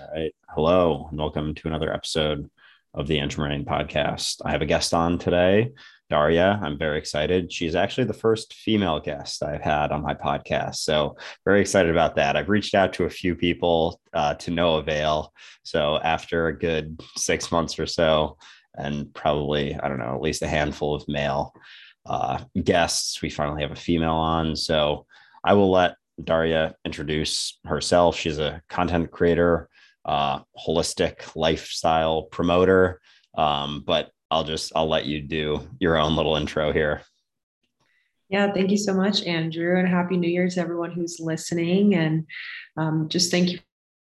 All 0.00 0.08
right. 0.14 0.34
Hello, 0.48 1.08
and 1.10 1.18
welcome 1.18 1.54
to 1.54 1.68
another 1.68 1.92
episode 1.92 2.50
of 2.94 3.06
the 3.06 3.18
Andrew 3.18 3.46
podcast. 3.64 4.40
I 4.42 4.50
have 4.50 4.62
a 4.62 4.66
guest 4.66 4.94
on 4.94 5.18
today, 5.18 5.72
Daria. 6.08 6.58
I'm 6.62 6.78
very 6.78 6.96
excited. 6.96 7.52
She's 7.52 7.74
actually 7.74 8.04
the 8.04 8.14
first 8.14 8.54
female 8.54 8.98
guest 9.00 9.42
I've 9.42 9.60
had 9.60 9.92
on 9.92 10.02
my 10.02 10.14
podcast. 10.14 10.76
So, 10.76 11.16
very 11.44 11.60
excited 11.60 11.90
about 11.90 12.16
that. 12.16 12.34
I've 12.34 12.48
reached 12.48 12.74
out 12.74 12.94
to 12.94 13.04
a 13.04 13.10
few 13.10 13.34
people 13.34 14.00
uh, 14.14 14.34
to 14.36 14.50
no 14.50 14.76
avail. 14.76 15.34
So, 15.64 15.98
after 15.98 16.46
a 16.46 16.58
good 16.58 16.98
six 17.16 17.52
months 17.52 17.78
or 17.78 17.86
so, 17.86 18.38
and 18.76 19.12
probably, 19.12 19.74
I 19.74 19.88
don't 19.88 19.98
know, 19.98 20.14
at 20.14 20.22
least 20.22 20.42
a 20.42 20.48
handful 20.48 20.94
of 20.94 21.06
male 21.08 21.52
uh, 22.06 22.42
guests, 22.64 23.20
we 23.20 23.28
finally 23.28 23.60
have 23.62 23.72
a 23.72 23.76
female 23.76 24.14
on. 24.14 24.56
So, 24.56 25.06
I 25.44 25.52
will 25.52 25.70
let 25.70 25.96
Daria 26.22 26.74
introduce 26.84 27.58
herself. 27.64 28.16
She's 28.16 28.38
a 28.38 28.62
content 28.68 29.10
creator, 29.10 29.68
uh, 30.04 30.40
holistic 30.58 31.34
lifestyle 31.36 32.24
promoter. 32.24 33.00
Um, 33.36 33.82
but 33.86 34.10
I'll 34.30 34.44
just 34.44 34.72
I'll 34.74 34.88
let 34.88 35.06
you 35.06 35.20
do 35.20 35.68
your 35.78 35.96
own 35.96 36.16
little 36.16 36.36
intro 36.36 36.72
here. 36.72 37.02
Yeah, 38.28 38.52
thank 38.52 38.70
you 38.70 38.76
so 38.76 38.94
much, 38.94 39.24
Andrew, 39.24 39.78
and 39.78 39.88
happy 39.88 40.16
New 40.16 40.30
Year 40.30 40.48
to 40.48 40.60
everyone 40.60 40.92
who's 40.92 41.18
listening. 41.18 41.96
And 41.96 42.26
um, 42.76 43.08
just 43.08 43.32
thank 43.32 43.50
you 43.50 43.58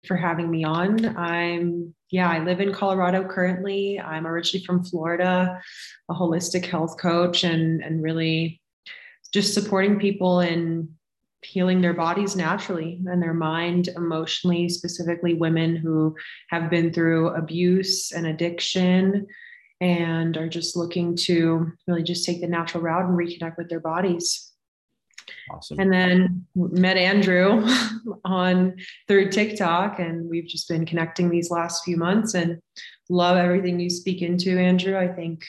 for 0.07 0.15
having 0.15 0.49
me 0.49 0.63
on. 0.63 1.15
I'm 1.17 1.93
yeah, 2.09 2.29
I 2.29 2.39
live 2.39 2.59
in 2.59 2.73
Colorado 2.73 3.27
currently. 3.27 3.99
I'm 3.99 4.25
originally 4.25 4.65
from 4.65 4.83
Florida, 4.83 5.61
a 6.09 6.13
holistic 6.13 6.65
health 6.65 6.97
coach, 6.97 7.43
and 7.43 7.83
and 7.83 8.01
really 8.01 8.61
just 9.31 9.53
supporting 9.53 9.99
people 9.99 10.39
in 10.39 10.89
healing 11.45 11.81
their 11.81 11.93
bodies 11.93 12.35
naturally 12.35 12.99
and 13.05 13.21
their 13.21 13.33
mind 13.33 13.89
emotionally 13.95 14.67
specifically 14.69 15.33
women 15.33 15.75
who 15.75 16.15
have 16.49 16.69
been 16.69 16.91
through 16.91 17.29
abuse 17.29 18.11
and 18.11 18.27
addiction 18.27 19.27
and 19.81 20.37
are 20.37 20.49
just 20.49 20.75
looking 20.75 21.15
to 21.15 21.71
really 21.87 22.03
just 22.03 22.25
take 22.25 22.41
the 22.41 22.47
natural 22.47 22.83
route 22.83 23.05
and 23.05 23.17
reconnect 23.17 23.57
with 23.57 23.69
their 23.69 23.79
bodies. 23.79 24.51
Awesome. 25.51 25.79
And 25.79 25.91
then 25.91 26.45
met 26.55 26.97
andrew 26.97 27.67
on 28.25 28.75
through 29.07 29.31
tiktok 29.31 29.99
and 29.99 30.29
we've 30.29 30.47
just 30.47 30.67
been 30.67 30.85
connecting 30.85 31.29
these 31.29 31.49
last 31.49 31.83
few 31.83 31.97
months 31.97 32.35
and 32.35 32.59
love 33.09 33.37
everything 33.37 33.79
you 33.79 33.89
speak 33.89 34.21
into 34.21 34.59
andrew. 34.59 34.97
I 34.97 35.07
think 35.07 35.43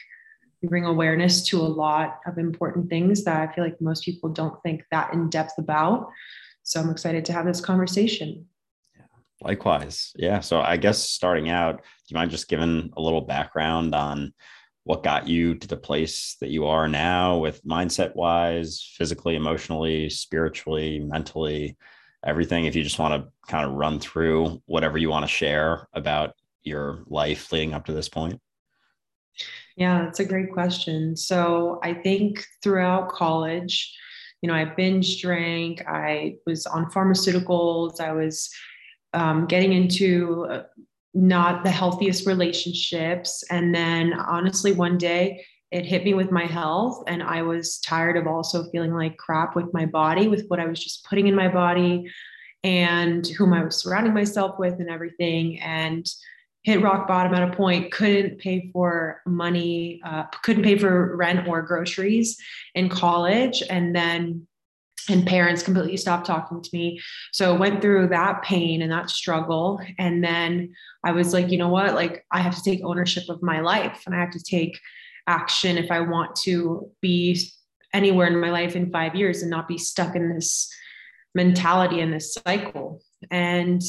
you 0.61 0.69
bring 0.69 0.85
awareness 0.85 1.43
to 1.49 1.61
a 1.61 1.63
lot 1.63 2.21
of 2.27 2.39
important 2.39 2.89
things 2.89 3.25
that 3.25 3.49
I 3.49 3.53
feel 3.53 3.65
like 3.65 3.81
most 3.81 4.05
people 4.05 4.31
don't 4.31 4.61
think 4.63 4.85
that 4.91 5.13
in 5.13 5.29
depth 5.29 5.59
about. 5.59 6.09
So 6.63 6.81
I'm 6.81 6.91
excited 6.91 7.25
to 7.27 7.33
have 7.33 7.47
this 7.47 7.61
conversation. 7.61 8.47
Likewise. 9.43 10.13
Yeah. 10.17 10.41
So 10.41 10.61
I 10.61 10.79
guess 10.79 10.99
starting 10.99 11.51
out, 11.51 11.77
do 11.77 11.83
you 12.09 12.15
mind 12.15 12.31
just 12.31 12.49
giving 12.49 12.91
a 12.97 13.01
little 13.01 13.21
background 13.21 13.95
on 13.95 14.33
what 14.85 15.03
got 15.03 15.29
you 15.29 15.55
to 15.57 15.69
the 15.69 15.77
place 15.77 16.37
that 16.41 16.51
you 16.51 16.67
are 16.67 16.89
now 16.89 17.39
with 17.39 17.65
mindset 17.65 18.17
wise, 18.17 18.93
physically, 18.97 19.37
emotionally, 19.37 20.09
spiritually, 20.09 21.01
mentally, 21.01 21.77
everything? 22.25 22.65
If 22.65 22.75
you 22.75 22.83
just 22.83 22.99
want 22.99 23.23
to 23.23 23.31
kind 23.51 23.67
of 23.67 23.75
run 23.75 24.01
through 24.01 24.63
whatever 24.65 24.97
you 24.97 25.11
want 25.11 25.25
to 25.25 25.31
share 25.31 25.87
about 25.93 26.33
your 26.63 27.05
life 27.07 27.53
leading 27.53 27.75
up 27.75 27.87
to 27.87 27.93
this 27.93 28.09
point. 28.09 28.41
Yeah, 29.77 30.05
that's 30.05 30.21
a 30.21 30.25
great 30.25 30.53
question. 30.53 31.17
So 31.17 31.79
I 31.83 31.93
think 31.93 32.45
throughout 32.63 33.11
college, 33.11 33.95
you 34.41 34.49
know, 34.49 34.55
I 34.55 34.65
binge 34.65 35.21
drank, 35.21 35.83
I 35.87 36.37
was 36.47 36.67
on 36.67 36.91
pharmaceuticals, 36.91 38.01
I 38.01 38.13
was 38.13 38.51
um, 39.13 39.47
getting 39.47 39.73
into 39.73 40.47
uh, 40.51 40.63
not 41.13 41.63
the 41.63 41.71
healthiest 41.71 42.27
relationships. 42.27 43.45
And 43.51 43.75
then 43.75 44.15
honestly, 44.15 44.73
one 44.73 44.99
day 44.99 45.45
it 45.71 45.85
hit 45.85 46.05
me 46.05 46.15
with 46.15 46.31
my 46.31 46.45
health, 46.45 47.03
and 47.07 47.23
I 47.23 47.43
was 47.43 47.79
tired 47.81 48.17
of 48.17 48.27
also 48.27 48.71
feeling 48.71 48.95
like 48.95 49.17
crap 49.17 49.57
with 49.57 49.75
my 49.75 49.85
body, 49.85 50.29
with 50.29 50.47
what 50.49 50.61
I 50.61 50.67
was 50.67 50.83
just 50.83 51.05
putting 51.05 51.27
in 51.27 51.35
my 51.35 51.49
body 51.49 52.11
and 52.63 53.27
whom 53.27 53.53
I 53.53 53.65
was 53.65 53.83
surrounding 53.83 54.15
myself 54.15 54.59
with 54.59 54.75
and 54.75 54.89
everything. 54.89 55.61
And 55.61 56.07
hit 56.67 56.83
rock 56.83 57.07
bottom 57.07 57.33
at 57.33 57.49
a 57.49 57.57
point, 57.57 57.93
couldn't 57.93 58.41
pay 58.41 58.69
for 58.73 59.23
money, 59.25 60.01
uh, 60.05 60.25
couldn't 60.43 60.65
pay 60.65 60.77
for 60.77 61.17
rent 61.17 61.47
or 61.47 61.63
groceries 61.63 62.37
in 62.75 62.89
college. 62.89 63.63
And 63.71 63.95
then, 63.95 64.49
and 65.09 65.25
parents 65.25 65.63
completely 65.63 65.97
stopped 65.97 66.27
talking 66.27 66.61
to 66.61 66.71
me. 66.73 67.01
So 67.33 67.55
went 67.55 67.81
through 67.81 68.09
that 68.09 68.43
pain 68.43 68.83
and 68.83 68.91
that 68.91 69.11
struggle. 69.11 69.81
And 69.97 70.25
then 70.25 70.75
I 71.05 71.13
was 71.13 71.33
like, 71.33 71.53
you 71.53 71.57
know 71.57 71.69
what? 71.69 71.95
Like, 71.95 72.27
I 72.33 72.41
have 72.41 72.57
to 72.57 72.63
take 72.65 72.83
ownership 72.83 73.29
of 73.29 73.45
my 73.45 73.61
life 73.61 74.03
and 74.05 74.13
I 74.13 74.19
have 74.19 74.33
to 74.33 74.43
take 74.43 74.77
action 75.29 75.79
if 75.79 75.93
I 75.93 76.01
want 76.01 76.35
to 76.47 76.91
be 77.01 77.41
anywhere 77.95 78.27
in 78.27 78.41
my 78.41 78.51
life 78.51 78.75
in 78.75 78.91
five 78.91 79.15
years 79.15 79.41
and 79.41 79.53
not 79.53 79.69
be 79.69 79.79
stuck 79.79 80.17
in 80.17 80.35
this 80.35 80.69
mentality 81.33 82.01
and 82.01 82.13
this 82.13 82.37
cycle. 82.45 83.01
And 83.31 83.83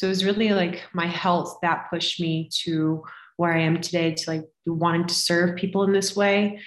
so 0.00 0.06
it 0.06 0.08
was 0.08 0.24
really 0.24 0.54
like 0.54 0.82
my 0.94 1.04
health 1.04 1.58
that 1.60 1.90
pushed 1.90 2.22
me 2.22 2.48
to 2.62 3.04
where 3.36 3.52
I 3.52 3.60
am 3.60 3.82
today 3.82 4.14
to 4.14 4.30
like 4.30 4.44
wanting 4.64 5.06
to 5.06 5.12
serve 5.12 5.56
people 5.56 5.82
in 5.82 5.92
this 5.92 6.16
way. 6.16 6.58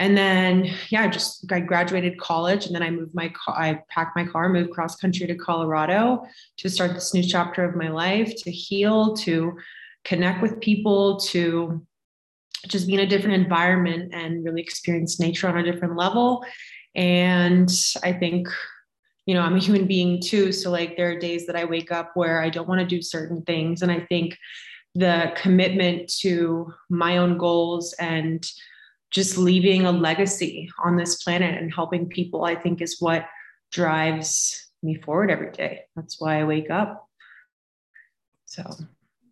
And 0.00 0.16
then, 0.16 0.68
yeah, 0.88 1.06
just 1.06 1.46
I 1.52 1.60
graduated 1.60 2.18
college 2.18 2.66
and 2.66 2.74
then 2.74 2.82
I 2.82 2.90
moved 2.90 3.14
my 3.14 3.28
car, 3.28 3.54
I 3.56 3.82
packed 3.88 4.16
my 4.16 4.26
car, 4.26 4.48
moved 4.48 4.72
cross 4.72 4.96
country 4.96 5.24
to 5.28 5.36
Colorado 5.36 6.24
to 6.56 6.68
start 6.68 6.94
this 6.94 7.14
new 7.14 7.22
chapter 7.22 7.62
of 7.62 7.76
my 7.76 7.90
life, 7.90 8.34
to 8.42 8.50
heal, 8.50 9.14
to 9.18 9.56
connect 10.02 10.42
with 10.42 10.60
people, 10.60 11.20
to 11.28 11.86
just 12.66 12.88
be 12.88 12.94
in 12.94 13.00
a 13.00 13.06
different 13.06 13.40
environment 13.40 14.12
and 14.12 14.44
really 14.44 14.62
experience 14.62 15.20
nature 15.20 15.48
on 15.48 15.58
a 15.58 15.62
different 15.62 15.94
level. 15.94 16.44
And 16.96 17.70
I 18.02 18.14
think 18.14 18.48
you 19.28 19.34
know, 19.34 19.42
I'm 19.42 19.56
a 19.56 19.60
human 19.60 19.86
being 19.86 20.22
too. 20.22 20.52
So, 20.52 20.70
like, 20.70 20.96
there 20.96 21.10
are 21.10 21.18
days 21.18 21.46
that 21.46 21.54
I 21.54 21.66
wake 21.66 21.92
up 21.92 22.12
where 22.14 22.40
I 22.40 22.48
don't 22.48 22.66
want 22.66 22.80
to 22.80 22.86
do 22.86 23.02
certain 23.02 23.42
things. 23.42 23.82
And 23.82 23.92
I 23.92 24.00
think 24.08 24.38
the 24.94 25.34
commitment 25.36 26.10
to 26.20 26.72
my 26.88 27.18
own 27.18 27.36
goals 27.36 27.92
and 28.00 28.42
just 29.10 29.36
leaving 29.36 29.84
a 29.84 29.92
legacy 29.92 30.70
on 30.82 30.96
this 30.96 31.22
planet 31.22 31.60
and 31.60 31.70
helping 31.70 32.08
people, 32.08 32.46
I 32.46 32.54
think, 32.54 32.80
is 32.80 32.96
what 33.00 33.26
drives 33.70 34.70
me 34.82 34.94
forward 34.94 35.30
every 35.30 35.52
day. 35.52 35.82
That's 35.94 36.18
why 36.18 36.40
I 36.40 36.44
wake 36.44 36.70
up. 36.70 37.06
So, 38.46 38.62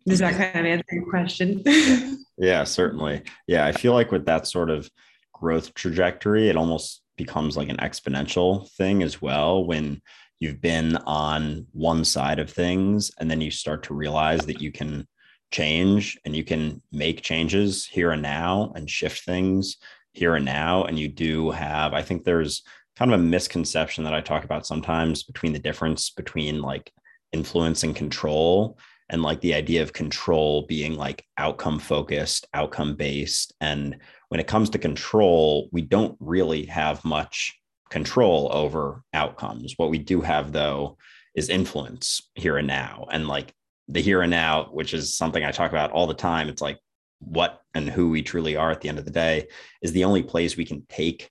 does 0.05 0.19
that 0.19 0.35
kind 0.35 0.67
of 0.67 0.73
answer 0.73 0.85
your 0.91 1.09
question? 1.09 1.63
yeah, 2.37 2.65
certainly. 2.65 3.23
Yeah, 3.47 3.65
I 3.65 3.71
feel 3.71 3.93
like 3.93 4.11
with 4.11 4.27
that 4.27 4.45
sort 4.45 4.69
of 4.69 4.91
growth 5.33 5.73
trajectory, 5.73 6.49
it 6.49 6.55
almost 6.55 7.01
becomes 7.17 7.57
like 7.57 7.69
an 7.69 7.77
exponential 7.77 8.69
thing 8.71 9.03
as 9.03 9.21
well 9.21 9.65
when 9.65 10.01
you've 10.39 10.61
been 10.61 10.95
on 10.97 11.65
one 11.71 12.05
side 12.05 12.39
of 12.39 12.49
things 12.49 13.11
and 13.19 13.29
then 13.29 13.41
you 13.41 13.51
start 13.51 13.83
to 13.83 13.93
realize 13.93 14.45
that 14.45 14.61
you 14.61 14.71
can 14.71 15.07
change 15.51 16.17
and 16.25 16.35
you 16.35 16.43
can 16.43 16.81
make 16.91 17.21
changes 17.21 17.85
here 17.85 18.11
and 18.11 18.21
now 18.21 18.71
and 18.75 18.89
shift 18.89 19.23
things 19.23 19.77
here 20.13 20.35
and 20.35 20.45
now. 20.45 20.83
And 20.83 20.99
you 20.99 21.07
do 21.07 21.51
have 21.51 21.93
i 21.93 22.01
think 22.01 22.23
there's 22.23 22.63
kind 22.95 23.13
of 23.13 23.19
a 23.19 23.23
misconception 23.23 24.03
that 24.03 24.13
i 24.13 24.21
talk 24.21 24.43
about 24.43 24.65
sometimes 24.65 25.23
between 25.23 25.53
the 25.53 25.59
difference 25.59 26.09
between 26.09 26.61
like 26.61 26.91
influence 27.31 27.83
and 27.83 27.95
control 27.95 28.77
and 29.09 29.21
like 29.21 29.39
the 29.41 29.53
idea 29.53 29.81
of 29.81 29.93
control 29.93 30.65
being 30.67 30.95
like 30.95 31.25
outcome 31.37 31.79
focused 31.79 32.47
outcome 32.53 32.95
based 32.95 33.53
and 33.61 33.97
when 34.29 34.39
it 34.39 34.47
comes 34.47 34.69
to 34.71 34.77
control, 34.77 35.69
we 35.71 35.81
don't 35.81 36.17
really 36.19 36.65
have 36.65 37.03
much 37.05 37.57
control 37.89 38.49
over 38.51 39.03
outcomes. 39.13 39.73
What 39.77 39.89
we 39.89 39.97
do 39.97 40.21
have, 40.21 40.51
though, 40.51 40.97
is 41.35 41.49
influence 41.49 42.29
here 42.35 42.57
and 42.57 42.67
now. 42.67 43.07
And 43.11 43.27
like 43.27 43.53
the 43.87 44.01
here 44.01 44.21
and 44.21 44.31
now, 44.31 44.65
which 44.71 44.93
is 44.93 45.15
something 45.15 45.43
I 45.43 45.51
talk 45.51 45.71
about 45.71 45.91
all 45.91 46.07
the 46.07 46.13
time, 46.13 46.49
it's 46.49 46.61
like 46.61 46.79
what 47.19 47.61
and 47.73 47.89
who 47.89 48.09
we 48.09 48.21
truly 48.21 48.55
are 48.55 48.71
at 48.71 48.81
the 48.81 48.89
end 48.89 48.99
of 48.99 49.05
the 49.05 49.11
day 49.11 49.47
is 49.81 49.91
the 49.91 50.03
only 50.03 50.23
place 50.23 50.57
we 50.57 50.65
can 50.65 50.85
take 50.89 51.29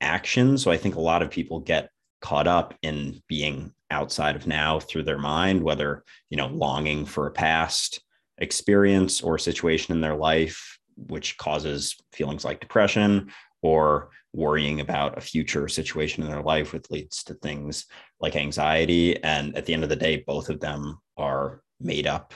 action. 0.00 0.56
So 0.56 0.70
I 0.70 0.76
think 0.76 0.94
a 0.94 1.00
lot 1.00 1.22
of 1.22 1.30
people 1.30 1.60
get 1.60 1.90
caught 2.20 2.46
up 2.46 2.74
in 2.82 3.22
being 3.28 3.72
outside 3.90 4.36
of 4.36 4.46
now 4.46 4.80
through 4.80 5.04
their 5.04 5.18
mind, 5.18 5.62
whether, 5.62 6.04
you 6.30 6.36
know, 6.36 6.48
longing 6.48 7.04
for 7.04 7.26
a 7.26 7.32
past 7.32 8.00
experience 8.38 9.20
or 9.20 9.38
situation 9.38 9.94
in 9.94 10.00
their 10.00 10.16
life 10.16 10.77
which 11.06 11.36
causes 11.38 11.96
feelings 12.12 12.44
like 12.44 12.60
depression 12.60 13.30
or 13.62 14.10
worrying 14.32 14.80
about 14.80 15.16
a 15.16 15.22
future 15.22 15.68
situation 15.68 16.22
in 16.22 16.30
their 16.30 16.42
life, 16.42 16.72
which 16.72 16.90
leads 16.90 17.24
to 17.24 17.34
things 17.34 17.86
like 18.20 18.36
anxiety. 18.36 19.22
And 19.22 19.56
at 19.56 19.66
the 19.66 19.74
end 19.74 19.82
of 19.82 19.88
the 19.88 19.96
day, 19.96 20.22
both 20.26 20.48
of 20.48 20.60
them 20.60 20.98
are 21.16 21.62
made 21.80 22.06
up 22.06 22.34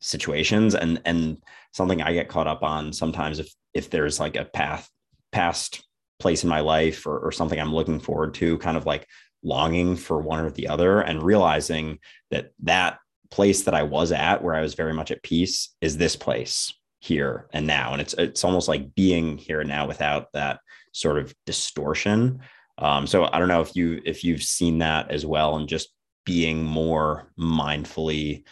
situations. 0.00 0.74
And 0.74 1.00
and 1.04 1.38
something 1.72 2.02
I 2.02 2.12
get 2.12 2.28
caught 2.28 2.46
up 2.46 2.62
on 2.62 2.92
sometimes 2.92 3.38
if 3.38 3.52
if 3.74 3.90
there's 3.90 4.18
like 4.18 4.36
a 4.36 4.44
path 4.44 4.88
past 5.32 5.84
place 6.18 6.42
in 6.42 6.48
my 6.48 6.60
life 6.60 7.06
or, 7.06 7.18
or 7.18 7.30
something 7.30 7.60
I'm 7.60 7.74
looking 7.74 8.00
forward 8.00 8.34
to, 8.34 8.56
kind 8.58 8.76
of 8.76 8.86
like 8.86 9.06
longing 9.42 9.96
for 9.96 10.20
one 10.20 10.40
or 10.40 10.50
the 10.50 10.68
other 10.68 11.00
and 11.00 11.22
realizing 11.22 11.98
that 12.30 12.52
that 12.62 12.98
place 13.30 13.64
that 13.64 13.74
I 13.74 13.82
was 13.82 14.12
at 14.12 14.42
where 14.42 14.54
I 14.54 14.62
was 14.62 14.74
very 14.74 14.94
much 14.94 15.10
at 15.10 15.22
peace 15.22 15.74
is 15.80 15.96
this 15.96 16.16
place 16.16 16.72
here 17.06 17.48
and 17.52 17.66
now. 17.66 17.92
And 17.92 18.02
it's 18.02 18.14
it's 18.14 18.44
almost 18.44 18.68
like 18.68 18.94
being 18.94 19.38
here 19.38 19.60
and 19.60 19.68
now 19.68 19.86
without 19.86 20.32
that 20.32 20.60
sort 20.92 21.18
of 21.18 21.34
distortion. 21.46 22.40
Um, 22.78 23.06
so 23.06 23.28
I 23.32 23.38
don't 23.38 23.48
know 23.48 23.60
if 23.60 23.76
you 23.76 24.02
if 24.04 24.24
you've 24.24 24.42
seen 24.42 24.78
that 24.78 25.10
as 25.10 25.24
well 25.24 25.56
and 25.56 25.68
just 25.68 25.88
being 26.24 26.64
more 26.64 27.30
mindfully 27.38 28.44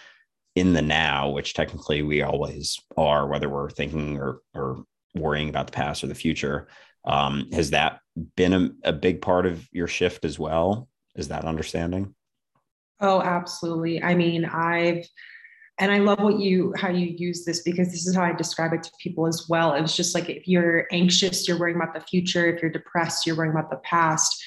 in 0.54 0.72
the 0.72 0.82
now, 0.82 1.30
which 1.30 1.54
technically 1.54 2.02
we 2.02 2.22
always 2.22 2.78
are, 2.96 3.26
whether 3.26 3.48
we're 3.48 3.70
thinking 3.70 4.18
or 4.18 4.38
or 4.54 4.84
worrying 5.14 5.48
about 5.48 5.66
the 5.66 5.72
past 5.72 6.04
or 6.04 6.06
the 6.06 6.14
future. 6.14 6.68
Um, 7.04 7.48
has 7.52 7.70
that 7.70 8.00
been 8.36 8.52
a, 8.52 8.70
a 8.88 8.92
big 8.92 9.20
part 9.20 9.46
of 9.46 9.66
your 9.72 9.88
shift 9.88 10.24
as 10.24 10.38
well? 10.38 10.88
Is 11.16 11.28
that 11.28 11.44
understanding? 11.44 12.14
Oh, 13.00 13.20
absolutely. 13.20 14.02
I 14.02 14.14
mean, 14.14 14.44
I've 14.44 15.06
and 15.78 15.90
I 15.90 15.98
love 15.98 16.20
what 16.20 16.38
you 16.38 16.72
how 16.76 16.88
you 16.88 17.06
use 17.06 17.44
this 17.44 17.62
because 17.62 17.90
this 17.90 18.06
is 18.06 18.14
how 18.14 18.22
I 18.22 18.32
describe 18.32 18.72
it 18.72 18.84
to 18.84 18.92
people 19.00 19.26
as 19.26 19.46
well. 19.48 19.74
it's 19.74 19.96
just 19.96 20.14
like 20.14 20.30
if 20.30 20.46
you're 20.46 20.86
anxious, 20.92 21.48
you're 21.48 21.58
worrying 21.58 21.76
about 21.76 21.94
the 21.94 22.00
future. 22.00 22.46
If 22.46 22.62
you're 22.62 22.70
depressed, 22.70 23.26
you're 23.26 23.36
worrying 23.36 23.52
about 23.52 23.70
the 23.70 23.78
past. 23.78 24.42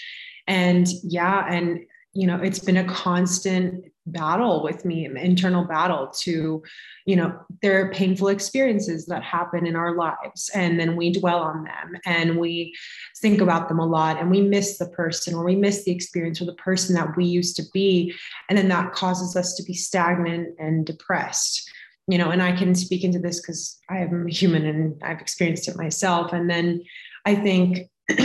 And 0.48 0.88
yeah, 1.04 1.46
and 1.50 1.82
you 2.14 2.28
know, 2.28 2.38
it's 2.42 2.60
been 2.60 2.78
a 2.78 2.86
constant 2.86 3.86
battle 4.08 4.64
with 4.64 4.86
me, 4.86 5.06
internal 5.06 5.66
battle 5.66 6.08
to, 6.08 6.64
you 7.06 7.16
know, 7.16 7.38
there 7.62 7.80
are 7.86 7.92
painful 7.92 8.30
experiences 8.30 9.06
that 9.06 9.24
happen 9.24 9.68
in 9.68 9.76
our 9.76 9.96
lives. 9.96 10.50
And 10.54 10.80
then 10.80 10.96
we 10.96 11.12
dwell 11.12 11.40
on 11.40 11.64
them 11.64 11.98
and 12.06 12.38
we 12.38 12.74
think 13.20 13.42
about 13.42 13.68
them 13.70 13.80
a 13.80 13.86
lot 13.86 14.20
and 14.20 14.32
we 14.32 14.42
miss 14.42 14.78
the 14.78 14.90
person 14.90 15.34
or 15.34 15.44
we 15.44 15.56
miss 15.56 15.84
the 15.84 15.92
experience 15.92 16.42
or 16.42 16.46
the 16.46 16.54
person 16.56 16.96
that 16.96 17.16
we 17.16 17.26
used 17.26 17.56
to 17.58 17.64
be. 17.74 18.14
And 18.50 18.58
then 18.58 18.70
that 18.70 18.94
causes 18.94 19.36
us 19.36 19.54
to 19.56 19.64
be 19.64 19.74
stagnant 19.74 20.56
and 20.60 20.86
depressed. 20.86 21.70
You 22.10 22.18
know, 22.18 22.30
and 22.30 22.42
I 22.42 22.54
can 22.54 22.74
speak 22.74 23.04
into 23.04 23.20
this 23.20 23.42
because 23.42 23.80
I 23.90 23.98
am 23.98 24.28
human 24.28 24.66
and 24.66 25.02
I've 25.04 25.20
experienced 25.20 25.68
it 25.68 25.76
myself. 25.76 26.32
And 26.32 26.50
then 26.50 26.84
I 27.26 27.36
think 27.36 27.90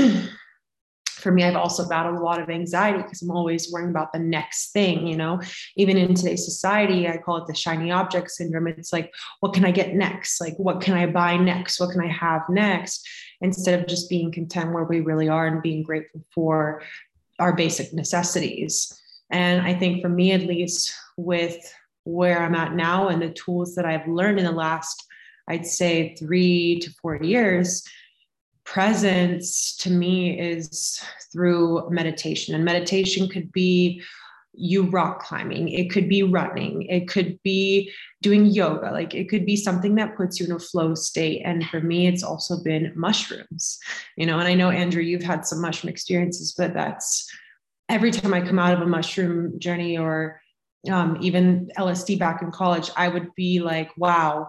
for 1.23 1.33
me, 1.33 1.45
I've 1.45 1.57
also 1.57 1.89
battled 1.89 2.17
a 2.17 2.23
lot 2.23 2.41
of 2.41 2.51
anxiety 2.51 3.03
because 3.03 3.23
I'm 3.23 3.31
always 3.31 3.73
worrying 3.73 3.91
about 3.91 4.13
the 4.13 4.19
next 4.19 4.73
thing, 4.73 5.07
you 5.07 5.17
know, 5.17 5.41
even 5.77 5.97
in 5.97 6.15
today's 6.15 6.45
society, 6.45 7.09
I 7.09 7.19
call 7.19 7.37
it 7.39 7.47
the 7.47 7.55
shiny 7.55 7.91
object 7.91 8.31
syndrome. 8.31 8.67
It's 8.67 8.93
like, 8.93 9.13
what 9.41 9.55
can 9.55 9.65
I 9.65 9.71
get 9.71 9.95
next? 9.95 10.41
Like, 10.41 10.57
what 10.57 10.81
can 10.81 10.95
I 10.95 11.07
buy 11.07 11.37
next? 11.37 11.81
What 11.81 11.91
can 11.91 12.01
I 12.01 12.09
have 12.09 12.43
next? 12.49 13.09
Instead 13.41 13.81
of 13.81 13.87
just 13.87 14.11
being 14.11 14.33
content 14.33 14.73
where 14.73 14.85
we 14.85 15.01
really 15.01 15.29
are 15.29 15.47
and 15.47 15.63
being 15.63 15.83
grateful 15.83 16.25
for 16.35 16.83
our 17.39 17.55
basic 17.55 17.93
necessities. 17.93 19.01
And 19.31 19.67
I 19.67 19.75
think 19.75 20.03
for 20.03 20.09
me, 20.09 20.33
at 20.33 20.43
least, 20.43 20.95
with 21.17 21.57
where 22.05 22.43
I'm 22.43 22.55
at 22.55 22.75
now 22.75 23.09
and 23.09 23.23
the 23.23 23.31
tools 23.31 23.75
that 23.75 23.85
I've 23.85 24.07
learned 24.09 24.39
in 24.39 24.45
the 24.45 24.53
last, 24.53 25.07
I'd 25.49 25.67
say, 25.67 26.15
three 26.17 26.81
to 26.81 26.91
four 27.01 27.17
years, 27.17 27.83
presence 28.73 29.77
to 29.77 29.91
me 29.91 30.41
is 30.41 30.99
through 31.31 31.87
meditation 31.91 32.55
and 32.55 32.65
meditation 32.65 33.29
could 33.29 33.53
be 33.53 34.03
you 34.55 34.85
rock 34.85 35.23
climbing 35.23 35.69
it 35.69 35.91
could 35.91 36.09
be 36.09 36.23
running 36.23 36.81
it 36.85 37.07
could 37.07 37.39
be 37.43 37.93
doing 38.23 38.47
yoga 38.47 38.91
like 38.91 39.15
it 39.15 39.29
could 39.29 39.45
be 39.45 39.57
something 39.57 39.95
that 39.95 40.17
puts 40.17 40.41
you 40.41 40.47
in 40.47 40.53
a 40.53 40.59
flow 40.59 40.95
state 40.95 41.43
and 41.45 41.67
for 41.69 41.81
me 41.81 42.07
it's 42.07 42.23
also 42.23 42.63
been 42.63 42.91
mushrooms 42.97 43.79
you 44.17 44.25
know 44.25 44.39
and 44.39 44.49
i 44.49 44.55
know 44.55 44.71
andrew 44.71 45.03
you've 45.03 45.23
had 45.23 45.45
some 45.45 45.61
mushroom 45.61 45.91
experiences 45.91 46.55
but 46.57 46.73
that's 46.73 47.31
every 47.91 48.11
time 48.11 48.33
i 48.33 48.41
come 48.41 48.59
out 48.59 48.73
of 48.73 48.81
a 48.81 48.87
mushroom 48.87 49.59
journey 49.59 49.99
or 49.99 50.41
um, 50.91 51.19
even 51.21 51.71
lsd 51.77 52.19
back 52.19 52.41
in 52.41 52.51
college 52.51 52.91
i 52.97 53.07
would 53.07 53.35
be 53.35 53.61
like 53.61 53.91
wow 53.99 54.49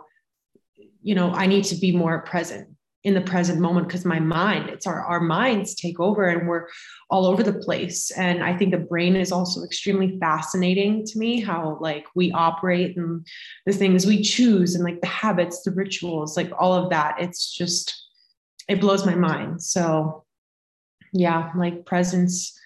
you 1.02 1.14
know 1.14 1.31
i 1.34 1.46
need 1.46 1.66
to 1.66 1.75
be 1.75 1.92
more 1.92 2.22
present 2.22 2.70
in 3.03 3.13
the 3.13 3.21
present 3.21 3.59
moment 3.59 3.88
because 3.88 4.05
my 4.05 4.19
mind 4.19 4.69
it's 4.69 4.88
our 4.88 5.03
our 5.05 5.19
minds 5.19 5.75
take 5.75 6.00
over 6.00 6.25
and 6.25 6.47
we're 6.47 6.67
all 7.09 7.25
over 7.25 7.44
the 7.44 7.53
place. 7.53 8.11
And 8.11 8.44
i 8.44 8.55
think 8.55 8.71
the 8.71 8.77
brain 8.77 9.15
is 9.15 9.31
also 9.31 9.63
extremely 9.63 10.17
fascinating 10.19 11.05
to 11.05 11.19
me 11.19 11.41
how 11.41 11.77
like 11.81 12.05
we 12.15 12.31
operate 12.31 12.95
and 12.97 13.25
the 13.65 13.73
things 13.73 14.05
we 14.05 14.21
choose 14.21 14.75
and 14.75 14.83
like 14.83 15.01
the 15.01 15.07
habits 15.07 15.63
the 15.63 15.71
rituals 15.71 16.38
like 16.38 16.51
all 16.57 16.73
of 16.73 16.89
that. 16.91 17.15
It's 17.19 17.53
just 17.53 18.01
it 18.69 18.79
blows 18.79 19.05
my 19.05 19.15
mind. 19.15 19.61
So 19.61 20.23
yeah 21.11 21.51
like 21.55 21.85
presence 21.85 22.57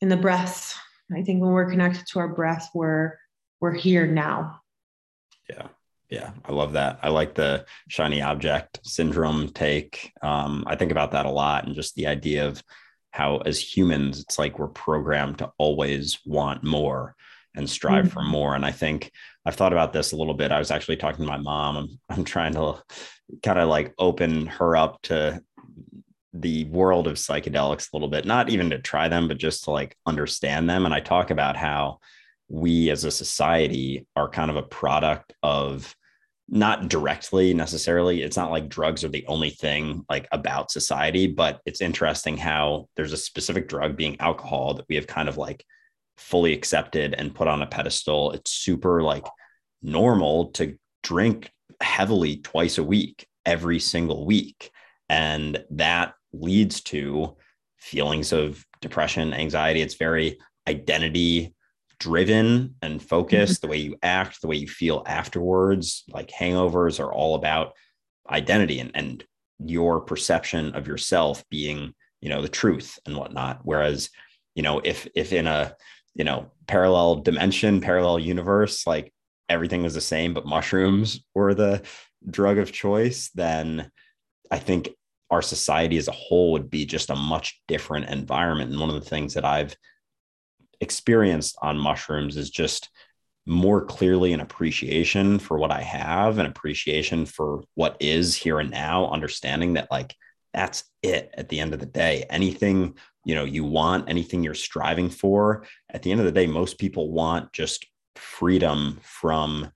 in 0.00 0.08
the 0.08 0.16
breath. 0.16 0.74
I 1.16 1.22
think 1.22 1.40
when 1.40 1.52
we're 1.52 1.70
connected 1.70 2.04
to 2.08 2.18
our 2.18 2.28
breath 2.28 2.68
we're 2.74 3.14
we're 3.60 3.74
here 3.74 4.06
now 4.06 4.60
yeah 6.10 6.30
I 6.44 6.52
love 6.52 6.72
that. 6.72 6.98
I 7.02 7.08
like 7.08 7.34
the 7.34 7.66
shiny 7.88 8.22
object 8.22 8.80
syndrome 8.84 9.48
take. 9.50 10.12
Um, 10.22 10.64
I 10.66 10.76
think 10.76 10.92
about 10.92 11.12
that 11.12 11.26
a 11.26 11.30
lot 11.30 11.66
and 11.66 11.74
just 11.74 11.94
the 11.94 12.06
idea 12.06 12.46
of 12.46 12.62
how, 13.10 13.38
as 13.38 13.58
humans, 13.58 14.20
it's 14.20 14.38
like 14.38 14.58
we're 14.58 14.68
programmed 14.68 15.38
to 15.38 15.50
always 15.58 16.18
want 16.24 16.62
more 16.62 17.14
and 17.54 17.68
strive 17.68 18.04
mm-hmm. 18.04 18.12
for 18.12 18.22
more. 18.22 18.54
And 18.54 18.64
I 18.64 18.70
think 18.70 19.10
I've 19.44 19.56
thought 19.56 19.72
about 19.72 19.92
this 19.92 20.12
a 20.12 20.16
little 20.16 20.34
bit. 20.34 20.52
I 20.52 20.58
was 20.58 20.70
actually 20.70 20.96
talking 20.96 21.24
to 21.24 21.30
my 21.30 21.38
mom. 21.38 21.76
I'm, 21.76 22.00
I'm 22.10 22.24
trying 22.24 22.54
to 22.54 22.82
kind 23.42 23.58
of 23.58 23.68
like 23.68 23.94
open 23.98 24.46
her 24.46 24.76
up 24.76 25.02
to 25.02 25.42
the 26.34 26.64
world 26.66 27.06
of 27.06 27.16
psychedelics 27.16 27.88
a 27.92 27.96
little 27.96 28.08
bit, 28.08 28.24
not 28.24 28.50
even 28.50 28.70
to 28.70 28.78
try 28.78 29.08
them, 29.08 29.28
but 29.28 29.38
just 29.38 29.64
to 29.64 29.70
like 29.70 29.96
understand 30.06 30.68
them. 30.68 30.84
And 30.84 30.94
I 30.94 31.00
talk 31.00 31.30
about 31.30 31.56
how 31.56 31.98
we 32.48 32.90
as 32.90 33.04
a 33.04 33.10
society 33.10 34.06
are 34.14 34.28
kind 34.28 34.50
of 34.50 34.56
a 34.56 34.62
product 34.62 35.32
of 35.42 35.94
not 36.50 36.88
directly 36.88 37.52
necessarily 37.52 38.22
it's 38.22 38.36
not 38.36 38.50
like 38.50 38.68
drugs 38.68 39.04
are 39.04 39.08
the 39.08 39.26
only 39.26 39.50
thing 39.50 40.02
like 40.08 40.26
about 40.32 40.70
society 40.70 41.26
but 41.26 41.60
it's 41.66 41.82
interesting 41.82 42.38
how 42.38 42.88
there's 42.96 43.12
a 43.12 43.18
specific 43.18 43.68
drug 43.68 43.96
being 43.96 44.18
alcohol 44.20 44.72
that 44.72 44.86
we 44.88 44.94
have 44.94 45.06
kind 45.06 45.28
of 45.28 45.36
like 45.36 45.62
fully 46.18 46.52
accepted 46.52 47.14
and 47.14 47.34
put 47.34 47.48
on 47.48 47.62
a 47.62 47.66
pedestal. 47.66 48.32
It's 48.32 48.50
super 48.50 49.02
like 49.02 49.24
normal 49.80 50.46
to 50.52 50.76
drink 51.02 51.50
heavily 51.80 52.38
twice 52.38 52.76
a 52.76 52.84
week 52.84 53.26
every 53.46 53.78
single 53.78 54.26
week 54.26 54.70
and 55.08 55.64
that 55.70 56.14
leads 56.32 56.82
to 56.82 57.36
feelings 57.78 58.32
of 58.32 58.66
depression 58.82 59.32
anxiety. 59.32 59.80
It's 59.80 59.94
very 59.94 60.38
identity 60.66 61.54
driven 62.00 62.74
and 62.82 63.02
focused, 63.02 63.60
mm-hmm. 63.60 63.66
the 63.66 63.70
way 63.70 63.76
you 63.78 63.96
act, 64.02 64.40
the 64.40 64.48
way 64.48 64.56
you 64.56 64.68
feel 64.68 65.02
afterwards, 65.06 66.04
like 66.08 66.30
hangovers 66.30 67.00
are 67.00 67.12
all 67.12 67.34
about 67.34 67.72
identity 68.30 68.80
and, 68.80 68.90
and 68.94 69.24
your 69.58 70.00
perception 70.00 70.74
of 70.74 70.86
yourself 70.86 71.44
being, 71.50 71.94
you 72.20 72.28
know, 72.28 72.42
the 72.42 72.48
truth 72.48 72.98
and 73.06 73.16
whatnot. 73.16 73.60
Whereas, 73.62 74.10
you 74.54 74.62
know, 74.62 74.80
if 74.84 75.08
if 75.14 75.32
in 75.32 75.46
a, 75.46 75.74
you 76.14 76.24
know, 76.24 76.50
parallel 76.66 77.16
dimension, 77.16 77.80
parallel 77.80 78.18
universe, 78.18 78.86
like 78.86 79.12
everything 79.48 79.82
was 79.82 79.94
the 79.94 80.00
same, 80.00 80.34
but 80.34 80.46
mushrooms 80.46 81.24
were 81.34 81.54
the 81.54 81.82
drug 82.28 82.58
of 82.58 82.72
choice, 82.72 83.30
then 83.34 83.90
I 84.50 84.58
think 84.58 84.90
our 85.30 85.42
society 85.42 85.96
as 85.98 86.08
a 86.08 86.12
whole 86.12 86.52
would 86.52 86.70
be 86.70 86.86
just 86.86 87.10
a 87.10 87.16
much 87.16 87.60
different 87.68 88.08
environment. 88.08 88.70
And 88.70 88.80
one 88.80 88.88
of 88.88 88.94
the 88.94 89.08
things 89.08 89.34
that 89.34 89.44
I've 89.44 89.76
experienced 90.80 91.56
on 91.62 91.78
mushrooms 91.78 92.36
is 92.36 92.50
just 92.50 92.90
more 93.46 93.84
clearly 93.84 94.32
an 94.32 94.40
appreciation 94.40 95.38
for 95.38 95.58
what 95.58 95.70
I 95.70 95.80
have, 95.80 96.38
an 96.38 96.46
appreciation 96.46 97.24
for 97.24 97.62
what 97.74 97.96
is 97.98 98.34
here 98.34 98.60
and 98.60 98.70
now, 98.70 99.08
understanding 99.10 99.74
that 99.74 99.90
like 99.90 100.14
that's 100.52 100.84
it 101.02 101.30
at 101.34 101.48
the 101.48 101.60
end 101.60 101.72
of 101.72 101.80
the 101.80 101.86
day. 101.86 102.24
Anything, 102.30 102.96
you 103.24 103.34
know, 103.34 103.44
you 103.44 103.64
want, 103.64 104.08
anything 104.08 104.42
you're 104.42 104.54
striving 104.54 105.08
for, 105.08 105.64
at 105.90 106.02
the 106.02 106.10
end 106.10 106.20
of 106.20 106.26
the 106.26 106.32
day, 106.32 106.46
most 106.46 106.78
people 106.78 107.10
want 107.10 107.52
just 107.52 107.86
freedom 108.16 108.98
from 109.02 109.70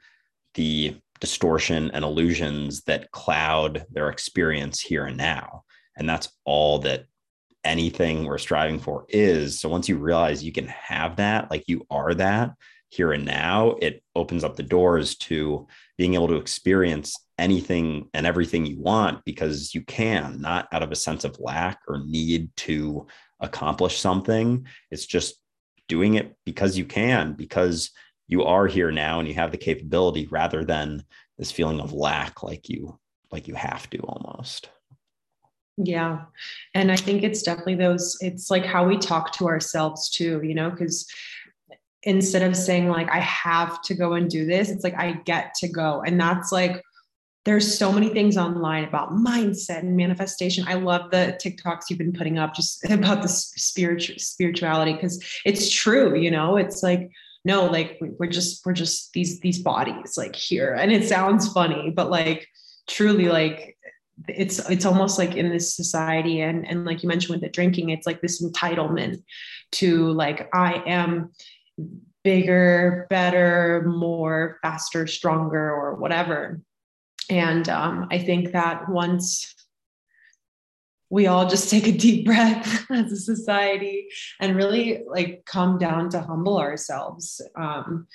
the 0.54 0.96
distortion 1.20 1.90
and 1.92 2.04
illusions 2.04 2.82
that 2.82 3.10
cloud 3.10 3.86
their 3.90 4.10
experience 4.10 4.80
here 4.80 5.06
and 5.06 5.16
now. 5.16 5.62
And 5.96 6.08
that's 6.08 6.28
all 6.44 6.80
that 6.80 7.06
anything 7.64 8.24
we're 8.24 8.38
striving 8.38 8.78
for 8.78 9.06
is. 9.08 9.60
So 9.60 9.68
once 9.68 9.88
you 9.88 9.96
realize 9.96 10.44
you 10.44 10.52
can 10.52 10.68
have 10.68 11.16
that, 11.16 11.50
like 11.50 11.64
you 11.68 11.86
are 11.90 12.14
that 12.14 12.52
here 12.90 13.12
and 13.12 13.24
now, 13.24 13.76
it 13.80 14.02
opens 14.14 14.44
up 14.44 14.56
the 14.56 14.62
doors 14.62 15.16
to 15.16 15.66
being 15.96 16.14
able 16.14 16.28
to 16.28 16.36
experience 16.36 17.16
anything 17.38 18.08
and 18.12 18.26
everything 18.26 18.66
you 18.66 18.78
want 18.78 19.24
because 19.24 19.74
you 19.74 19.82
can, 19.82 20.40
not 20.40 20.68
out 20.72 20.82
of 20.82 20.92
a 20.92 20.96
sense 20.96 21.24
of 21.24 21.40
lack 21.40 21.80
or 21.88 22.04
need 22.04 22.54
to 22.56 23.06
accomplish 23.40 23.98
something. 23.98 24.66
It's 24.90 25.06
just 25.06 25.36
doing 25.88 26.14
it 26.14 26.36
because 26.44 26.76
you 26.76 26.84
can, 26.84 27.32
because 27.32 27.90
you 28.28 28.44
are 28.44 28.66
here 28.66 28.90
now 28.90 29.20
and 29.20 29.28
you 29.28 29.34
have 29.34 29.52
the 29.52 29.58
capability 29.58 30.26
rather 30.26 30.64
than 30.64 31.02
this 31.38 31.50
feeling 31.50 31.80
of 31.80 31.92
lack 31.92 32.42
like 32.42 32.68
you 32.68 32.98
like 33.30 33.48
you 33.48 33.54
have 33.54 33.88
to 33.90 33.98
almost. 33.98 34.68
Yeah. 35.76 36.24
And 36.74 36.92
I 36.92 36.96
think 36.96 37.22
it's 37.22 37.42
definitely 37.42 37.76
those, 37.76 38.18
it's 38.20 38.50
like 38.50 38.64
how 38.64 38.86
we 38.86 38.98
talk 38.98 39.32
to 39.38 39.46
ourselves 39.46 40.10
too, 40.10 40.40
you 40.42 40.54
know, 40.54 40.70
because 40.70 41.06
instead 42.04 42.42
of 42.42 42.56
saying 42.56 42.88
like 42.88 43.08
i 43.10 43.20
have 43.20 43.80
to 43.80 43.94
go 43.94 44.14
and 44.14 44.28
do 44.28 44.44
this 44.44 44.70
it's 44.70 44.82
like 44.82 44.98
i 44.98 45.12
get 45.24 45.54
to 45.54 45.68
go 45.68 46.02
and 46.04 46.20
that's 46.20 46.50
like 46.50 46.82
there's 47.44 47.76
so 47.76 47.90
many 47.92 48.08
things 48.08 48.36
online 48.36 48.84
about 48.84 49.10
mindset 49.10 49.80
and 49.80 49.96
manifestation. 49.96 50.64
I 50.68 50.74
love 50.74 51.10
the 51.10 51.36
TikToks 51.42 51.90
you've 51.90 51.98
been 51.98 52.12
putting 52.12 52.38
up 52.38 52.54
just 52.54 52.84
about 52.90 53.22
the 53.22 53.28
spiritual 53.28 54.16
spirituality 54.18 54.92
because 54.92 55.22
it's 55.44 55.70
true, 55.70 56.16
you 56.16 56.30
know, 56.30 56.56
it's 56.56 56.82
like 56.82 57.10
no, 57.44 57.66
like 57.66 57.98
we're 58.00 58.30
just 58.30 58.64
we're 58.64 58.72
just 58.72 59.12
these 59.12 59.40
these 59.40 59.58
bodies 59.58 60.16
like 60.16 60.36
here 60.36 60.74
and 60.74 60.92
it 60.92 61.08
sounds 61.08 61.52
funny, 61.52 61.90
but 61.90 62.10
like 62.10 62.46
truly 62.88 63.28
like 63.28 63.76
it's 64.28 64.58
it's 64.70 64.84
almost 64.84 65.18
like 65.18 65.36
in 65.36 65.50
this 65.50 65.74
society 65.74 66.40
and 66.40 66.66
and 66.66 66.84
like 66.84 67.02
you 67.02 67.08
mentioned 67.08 67.30
with 67.30 67.40
the 67.40 67.48
drinking 67.48 67.90
it's 67.90 68.06
like 68.06 68.20
this 68.20 68.42
entitlement 68.42 69.22
to 69.72 70.12
like 70.12 70.48
I 70.54 70.82
am 70.86 71.32
bigger, 72.24 73.06
better, 73.10 73.84
more, 73.86 74.58
faster, 74.62 75.06
stronger, 75.06 75.72
or 75.72 75.94
whatever. 75.96 76.60
And 77.28 77.68
um, 77.68 78.08
I 78.10 78.18
think 78.18 78.52
that 78.52 78.88
once 78.88 79.54
we 81.10 81.26
all 81.26 81.48
just 81.48 81.68
take 81.68 81.86
a 81.86 81.92
deep 81.92 82.24
breath 82.26 82.86
as 82.90 83.12
a 83.12 83.16
society 83.16 84.08
and 84.40 84.56
really 84.56 85.02
like 85.06 85.42
come 85.46 85.78
down 85.78 86.10
to 86.10 86.20
humble 86.20 86.58
ourselves 86.58 87.40
um, 87.56 88.06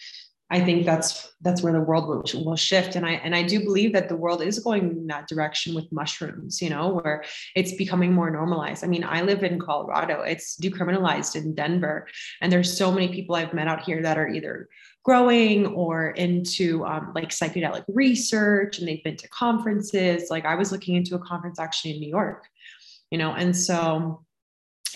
i 0.49 0.59
think 0.59 0.85
that's 0.85 1.33
that's 1.41 1.61
where 1.61 1.73
the 1.73 1.79
world 1.79 2.07
will, 2.07 2.23
will 2.43 2.55
shift. 2.55 2.95
And 2.95 3.05
i 3.05 3.11
and 3.11 3.35
i 3.35 3.43
do 3.43 3.59
believe 3.59 3.93
that 3.93 4.09
the 4.09 4.15
world 4.15 4.41
is 4.41 4.59
going 4.59 4.91
in 4.91 5.07
that 5.07 5.27
direction 5.27 5.75
with 5.75 5.91
mushrooms 5.91 6.61
you 6.61 6.69
know 6.69 6.89
where 6.89 7.23
it's 7.55 7.73
becoming 7.73 8.13
more 8.13 8.29
normalized. 8.29 8.83
I 8.83 8.87
mean 8.87 9.03
i 9.03 9.21
live 9.21 9.43
in 9.43 9.59
colorado. 9.59 10.21
It's 10.21 10.57
decriminalized 10.57 11.35
in 11.35 11.53
denver. 11.53 12.07
And 12.41 12.51
there's 12.51 12.77
so 12.77 12.91
many 12.91 13.09
people 13.09 13.35
i've 13.35 13.53
met 13.53 13.67
out 13.67 13.83
here 13.83 14.01
that 14.01 14.17
are 14.17 14.27
either 14.27 14.69
growing 15.03 15.67
or 15.67 16.09
into 16.11 16.85
um, 16.85 17.13
like 17.15 17.29
psychedelic 17.29 17.85
research 17.87 18.79
and 18.79 18.87
they've 18.87 19.03
been 19.03 19.17
to 19.17 19.29
conferences. 19.29 20.29
Like 20.29 20.45
i 20.45 20.55
was 20.55 20.71
looking 20.71 20.95
into 20.95 21.15
a 21.15 21.19
conference 21.19 21.59
actually 21.59 21.91
in 21.93 21.99
new 21.99 22.09
york 22.09 22.45
you 23.11 23.17
know 23.17 23.33
and 23.33 23.55
so 23.55 24.23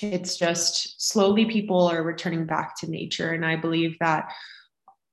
it's 0.02 0.36
just 0.36 1.00
slowly 1.00 1.46
people 1.46 1.88
are 1.88 2.02
returning 2.02 2.46
back 2.46 2.76
to 2.80 2.90
nature. 2.90 3.32
And 3.32 3.46
i 3.46 3.56
believe 3.56 3.98
that 4.00 4.34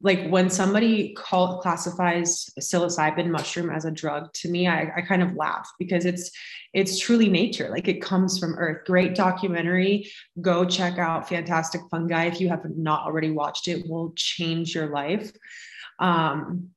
like 0.00 0.28
when 0.28 0.48
somebody 0.48 1.12
call, 1.14 1.60
classifies 1.60 2.48
psilocybin 2.60 3.28
mushroom 3.30 3.70
as 3.70 3.84
a 3.84 3.90
drug 3.90 4.32
to 4.32 4.48
me 4.48 4.68
I, 4.68 4.92
I 4.96 5.02
kind 5.02 5.22
of 5.22 5.34
laugh 5.34 5.68
because 5.78 6.04
it's 6.04 6.30
it's 6.74 6.98
truly 6.98 7.28
nature. 7.28 7.70
Like 7.70 7.88
it 7.88 8.02
comes 8.02 8.38
from 8.38 8.54
earth. 8.58 8.86
Great 8.86 9.14
documentary. 9.14 10.10
Go 10.40 10.64
check 10.64 10.98
out 10.98 11.28
fantastic 11.28 11.80
fungi. 11.90 12.26
If 12.26 12.40
you 12.40 12.48
have 12.50 12.64
not 12.76 13.06
already 13.06 13.30
watched 13.30 13.68
it 13.68 13.88
will 13.88 14.12
change 14.16 14.74
your 14.74 14.88
life. 14.88 15.32
Um 15.98 16.68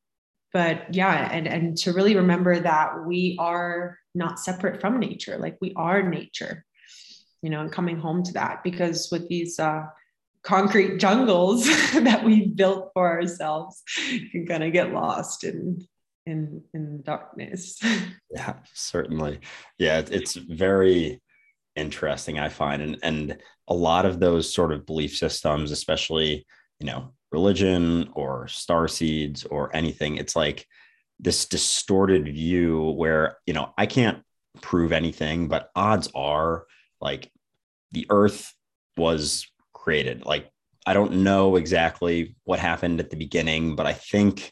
but 0.54 0.94
yeah 0.94 1.30
and 1.32 1.48
and 1.48 1.78
to 1.78 1.94
really 1.94 2.16
remember 2.16 2.60
that 2.60 3.06
we 3.06 3.38
are 3.40 3.98
not 4.16 4.40
separate 4.40 4.82
from 4.82 5.00
nature. 5.00 5.38
Like 5.38 5.58
we 5.62 5.74
are 5.76 6.02
nature 6.02 6.66
you 7.44 7.50
know 7.50 7.62
and 7.62 7.72
coming 7.72 7.98
home 7.98 8.24
to 8.24 8.34
that 8.34 8.64
because 8.64 9.10
with 9.12 9.28
these 9.28 9.60
uh 9.60 9.84
concrete 10.44 10.98
jungles 10.98 11.66
that 11.94 12.24
we 12.24 12.48
built 12.48 12.92
for 12.94 13.08
ourselves. 13.10 13.82
Can 14.32 14.46
kind 14.48 14.64
of 14.64 14.74
get 14.74 14.94
lost 14.94 15.44
in 15.44 15.86
in 16.26 16.64
in 16.74 17.02
darkness. 17.04 17.80
Yeah 18.34 18.54
certainly. 18.74 19.40
Yeah 19.78 20.02
it's 20.10 20.36
very 20.36 21.22
interesting 21.76 22.38
i 22.38 22.50
find 22.50 22.82
and 22.82 22.98
and 23.02 23.38
a 23.68 23.74
lot 23.74 24.06
of 24.06 24.20
those 24.20 24.54
sort 24.54 24.74
of 24.74 24.86
belief 24.86 25.16
systems 25.16 25.72
especially 25.72 26.46
you 26.80 26.86
know 26.86 27.14
religion 27.32 28.10
or 28.14 28.48
star 28.50 28.88
seeds 28.88 29.46
or 29.46 29.74
anything 29.74 30.18
it's 30.18 30.36
like 30.36 30.68
this 31.20 31.46
distorted 31.46 32.26
view 32.26 32.92
where 32.92 33.38
you 33.46 33.54
know 33.54 33.74
i 33.78 33.86
can't 33.86 34.22
prove 34.60 34.92
anything 34.92 35.48
but 35.48 35.70
odds 35.76 36.10
are 36.14 36.66
like 37.00 37.32
the 37.94 38.06
earth 38.10 38.54
was 38.98 39.48
created. 39.82 40.26
Like, 40.26 40.50
I 40.86 40.94
don't 40.94 41.24
know 41.24 41.56
exactly 41.56 42.36
what 42.44 42.60
happened 42.60 43.00
at 43.00 43.10
the 43.10 43.18
beginning, 43.18 43.76
but 43.76 43.86
I 43.86 43.94
think 43.94 44.52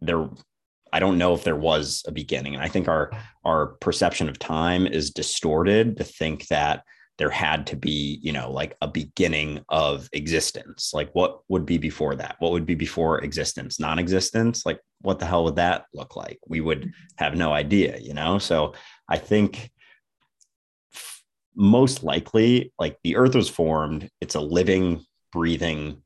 there, 0.00 0.28
I 0.92 1.00
don't 1.00 1.18
know 1.18 1.34
if 1.34 1.44
there 1.44 1.56
was 1.56 2.04
a 2.06 2.12
beginning. 2.12 2.54
And 2.54 2.62
I 2.62 2.68
think 2.68 2.88
our, 2.88 3.10
our 3.44 3.66
perception 3.80 4.28
of 4.28 4.38
time 4.38 4.86
is 4.86 5.10
distorted 5.10 5.96
to 5.96 6.04
think 6.04 6.46
that 6.48 6.82
there 7.18 7.30
had 7.30 7.66
to 7.66 7.76
be, 7.76 8.18
you 8.22 8.32
know, 8.32 8.50
like 8.50 8.76
a 8.80 8.88
beginning 8.88 9.62
of 9.68 10.08
existence. 10.14 10.92
Like, 10.94 11.10
what 11.12 11.40
would 11.48 11.66
be 11.66 11.76
before 11.76 12.14
that? 12.16 12.36
What 12.38 12.52
would 12.52 12.64
be 12.64 12.74
before 12.74 13.22
existence? 13.22 13.78
Non 13.78 13.98
existence? 13.98 14.64
Like, 14.64 14.80
what 15.02 15.18
the 15.18 15.26
hell 15.26 15.44
would 15.44 15.56
that 15.56 15.84
look 15.92 16.16
like? 16.16 16.38
We 16.48 16.62
would 16.62 16.90
have 17.16 17.36
no 17.36 17.52
idea, 17.52 17.98
you 17.98 18.14
know? 18.14 18.38
So 18.38 18.72
I 19.06 19.18
think 19.18 19.70
most 21.60 22.02
likely 22.02 22.72
like 22.78 22.96
the 23.04 23.16
earth 23.16 23.34
was 23.34 23.48
formed 23.48 24.08
it's 24.22 24.34
a 24.34 24.40
living 24.40 25.04
breathing 25.30 26.02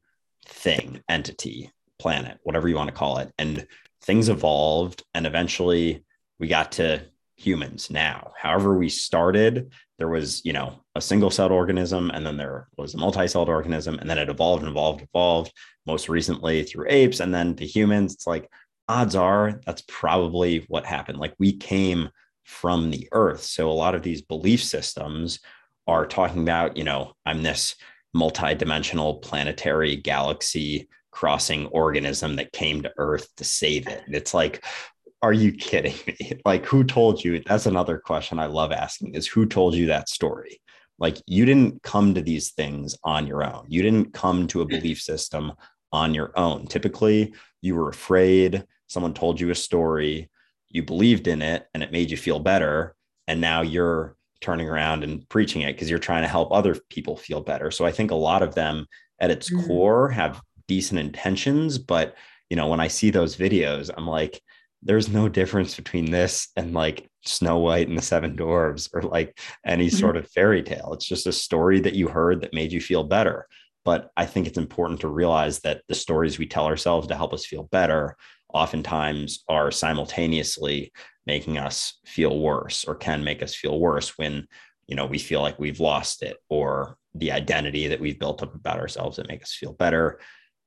thing 0.46 1.00
entity 1.08 1.70
planet 2.00 2.38
whatever 2.42 2.68
you 2.68 2.74
want 2.74 2.88
to 2.88 2.94
call 2.94 3.18
it 3.18 3.32
and 3.38 3.64
things 4.02 4.28
evolved 4.28 5.04
and 5.14 5.26
eventually 5.26 6.04
we 6.40 6.48
got 6.48 6.72
to 6.72 7.00
humans 7.36 7.90
now. 7.90 8.32
However 8.36 8.76
we 8.76 8.88
started 8.88 9.72
there 9.98 10.08
was 10.08 10.44
you 10.44 10.52
know 10.52 10.80
a 10.96 11.00
single 11.00 11.30
celled 11.30 11.52
organism 11.52 12.10
and 12.10 12.26
then 12.26 12.36
there 12.36 12.68
was 12.76 12.94
a 12.94 12.98
multi-celled 12.98 13.48
organism 13.48 13.98
and 13.98 14.10
then 14.10 14.18
it 14.18 14.28
evolved 14.28 14.62
and 14.62 14.70
evolved 14.70 15.02
evolved 15.02 15.52
most 15.86 16.08
recently 16.08 16.64
through 16.64 16.86
apes 16.88 17.20
and 17.20 17.32
then 17.32 17.54
to 17.54 17.66
humans 17.66 18.14
it's 18.14 18.26
like 18.26 18.50
odds 18.88 19.14
are 19.14 19.60
that's 19.64 19.82
probably 19.88 20.64
what 20.68 20.84
happened. 20.84 21.18
Like 21.18 21.34
we 21.38 21.56
came 21.56 22.10
from 22.44 22.90
the 22.90 23.08
earth. 23.12 23.42
So 23.42 23.70
a 23.70 23.72
lot 23.72 23.94
of 23.94 24.02
these 24.02 24.22
belief 24.22 24.62
systems 24.62 25.40
are 25.86 26.06
talking 26.06 26.42
about, 26.42 26.76
you 26.76 26.84
know, 26.84 27.14
I'm 27.26 27.42
this 27.42 27.74
multi-dimensional 28.12 29.16
planetary 29.16 29.96
galaxy 29.96 30.88
crossing 31.10 31.66
organism 31.66 32.36
that 32.36 32.52
came 32.52 32.82
to 32.82 32.92
earth 32.98 33.28
to 33.36 33.44
save 33.44 33.86
it. 33.88 34.02
And 34.06 34.14
it's 34.14 34.34
like, 34.34 34.64
are 35.22 35.32
you 35.32 35.52
kidding 35.52 35.94
me? 36.06 36.32
Like 36.44 36.66
who 36.66 36.84
told 36.84 37.24
you? 37.24 37.42
That's 37.46 37.66
another 37.66 37.98
question 37.98 38.38
I 38.38 38.46
love 38.46 38.72
asking 38.72 39.14
is 39.14 39.26
who 39.26 39.46
told 39.46 39.74
you 39.74 39.86
that 39.86 40.08
story? 40.08 40.60
Like 40.98 41.16
you 41.26 41.44
didn't 41.44 41.82
come 41.82 42.14
to 42.14 42.20
these 42.20 42.52
things 42.52 42.96
on 43.04 43.26
your 43.26 43.42
own. 43.42 43.64
You 43.68 43.82
didn't 43.82 44.12
come 44.12 44.46
to 44.48 44.60
a 44.60 44.66
belief 44.66 45.00
system 45.00 45.52
on 45.92 46.12
your 46.12 46.38
own. 46.38 46.66
Typically, 46.66 47.32
you 47.62 47.74
were 47.74 47.88
afraid, 47.88 48.64
someone 48.86 49.14
told 49.14 49.40
you 49.40 49.50
a 49.50 49.54
story, 49.54 50.28
you 50.74 50.82
believed 50.82 51.26
in 51.26 51.40
it 51.40 51.66
and 51.72 51.82
it 51.82 51.92
made 51.92 52.10
you 52.10 52.16
feel 52.18 52.40
better 52.40 52.94
and 53.26 53.40
now 53.40 53.62
you're 53.62 54.16
turning 54.42 54.68
around 54.68 55.02
and 55.02 55.26
preaching 55.30 55.62
it 55.62 55.72
because 55.72 55.88
you're 55.88 55.98
trying 55.98 56.22
to 56.22 56.28
help 56.28 56.52
other 56.52 56.76
people 56.90 57.16
feel 57.16 57.40
better 57.40 57.70
so 57.70 57.86
i 57.86 57.92
think 57.92 58.10
a 58.10 58.14
lot 58.14 58.42
of 58.42 58.54
them 58.54 58.84
at 59.20 59.30
its 59.30 59.50
mm-hmm. 59.50 59.66
core 59.66 60.10
have 60.10 60.42
decent 60.68 61.00
intentions 61.00 61.78
but 61.78 62.14
you 62.50 62.56
know 62.56 62.66
when 62.66 62.80
i 62.80 62.88
see 62.88 63.08
those 63.08 63.36
videos 63.36 63.88
i'm 63.96 64.06
like 64.06 64.42
there's 64.82 65.08
no 65.08 65.30
difference 65.30 65.76
between 65.76 66.10
this 66.10 66.48
and 66.56 66.74
like 66.74 67.08
snow 67.24 67.56
white 67.58 67.88
and 67.88 67.96
the 67.96 68.02
seven 68.02 68.36
dwarves 68.36 68.90
or 68.92 69.00
like 69.00 69.38
any 69.64 69.86
mm-hmm. 69.86 69.96
sort 69.96 70.16
of 70.16 70.28
fairy 70.28 70.62
tale 70.62 70.92
it's 70.92 71.06
just 71.06 71.26
a 71.26 71.32
story 71.32 71.80
that 71.80 71.94
you 71.94 72.08
heard 72.08 72.42
that 72.42 72.52
made 72.52 72.72
you 72.72 72.80
feel 72.80 73.04
better 73.04 73.46
but 73.84 74.10
i 74.16 74.26
think 74.26 74.46
it's 74.46 74.58
important 74.58 75.00
to 75.00 75.08
realize 75.08 75.60
that 75.60 75.82
the 75.88 75.94
stories 75.94 76.38
we 76.38 76.46
tell 76.46 76.66
ourselves 76.66 77.06
to 77.06 77.16
help 77.16 77.32
us 77.32 77.46
feel 77.46 77.62
better 77.70 78.16
oftentimes 78.54 79.44
are 79.48 79.70
simultaneously 79.70 80.92
making 81.26 81.58
us 81.58 81.98
feel 82.06 82.38
worse 82.38 82.84
or 82.84 82.94
can 82.94 83.24
make 83.24 83.42
us 83.42 83.54
feel 83.54 83.78
worse 83.78 84.16
when 84.16 84.46
you 84.86 84.96
know 84.96 85.06
we 85.06 85.18
feel 85.18 85.42
like 85.42 85.58
we've 85.58 85.80
lost 85.80 86.22
it 86.22 86.36
or 86.48 86.96
the 87.14 87.32
identity 87.32 87.88
that 87.88 88.00
we've 88.00 88.18
built 88.18 88.42
up 88.42 88.54
about 88.54 88.78
ourselves 88.78 89.16
that 89.16 89.28
make 89.28 89.42
us 89.42 89.52
feel 89.52 89.72
better 89.72 90.18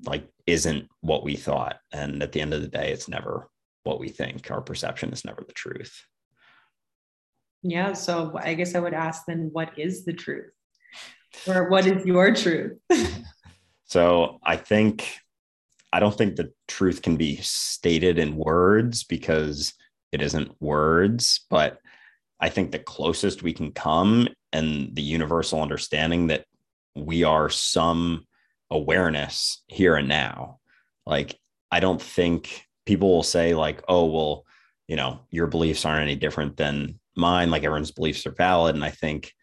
like 0.06 0.28
isn't 0.46 0.88
what 1.02 1.24
we 1.24 1.36
thought. 1.36 1.80
And 1.92 2.22
at 2.22 2.32
the 2.32 2.42
end 2.42 2.54
of 2.54 2.62
the 2.62 2.68
day 2.68 2.92
it's 2.92 3.08
never 3.08 3.50
what 3.84 4.00
we 4.00 4.10
think. 4.10 4.52
Our 4.52 4.62
perception 4.62 5.12
is 5.12 5.26
never 5.26 5.44
the 5.46 5.54
truth. 5.54 6.04
Yeah 7.64 7.94
so 7.94 8.38
i 8.44 8.54
guess 8.54 8.76
i 8.76 8.80
would 8.80 8.94
ask 8.94 9.24
then 9.26 9.50
what 9.52 9.78
is 9.80 10.06
the 10.06 10.14
truth? 10.14 10.52
Or 11.48 11.70
what 11.70 11.86
is 11.86 12.06
your 12.06 12.34
truth? 12.34 12.78
So 13.90 14.40
i 14.44 14.58
think 14.58 15.18
I 15.94 16.00
don't 16.00 16.18
think 16.18 16.36
the 16.36 16.52
truth 16.68 17.02
can 17.02 17.16
be 17.16 17.38
stated 17.38 18.20
in 18.20 18.36
words 18.36 19.04
because 19.04 19.74
it 20.12 20.22
isn't 20.22 20.62
words, 20.62 21.46
but 21.50 21.80
I 22.40 22.50
think 22.50 22.72
the 22.72 22.80
closest 22.80 23.44
we 23.44 23.54
can 23.54 23.72
come 23.72 24.28
and 24.54 24.96
the 24.96 25.02
universal 25.02 25.62
understanding 25.62 26.28
that 26.28 26.46
we 26.96 27.24
are 27.24 27.50
some 27.50 28.26
awareness 28.70 29.64
here 29.68 29.96
and 29.96 30.08
now. 30.08 30.60
Like, 31.06 31.38
I 31.72 31.80
don't 31.80 32.02
think 32.02 32.66
people 32.86 33.10
will 33.10 33.24
say, 33.24 33.54
like, 33.54 33.82
oh, 33.88 34.06
well, 34.06 34.46
you 34.88 34.96
know, 34.96 35.22
your 35.30 35.48
beliefs 35.48 35.86
aren't 35.86 36.04
any 36.04 36.16
different 36.16 36.58
than 36.58 37.00
mine. 37.16 37.50
Like, 37.50 37.64
everyone's 37.64 37.92
beliefs 37.92 38.26
are 38.26 38.32
valid. 38.32 38.76
And 38.76 38.84
I 38.84 38.92
think 38.92 39.34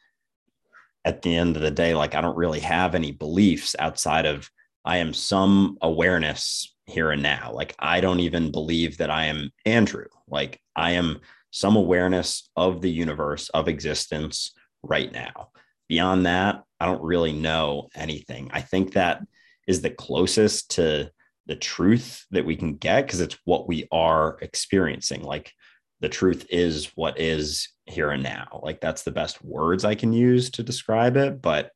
at 1.04 1.22
the 1.22 1.34
end 1.34 1.56
of 1.56 1.62
the 1.62 1.70
day, 1.70 1.94
like, 1.94 2.14
I 2.14 2.20
don't 2.20 2.36
really 2.36 2.60
have 2.60 2.94
any 2.94 3.12
beliefs 3.12 3.74
outside 3.78 4.26
of 4.26 4.48
I 4.84 4.98
am 4.98 5.14
some 5.14 5.78
awareness 5.80 6.74
here 6.86 7.10
and 7.10 7.22
now. 7.22 7.52
Like 7.52 7.74
I 7.78 8.00
don't 8.00 8.20
even 8.20 8.50
believe 8.50 8.98
that 8.98 9.10
I 9.10 9.26
am 9.26 9.50
Andrew. 9.64 10.06
Like 10.28 10.60
I 10.76 10.92
am 10.92 11.20
some 11.50 11.76
awareness 11.76 12.50
of 12.56 12.80
the 12.80 12.90
universe, 12.90 13.48
of 13.50 13.68
existence 13.68 14.52
right 14.82 15.10
now. 15.12 15.50
Beyond 15.88 16.26
that, 16.26 16.62
I 16.80 16.86
don't 16.86 17.02
really 17.02 17.32
know 17.32 17.88
anything. 17.94 18.50
I 18.52 18.60
think 18.60 18.92
that 18.92 19.22
is 19.66 19.80
the 19.80 19.90
closest 19.90 20.72
to 20.72 21.10
the 21.46 21.56
truth 21.56 22.24
that 22.30 22.44
we 22.44 22.56
can 22.56 22.76
get 22.76 23.06
because 23.06 23.20
it's 23.20 23.38
what 23.44 23.68
we 23.68 23.86
are 23.92 24.38
experiencing. 24.42 25.22
Like 25.22 25.52
the 26.00 26.08
truth 26.08 26.46
is 26.50 26.90
what 26.94 27.18
is 27.20 27.68
here 27.86 28.10
and 28.10 28.22
now. 28.22 28.60
Like 28.62 28.80
that's 28.80 29.02
the 29.02 29.10
best 29.10 29.42
words 29.44 29.84
I 29.84 29.94
can 29.94 30.12
use 30.12 30.50
to 30.50 30.62
describe 30.62 31.16
it. 31.16 31.40
But, 31.40 31.70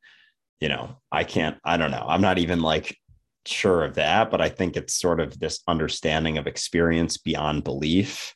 you 0.59 0.69
know, 0.69 0.97
I 1.11 1.23
can't, 1.23 1.57
I 1.63 1.77
don't 1.77 1.91
know. 1.91 2.05
I'm 2.07 2.21
not 2.21 2.37
even 2.37 2.61
like 2.61 2.97
sure 3.45 3.83
of 3.83 3.95
that, 3.95 4.29
but 4.31 4.41
I 4.41 4.49
think 4.49 4.75
it's 4.75 4.93
sort 4.93 5.19
of 5.19 5.39
this 5.39 5.61
understanding 5.67 6.37
of 6.37 6.47
experience 6.47 7.17
beyond 7.17 7.63
belief. 7.63 8.35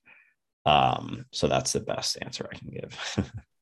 Um, 0.65 1.25
so 1.31 1.47
that's 1.47 1.73
the 1.73 1.81
best 1.81 2.17
answer 2.21 2.49
I 2.51 2.57
can 2.57 2.69
give. 2.69 3.31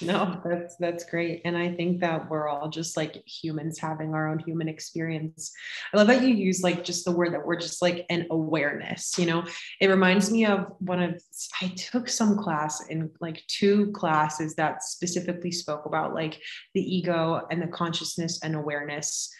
no 0.00 0.40
that's 0.44 0.76
that's 0.76 1.04
great. 1.04 1.42
And 1.44 1.56
i 1.56 1.72
think 1.72 2.00
that 2.00 2.28
we're 2.28 2.48
all 2.48 2.68
just 2.68 2.96
like 2.96 3.22
humans 3.26 3.78
having 3.78 4.14
our 4.14 4.28
own 4.28 4.38
human 4.38 4.68
experience. 4.68 5.52
I 5.92 5.96
love 5.96 6.08
that 6.08 6.22
you 6.22 6.34
use 6.34 6.62
like 6.62 6.84
just 6.84 7.04
the 7.04 7.12
word 7.12 7.32
that 7.32 7.46
we're 7.46 7.60
just 7.60 7.80
like 7.82 8.04
an 8.10 8.26
awareness 8.30 9.18
you 9.18 9.26
know? 9.26 9.44
It 9.80 9.88
reminds 9.88 10.30
me 10.30 10.46
of 10.46 10.66
one 10.78 11.02
of 11.02 11.20
i 11.62 11.68
took 11.68 12.08
some 12.08 12.36
class 12.36 12.86
in 12.88 13.10
like 13.20 13.42
two 13.46 13.92
classes 13.92 14.54
that 14.56 14.82
specifically 14.82 15.50
spoke 15.50 15.86
about 15.86 16.14
like 16.14 16.40
the 16.74 16.82
ego 16.82 17.46
and 17.50 17.62
the 17.62 17.68
consciousness 17.68 18.40
and 18.42 18.54
awareness 18.54 19.30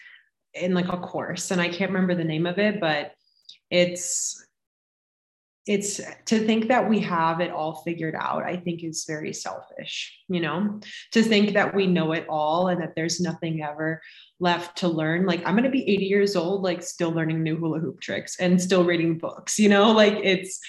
in 0.53 0.73
like 0.73 0.87
a 0.89 0.97
course. 0.97 1.51
And 1.51 1.61
i 1.61 1.67
can't 1.67 1.91
remember 1.91 2.15
the 2.15 2.23
name 2.23 2.45
of 2.45 2.57
it 2.57 2.79
but 2.79 3.11
it's 3.69 4.46
it's 5.67 5.99
to 6.25 6.45
think 6.45 6.69
that 6.69 6.89
we 6.89 6.99
have 6.99 7.41
it 7.41 7.51
all 7.51 7.75
figured 7.83 8.15
out 8.15 8.43
i 8.43 8.55
think 8.55 8.83
is 8.83 9.05
very 9.05 9.33
selfish 9.33 10.17
you 10.29 10.41
know? 10.41 10.79
To 11.13 11.23
think 11.23 11.53
that 11.53 11.73
we 11.73 11.87
know 11.87 12.11
it 12.11 12.25
all 12.29 12.67
and 12.67 12.81
that 12.81 12.95
there's 12.95 13.21
nothing 13.21 13.63
ever 13.63 14.01
left 14.39 14.77
to 14.79 14.87
learn. 14.87 15.25
Like 15.25 15.45
i'm 15.45 15.53
going 15.53 15.63
to 15.63 15.69
be 15.69 15.89
80 15.89 16.05
years 16.05 16.35
old 16.35 16.63
like 16.63 16.83
still 16.83 17.11
learning 17.11 17.43
new 17.43 17.55
hula 17.55 17.79
hoop 17.79 18.01
tricks 18.01 18.39
and 18.39 18.61
still 18.61 18.83
reading 18.83 19.17
books 19.17 19.57
you 19.57 19.69
know? 19.69 19.91
Like 19.91 20.19
it's 20.23 20.59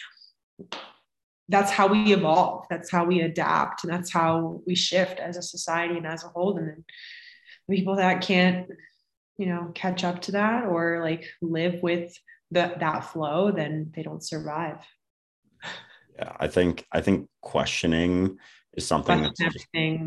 that's 1.50 1.70
how 1.70 1.86
we 1.86 2.12
evolve. 2.12 2.66
That's 2.68 2.90
how 2.90 3.06
we 3.06 3.22
adapt 3.22 3.82
and 3.82 3.92
that's 3.92 4.12
how 4.12 4.60
we 4.66 4.74
shift 4.74 5.18
as 5.18 5.38
a 5.38 5.42
society 5.42 5.96
and 5.96 6.06
as 6.06 6.22
a 6.22 6.28
whole. 6.28 6.58
And 6.58 6.68
then 6.68 6.84
people 7.70 7.96
that 7.96 8.20
can't 8.20 8.68
you 9.38 9.46
know 9.46 9.70
catch 9.74 10.04
up 10.04 10.20
to 10.22 10.32
that 10.32 10.66
or 10.66 11.00
like 11.02 11.26
live 11.40 11.82
with 11.82 12.12
that 12.50 12.80
that 12.80 13.00
flow, 13.00 13.50
then 13.50 13.92
they 13.94 14.02
don't 14.02 14.24
survive. 14.24 14.78
Yeah, 16.16 16.36
I 16.40 16.48
think 16.48 16.86
I 16.92 17.00
think 17.00 17.28
questioning 17.42 18.38
is 18.74 18.86
something 18.86 19.22
that's 19.22 19.66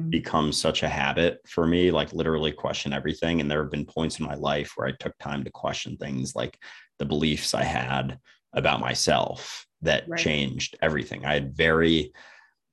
become 0.10 0.51
such 0.51 0.83
a 0.83 0.89
habit 0.89 1.39
for 1.48 1.65
me. 1.65 1.91
Like 1.91 2.13
literally 2.13 2.51
question 2.51 2.93
everything. 2.93 3.41
And 3.41 3.50
there 3.50 3.62
have 3.62 3.71
been 3.71 3.86
points 3.86 4.19
in 4.19 4.25
my 4.25 4.36
life 4.36 4.74
where 4.75 4.88
I 4.88 4.93
took 5.00 5.17
time 5.19 5.43
to 5.43 5.51
question 5.51 5.98
things 5.98 6.36
like 6.36 6.57
the 7.00 7.05
beliefs 7.05 7.53
I 7.53 7.63
had 7.63 8.19
about 8.53 8.79
myself 8.79 9.65
that 9.81 10.07
right. 10.07 10.19
changed 10.19 10.77
everything. 10.81 11.25
I 11.25 11.33
had 11.33 11.55
very 11.55 12.13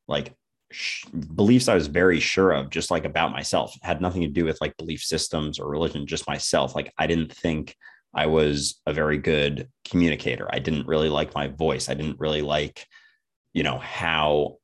like 0.07 0.35
sh- 0.71 1.07
beliefs 1.35 1.69
I 1.69 1.75
was 1.75 1.87
very 1.87 2.21
sure 2.21 2.53
of, 2.53 2.71
just 2.71 2.91
like 2.91 3.05
about 3.05 3.33
myself, 3.33 3.75
it 3.75 3.85
had 3.85 4.01
nothing 4.01 4.23
to 4.23 4.29
do 4.29 4.45
with 4.45 4.61
like 4.61 4.77
belief 4.77 5.03
systems 5.03 5.59
or 5.59 5.71
religion, 5.71 6.07
just 6.07 6.29
myself. 6.29 6.75
Like 6.75 6.93
I 6.99 7.07
didn't 7.07 7.33
think 7.33 7.75
I 8.15 8.27
was 8.27 8.81
a 8.87 8.93
very 8.93 9.19
good 9.19 9.69
communicator. 9.89 10.49
I 10.51 10.59
didn't 10.59 10.87
really 10.87 11.09
like 11.09 11.35
my 11.35 11.49
voice. 11.49 11.89
I 11.89 11.95
didn't 11.95 12.21
really 12.21 12.43
like, 12.43 12.87
you 13.53 13.63
know, 13.63 13.79
how 13.79 14.57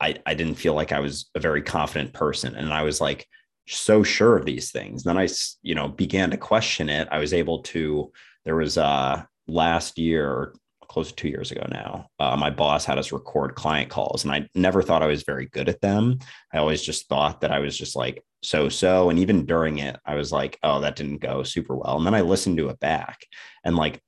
I, 0.00 0.16
I 0.26 0.34
didn't 0.34 0.56
feel 0.56 0.74
like 0.74 0.92
I 0.92 1.00
was 1.00 1.30
a 1.34 1.40
very 1.40 1.62
confident 1.62 2.12
person. 2.12 2.54
And 2.54 2.72
I 2.72 2.82
was 2.82 3.00
like 3.00 3.26
so 3.66 4.02
sure 4.02 4.36
of 4.36 4.44
these 4.44 4.70
things. 4.70 5.04
Then 5.04 5.18
I, 5.18 5.28
you 5.62 5.74
know, 5.74 5.88
began 5.88 6.30
to 6.30 6.36
question 6.36 6.88
it. 6.88 7.08
I 7.10 7.18
was 7.18 7.32
able 7.32 7.62
to, 7.62 8.12
there 8.44 8.56
was 8.56 8.78
uh 8.78 9.24
last 9.46 9.98
year, 9.98 10.54
close 10.88 11.08
to 11.08 11.14
two 11.16 11.28
years 11.28 11.50
ago 11.50 11.66
now, 11.70 12.06
uh, 12.20 12.36
my 12.36 12.50
boss 12.50 12.84
had 12.84 12.98
us 12.98 13.10
record 13.10 13.54
client 13.54 13.90
calls, 13.90 14.22
and 14.22 14.32
I 14.32 14.48
never 14.54 14.82
thought 14.82 15.02
I 15.02 15.06
was 15.08 15.24
very 15.24 15.46
good 15.46 15.68
at 15.68 15.80
them. 15.80 16.18
I 16.52 16.58
always 16.58 16.82
just 16.82 17.08
thought 17.08 17.40
that 17.40 17.50
I 17.50 17.58
was 17.58 17.76
just 17.76 17.96
like 17.96 18.22
so 18.44 18.68
so. 18.68 19.10
And 19.10 19.18
even 19.18 19.46
during 19.46 19.78
it, 19.78 19.96
I 20.04 20.14
was 20.14 20.32
like, 20.32 20.58
oh, 20.62 20.80
that 20.80 20.96
didn't 20.96 21.18
go 21.18 21.42
super 21.42 21.76
well. 21.76 21.96
And 21.96 22.06
then 22.06 22.14
I 22.14 22.20
listened 22.20 22.58
to 22.58 22.68
it 22.68 22.80
back, 22.80 23.26
and 23.64 23.76
like 23.76 24.00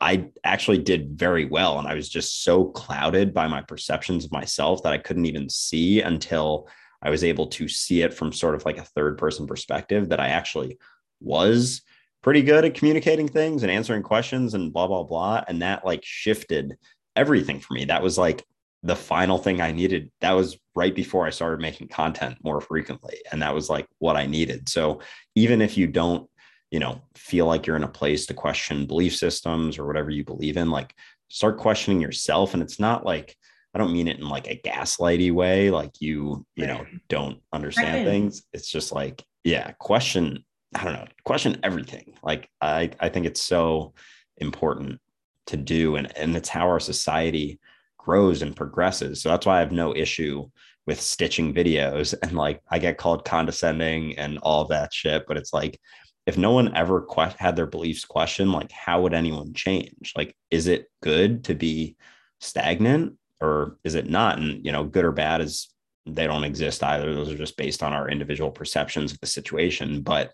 I 0.00 0.28
actually 0.44 0.78
did 0.78 1.18
very 1.18 1.44
well. 1.44 1.78
And 1.78 1.88
I 1.88 1.94
was 1.94 2.08
just 2.08 2.44
so 2.44 2.66
clouded 2.66 3.34
by 3.34 3.48
my 3.48 3.62
perceptions 3.62 4.24
of 4.24 4.32
myself 4.32 4.82
that 4.82 4.92
I 4.92 4.98
couldn't 4.98 5.26
even 5.26 5.48
see 5.48 6.02
until 6.02 6.68
I 7.02 7.10
was 7.10 7.24
able 7.24 7.46
to 7.48 7.68
see 7.68 8.02
it 8.02 8.14
from 8.14 8.32
sort 8.32 8.54
of 8.54 8.64
like 8.64 8.78
a 8.78 8.84
third 8.84 9.18
person 9.18 9.46
perspective 9.46 10.08
that 10.10 10.20
I 10.20 10.28
actually 10.28 10.78
was 11.20 11.82
pretty 12.22 12.42
good 12.42 12.64
at 12.64 12.74
communicating 12.74 13.28
things 13.28 13.62
and 13.62 13.70
answering 13.70 14.02
questions 14.02 14.54
and 14.54 14.72
blah 14.72 14.86
blah 14.86 15.04
blah 15.04 15.44
and 15.46 15.62
that 15.62 15.84
like 15.84 16.04
shifted 16.04 16.76
everything 17.14 17.60
for 17.60 17.74
me 17.74 17.84
that 17.84 18.02
was 18.02 18.18
like 18.18 18.44
the 18.82 18.96
final 18.96 19.38
thing 19.38 19.60
i 19.60 19.72
needed 19.72 20.10
that 20.20 20.32
was 20.32 20.58
right 20.74 20.94
before 20.94 21.26
i 21.26 21.30
started 21.30 21.60
making 21.60 21.88
content 21.88 22.36
more 22.42 22.60
frequently. 22.60 23.16
And 23.30 23.42
that 23.42 23.54
was 23.54 23.68
like 23.68 23.86
what 23.98 24.16
i 24.16 24.26
needed. 24.26 24.68
So 24.68 25.00
even 25.34 25.60
if 25.60 25.76
you 25.76 25.86
don't 25.86 26.28
you 26.70 26.78
know 26.78 27.00
feel 27.16 27.46
like 27.46 27.66
you're 27.66 27.76
in 27.76 27.84
a 27.84 27.88
place 27.88 28.26
to 28.26 28.34
question 28.34 28.86
belief 28.86 29.16
systems 29.16 29.78
or 29.78 29.86
whatever 29.86 30.10
you 30.10 30.24
believe 30.24 30.56
in 30.56 30.70
like 30.70 30.94
start 31.28 31.58
questioning 31.58 32.00
yourself. 32.00 32.54
And 32.54 32.62
it's 32.62 32.80
not 32.80 33.04
like 33.04 33.36
i 33.74 33.78
don't 33.78 33.92
mean 33.92 34.08
it 34.08 34.18
in 34.18 34.28
like 34.28 34.48
a 34.48 34.60
gaslighty 34.64 35.32
way 35.32 35.70
like 35.70 35.92
you 36.00 36.46
you 36.56 36.66
know 36.66 36.84
don't 37.08 37.40
understand 37.52 38.06
things. 38.06 38.42
It's 38.52 38.70
just 38.70 38.92
like 38.92 39.24
yeah 39.44 39.72
question 39.72 40.44
I 40.74 40.84
don't 40.84 40.92
know, 40.92 41.06
question 41.24 41.58
everything. 41.62 42.14
Like 42.22 42.48
I, 42.60 42.90
I 43.00 43.08
think 43.08 43.26
it's 43.26 43.42
so 43.42 43.94
important 44.36 45.00
to 45.46 45.56
do, 45.56 45.96
and 45.96 46.16
and 46.16 46.36
it's 46.36 46.48
how 46.48 46.68
our 46.68 46.80
society 46.80 47.58
grows 47.98 48.42
and 48.42 48.56
progresses. 48.56 49.20
So 49.20 49.28
that's 49.28 49.46
why 49.46 49.56
I 49.56 49.60
have 49.60 49.72
no 49.72 49.94
issue 49.94 50.48
with 50.86 51.00
stitching 51.00 51.52
videos 51.52 52.14
and 52.22 52.32
like 52.32 52.62
I 52.70 52.78
get 52.78 52.98
called 52.98 53.24
condescending 53.24 54.18
and 54.18 54.38
all 54.38 54.64
that 54.66 54.92
shit. 54.94 55.24
But 55.28 55.36
it's 55.36 55.52
like 55.52 55.78
if 56.26 56.36
no 56.36 56.52
one 56.52 56.74
ever 56.76 57.02
que- 57.02 57.34
had 57.38 57.56
their 57.56 57.66
beliefs 57.66 58.04
questioned, 58.04 58.52
like 58.52 58.72
how 58.72 59.02
would 59.02 59.14
anyone 59.14 59.54
change? 59.54 60.12
Like, 60.16 60.34
is 60.50 60.66
it 60.66 60.90
good 61.02 61.44
to 61.44 61.54
be 61.54 61.96
stagnant 62.40 63.14
or 63.40 63.78
is 63.84 63.94
it 63.94 64.10
not? 64.10 64.38
And 64.38 64.64
you 64.64 64.72
know, 64.72 64.84
good 64.84 65.04
or 65.04 65.12
bad 65.12 65.40
is 65.40 65.68
they 66.06 66.26
don't 66.26 66.44
exist 66.44 66.82
either. 66.82 67.14
Those 67.14 67.30
are 67.30 67.36
just 67.36 67.56
based 67.56 67.82
on 67.82 67.92
our 67.92 68.10
individual 68.10 68.50
perceptions 68.50 69.12
of 69.12 69.20
the 69.20 69.26
situation. 69.26 70.02
But 70.02 70.32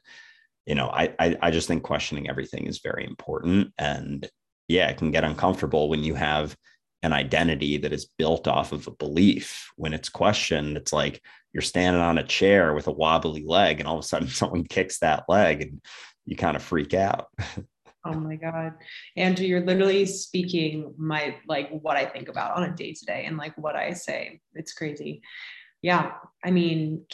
you 0.66 0.74
know, 0.74 0.88
I, 0.88 1.14
I 1.18 1.36
I 1.42 1.50
just 1.50 1.68
think 1.68 1.82
questioning 1.82 2.28
everything 2.28 2.66
is 2.66 2.78
very 2.78 3.04
important. 3.04 3.72
And 3.78 4.28
yeah, 4.68 4.88
it 4.88 4.96
can 4.96 5.10
get 5.10 5.24
uncomfortable 5.24 5.88
when 5.88 6.02
you 6.02 6.14
have 6.14 6.56
an 7.04 7.12
identity 7.12 7.76
that 7.76 7.92
is 7.92 8.06
built 8.18 8.48
off 8.48 8.72
of 8.72 8.86
a 8.86 8.92
belief. 8.92 9.70
When 9.76 9.92
it's 9.92 10.08
questioned, 10.08 10.78
it's 10.78 10.92
like 10.92 11.22
you're 11.52 11.60
standing 11.60 12.00
on 12.00 12.16
a 12.16 12.24
chair 12.24 12.72
with 12.72 12.86
a 12.86 12.92
wobbly 12.92 13.44
leg, 13.44 13.78
and 13.78 13.86
all 13.86 13.98
of 13.98 14.04
a 14.04 14.08
sudden 14.08 14.28
someone 14.40 14.64
kicks 14.64 14.98
that 15.00 15.24
leg 15.28 15.62
and 15.62 15.80
you 16.24 16.34
kind 16.34 16.56
of 16.56 16.62
freak 16.62 16.94
out. 16.94 17.28
Oh 18.06 18.14
my 18.14 18.36
God. 18.36 18.74
Andrew, 19.16 19.46
you're 19.46 19.64
literally 19.64 20.04
speaking 20.06 20.92
my 20.98 21.36
like 21.48 21.70
what 21.70 21.96
I 21.96 22.04
think 22.04 22.28
about 22.28 22.56
on 22.56 22.64
a 22.64 22.74
day 22.74 22.92
to 22.92 23.04
day 23.06 23.24
and 23.26 23.36
like 23.36 23.56
what 23.56 23.76
I 23.76 23.92
say. 23.92 24.40
It's 24.54 24.72
crazy 24.72 25.22
yeah 25.84 26.12
i 26.42 26.50
mean 26.50 27.04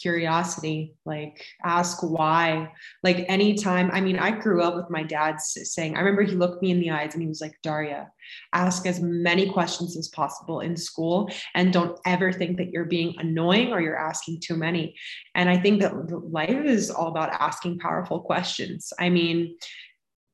curiosity 0.00 0.94
like 1.04 1.44
ask 1.64 2.04
why. 2.04 2.70
Like 3.02 3.24
anytime 3.28 3.90
i 3.92 4.00
mean 4.00 4.16
i 4.16 4.30
grew 4.30 4.62
up 4.62 4.76
with 4.76 4.88
my 4.90 5.02
dad 5.02 5.40
saying 5.40 5.96
i 5.96 5.98
remember 5.98 6.22
he 6.22 6.36
looked 6.36 6.62
me 6.62 6.70
in 6.70 6.78
the 6.78 6.92
eyes 6.92 7.14
and 7.14 7.22
he 7.22 7.26
was 7.28 7.40
like 7.40 7.58
daria 7.64 8.08
ask 8.52 8.86
as 8.86 9.00
many 9.00 9.50
questions 9.50 9.96
as 9.96 10.06
possible 10.08 10.60
in 10.60 10.76
school 10.76 11.28
and 11.54 11.72
don't 11.72 11.98
ever 12.06 12.32
think 12.32 12.58
that 12.58 12.70
you're 12.70 12.84
being 12.84 13.12
annoying 13.18 13.72
or 13.72 13.80
you're 13.80 13.98
asking 13.98 14.38
too 14.40 14.56
many. 14.56 14.94
And 15.34 15.50
i 15.50 15.58
think 15.58 15.80
that 15.80 15.92
life 16.30 16.64
is 16.64 16.92
all 16.92 17.08
about 17.08 17.30
asking 17.30 17.80
powerful 17.80 18.20
questions. 18.20 18.92
I 19.00 19.08
mean 19.08 19.56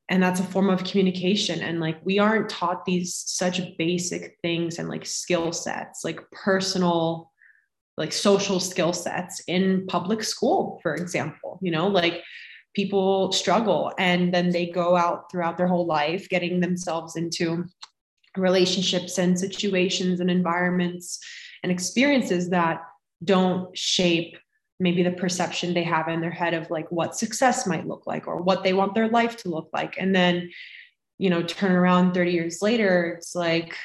and 0.09 0.21
that's 0.21 0.39
a 0.39 0.43
form 0.43 0.69
of 0.69 0.83
communication 0.83 1.61
and 1.61 1.79
like 1.79 2.03
we 2.03 2.19
aren't 2.19 2.49
taught 2.49 2.83
these 2.85 3.15
such 3.15 3.61
basic 3.77 4.37
things 4.41 4.79
and 4.79 4.89
like 4.89 5.05
skill 5.05 5.51
sets 5.51 6.03
like 6.03 6.19
personal 6.31 7.28
like 7.99 8.13
social 8.13 8.59
skill 8.59 8.93
sets 8.93 9.41
in 9.47 9.85
public 9.87 10.23
school, 10.23 10.79
for 10.81 10.95
example. 10.95 11.59
You 11.61 11.71
know, 11.71 11.87
like 11.87 12.23
people 12.73 13.31
struggle 13.33 13.91
and 13.99 14.33
then 14.33 14.51
they 14.51 14.67
go 14.67 14.95
out 14.95 15.29
throughout 15.29 15.57
their 15.57 15.67
whole 15.67 15.85
life 15.85 16.29
getting 16.29 16.61
themselves 16.61 17.17
into 17.17 17.65
relationships 18.37 19.17
and 19.17 19.37
situations 19.37 20.21
and 20.21 20.31
environments 20.31 21.19
and 21.61 21.71
experiences 21.71 22.49
that 22.49 22.81
don't 23.23 23.77
shape 23.77 24.37
maybe 24.79 25.03
the 25.03 25.11
perception 25.11 25.73
they 25.73 25.83
have 25.83 26.07
in 26.07 26.21
their 26.21 26.31
head 26.31 26.53
of 26.53 26.69
like 26.69 26.89
what 26.89 27.17
success 27.17 27.67
might 27.67 27.87
look 27.87 28.07
like 28.07 28.27
or 28.27 28.37
what 28.37 28.63
they 28.63 28.71
want 28.71 28.95
their 28.95 29.09
life 29.09 29.35
to 29.35 29.49
look 29.49 29.69
like 29.73 29.95
and 29.99 30.15
then 30.15 30.49
you 31.17 31.29
know 31.29 31.43
turn 31.43 31.73
around 31.73 32.13
30 32.13 32.31
years 32.31 32.61
later 32.61 33.15
it's 33.17 33.35
like 33.35 33.75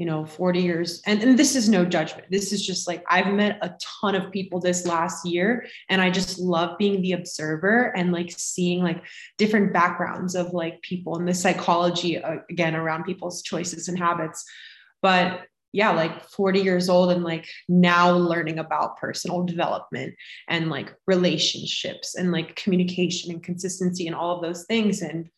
you 0.00 0.06
know 0.06 0.24
40 0.24 0.62
years. 0.62 1.02
And, 1.04 1.22
and 1.22 1.38
this 1.38 1.54
is 1.54 1.68
no 1.68 1.84
judgment. 1.84 2.26
This 2.30 2.54
is 2.54 2.66
just 2.66 2.88
like 2.88 3.04
i've 3.06 3.32
met 3.34 3.58
a 3.60 3.74
ton 4.00 4.14
of 4.14 4.32
people 4.32 4.58
this 4.58 4.86
last 4.86 5.26
year 5.26 5.66
and 5.90 6.00
i 6.00 6.08
just 6.08 6.38
love 6.38 6.78
being 6.78 7.02
the 7.02 7.12
observer 7.12 7.94
and 7.94 8.10
like 8.10 8.32
seeing 8.34 8.82
like 8.82 9.04
different 9.36 9.74
backgrounds 9.74 10.34
of 10.34 10.54
like 10.54 10.80
people 10.80 11.16
and 11.16 11.28
the 11.28 11.34
psychology 11.34 12.16
uh, 12.16 12.36
again 12.48 12.74
around 12.74 13.04
people's 13.04 13.42
choices 13.42 13.88
and 13.88 13.98
habits. 13.98 14.44
But 15.02 15.42
yeah 15.72 15.90
like 15.90 16.24
40 16.24 16.60
years 16.60 16.88
old 16.88 17.12
and 17.12 17.22
like 17.22 17.46
now 17.68 18.10
learning 18.10 18.58
about 18.58 18.96
personal 18.96 19.44
development 19.44 20.14
and 20.48 20.70
like 20.70 20.94
relationships 21.06 22.16
and 22.16 22.32
like 22.32 22.56
communication 22.56 23.30
and 23.30 23.42
consistency 23.42 24.06
and 24.06 24.16
all 24.16 24.34
of 24.34 24.42
those 24.42 24.64
things 24.64 25.02
and 25.02 25.28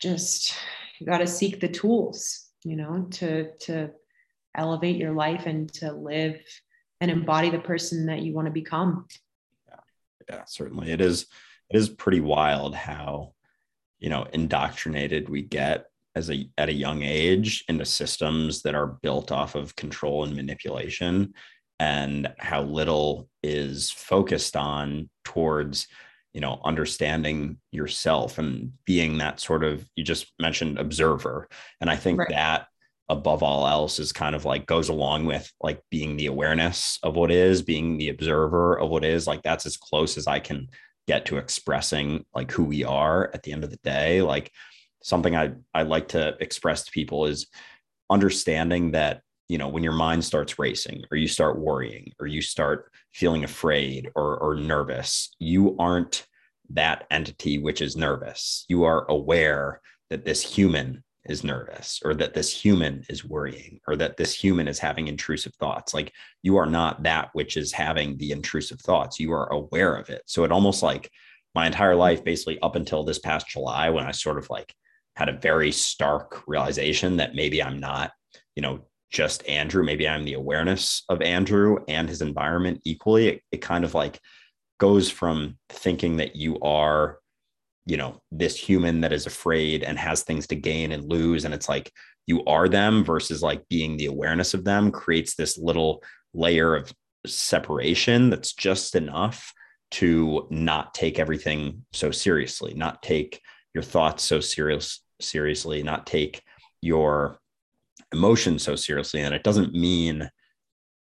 just 0.00 0.54
you 0.98 1.06
got 1.06 1.18
to 1.18 1.26
seek 1.26 1.60
the 1.60 1.68
tools 1.68 2.45
you 2.66 2.76
know 2.76 3.06
to 3.12 3.52
to 3.58 3.90
elevate 4.54 4.96
your 4.96 5.12
life 5.12 5.46
and 5.46 5.72
to 5.74 5.92
live 5.92 6.40
and 7.00 7.10
embody 7.10 7.50
the 7.50 7.58
person 7.58 8.06
that 8.06 8.22
you 8.22 8.34
want 8.34 8.46
to 8.46 8.52
become. 8.52 9.06
Yeah 9.68 9.80
yeah 10.28 10.44
certainly. 10.46 10.90
It 10.90 11.00
is 11.00 11.26
it 11.70 11.76
is 11.76 11.88
pretty 11.88 12.20
wild 12.20 12.74
how 12.74 13.34
you 13.98 14.10
know 14.10 14.26
indoctrinated 14.32 15.28
we 15.28 15.42
get 15.42 15.86
as 16.16 16.30
a 16.30 16.48
at 16.58 16.68
a 16.68 16.74
young 16.74 17.02
age 17.02 17.64
into 17.68 17.84
systems 17.84 18.62
that 18.62 18.74
are 18.74 18.98
built 19.02 19.30
off 19.30 19.54
of 19.54 19.76
control 19.76 20.24
and 20.24 20.34
manipulation 20.34 21.34
and 21.78 22.32
how 22.38 22.62
little 22.62 23.28
is 23.42 23.90
focused 23.90 24.56
on 24.56 25.10
towards 25.24 25.88
you 26.36 26.42
know 26.42 26.60
understanding 26.66 27.56
yourself 27.72 28.36
and 28.36 28.70
being 28.84 29.16
that 29.16 29.40
sort 29.40 29.64
of 29.64 29.88
you 29.96 30.04
just 30.04 30.30
mentioned 30.38 30.78
observer. 30.78 31.48
And 31.80 31.88
i 31.88 31.96
think 31.96 32.18
right. 32.18 32.28
that 32.28 32.66
above 33.08 33.42
all 33.42 33.66
else 33.66 33.98
is 33.98 34.12
kind 34.12 34.34
of 34.34 34.44
like 34.44 34.66
goes 34.66 34.90
along 34.90 35.24
with 35.24 35.50
like 35.62 35.80
being 35.90 36.16
the 36.16 36.26
awareness 36.26 36.98
of 37.02 37.16
what 37.16 37.30
is 37.30 37.62
being 37.62 37.96
the 37.96 38.10
observer 38.10 38.78
of 38.78 38.90
what 38.90 39.02
is. 39.02 39.26
Like 39.26 39.42
that's 39.42 39.64
as 39.64 39.78
close 39.78 40.18
as 40.18 40.26
i 40.26 40.38
can 40.38 40.68
get 41.06 41.24
to 41.24 41.38
expressing 41.38 42.26
like 42.34 42.52
who 42.52 42.64
we 42.64 42.84
are 42.84 43.30
at 43.32 43.42
the 43.42 43.52
end 43.52 43.64
of 43.64 43.70
the 43.70 43.78
day. 43.82 44.20
Like 44.20 44.52
something 45.02 45.34
i 45.34 45.52
i 45.72 45.84
like 45.84 46.08
to 46.08 46.36
express 46.40 46.84
to 46.84 46.90
people 46.90 47.24
is 47.24 47.46
understanding 48.10 48.90
that 48.90 49.22
you 49.48 49.58
know 49.58 49.68
when 49.68 49.82
your 49.82 49.92
mind 49.92 50.24
starts 50.24 50.58
racing 50.58 51.02
or 51.10 51.16
you 51.16 51.28
start 51.28 51.58
worrying 51.58 52.12
or 52.20 52.26
you 52.26 52.42
start 52.42 52.90
feeling 53.12 53.44
afraid 53.44 54.10
or, 54.14 54.38
or 54.38 54.54
nervous 54.54 55.34
you 55.38 55.76
aren't 55.78 56.26
that 56.70 57.06
entity 57.10 57.58
which 57.58 57.80
is 57.80 57.96
nervous. 57.96 58.64
You 58.68 58.84
are 58.84 59.08
aware 59.08 59.80
that 60.10 60.24
this 60.24 60.42
human 60.42 61.02
is 61.24 61.42
nervous 61.42 62.00
or 62.04 62.14
that 62.14 62.34
this 62.34 62.52
human 62.52 63.04
is 63.08 63.24
worrying 63.24 63.80
or 63.88 63.96
that 63.96 64.16
this 64.16 64.32
human 64.32 64.68
is 64.68 64.78
having 64.78 65.08
intrusive 65.08 65.54
thoughts. 65.54 65.92
Like 65.92 66.12
you 66.42 66.56
are 66.56 66.66
not 66.66 67.02
that 67.02 67.30
which 67.32 67.56
is 67.56 67.72
having 67.72 68.16
the 68.16 68.30
intrusive 68.30 68.80
thoughts. 68.80 69.18
You 69.18 69.32
are 69.32 69.52
aware 69.52 69.96
of 69.96 70.08
it. 70.08 70.22
So 70.26 70.44
it 70.44 70.52
almost 70.52 70.82
like 70.82 71.10
my 71.54 71.66
entire 71.66 71.96
life 71.96 72.22
basically 72.22 72.60
up 72.60 72.76
until 72.76 73.02
this 73.02 73.18
past 73.18 73.48
july 73.48 73.88
when 73.88 74.04
i 74.04 74.10
sort 74.10 74.36
of 74.36 74.50
like 74.50 74.74
had 75.16 75.30
a 75.30 75.38
very 75.40 75.72
stark 75.72 76.42
realization 76.46 77.16
that 77.16 77.34
maybe 77.34 77.62
i'm 77.62 77.80
not 77.80 78.12
you 78.54 78.60
know 78.60 78.84
just 79.10 79.46
Andrew. 79.48 79.84
Maybe 79.84 80.08
I'm 80.08 80.24
the 80.24 80.34
awareness 80.34 81.04
of 81.08 81.22
Andrew 81.22 81.78
and 81.88 82.08
his 82.08 82.22
environment 82.22 82.80
equally. 82.84 83.28
It, 83.28 83.42
it 83.52 83.62
kind 83.62 83.84
of 83.84 83.94
like 83.94 84.20
goes 84.78 85.10
from 85.10 85.58
thinking 85.68 86.16
that 86.16 86.36
you 86.36 86.58
are, 86.60 87.18
you 87.86 87.96
know, 87.96 88.20
this 88.32 88.56
human 88.56 89.00
that 89.02 89.12
is 89.12 89.26
afraid 89.26 89.82
and 89.82 89.98
has 89.98 90.22
things 90.22 90.46
to 90.48 90.56
gain 90.56 90.92
and 90.92 91.10
lose. 91.10 91.44
And 91.44 91.54
it's 91.54 91.68
like 91.68 91.92
you 92.26 92.44
are 92.44 92.68
them 92.68 93.04
versus 93.04 93.42
like 93.42 93.66
being 93.68 93.96
the 93.96 94.06
awareness 94.06 94.54
of 94.54 94.64
them 94.64 94.90
creates 94.90 95.34
this 95.34 95.56
little 95.56 96.02
layer 96.34 96.74
of 96.74 96.92
separation 97.26 98.30
that's 98.30 98.52
just 98.52 98.94
enough 98.94 99.52
to 99.92 100.46
not 100.50 100.94
take 100.94 101.18
everything 101.18 101.84
so 101.92 102.10
seriously, 102.10 102.74
not 102.74 103.02
take 103.02 103.40
your 103.72 103.84
thoughts 103.84 104.24
so 104.24 104.40
serious 104.40 105.00
seriously, 105.20 105.82
not 105.82 106.06
take 106.06 106.42
your 106.82 107.38
emotions 108.16 108.62
so 108.62 108.74
seriously 108.74 109.20
and 109.20 109.34
it 109.34 109.42
doesn't 109.44 109.74
mean 109.74 110.28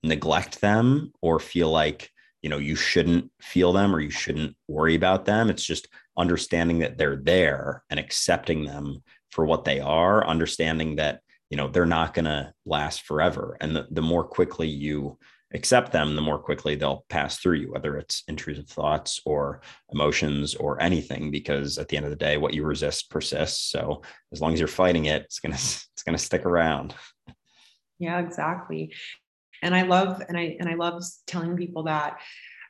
neglect 0.03 0.61
them 0.61 1.13
or 1.23 1.39
feel 1.41 1.71
like 1.71 2.11
you 2.43 2.51
know 2.51 2.59
you 2.59 2.77
shouldn't 2.77 3.31
feel 3.41 3.73
them 3.73 3.95
or 3.95 4.01
you 4.01 4.11
shouldn't 4.11 4.55
worry 4.69 4.95
about 4.95 5.25
them. 5.25 5.49
It's 5.49 5.65
just 5.65 5.89
understanding 6.17 6.81
that 6.81 6.99
they're 6.99 7.17
there 7.17 7.83
and 7.91 7.99
accepting 7.99 8.65
them 8.65 9.03
for 9.31 9.47
what 9.47 9.65
they 9.65 9.81
are 9.81 10.27
understanding 10.27 10.97
that 10.97 11.21
you 11.51 11.57
know 11.57 11.69
they're 11.69 11.87
not 11.87 12.15
going 12.15 12.27
to 12.27 12.53
last 12.67 13.03
forever. 13.03 13.57
And 13.61 13.75
the, 13.75 13.87
the 13.91 14.03
more 14.03 14.25
quickly 14.25 14.69
you 14.69 15.19
accept 15.55 15.93
them, 15.93 16.17
the 16.17 16.23
more 16.23 16.39
quickly 16.39 16.75
they'll 16.75 17.05
pass 17.09 17.39
through 17.39 17.59
you, 17.59 17.73
whether 17.73 17.97
it's 17.97 18.25
intrusive 18.29 18.69
thoughts 18.69 19.21
or 19.25 19.63
emotions 19.93 20.55
or 20.57 20.83
anything, 20.83 21.31
because 21.31 21.79
at 21.79 21.89
the 21.89 21.97
end 21.97 22.05
of 22.05 22.11
the 22.11 22.17
day, 22.17 22.37
what 22.37 22.55
you 22.55 22.65
resist 22.65 23.09
persists. 23.11 23.71
So 23.71 24.03
as 24.33 24.41
long 24.41 24.53
as 24.53 24.59
you're 24.59 24.69
fighting 24.69 25.07
it, 25.07 25.23
it's 25.23 25.41
gonna 25.41 25.55
it's 25.55 26.03
gonna 26.05 26.19
stick 26.19 26.45
around. 26.45 26.95
Yeah, 27.99 28.19
exactly. 28.19 28.93
And 29.63 29.75
I 29.75 29.83
love 29.83 30.21
and 30.29 30.37
I 30.37 30.57
and 30.59 30.69
I 30.69 30.75
love 30.75 31.03
telling 31.27 31.57
people 31.57 31.85
that 31.85 32.19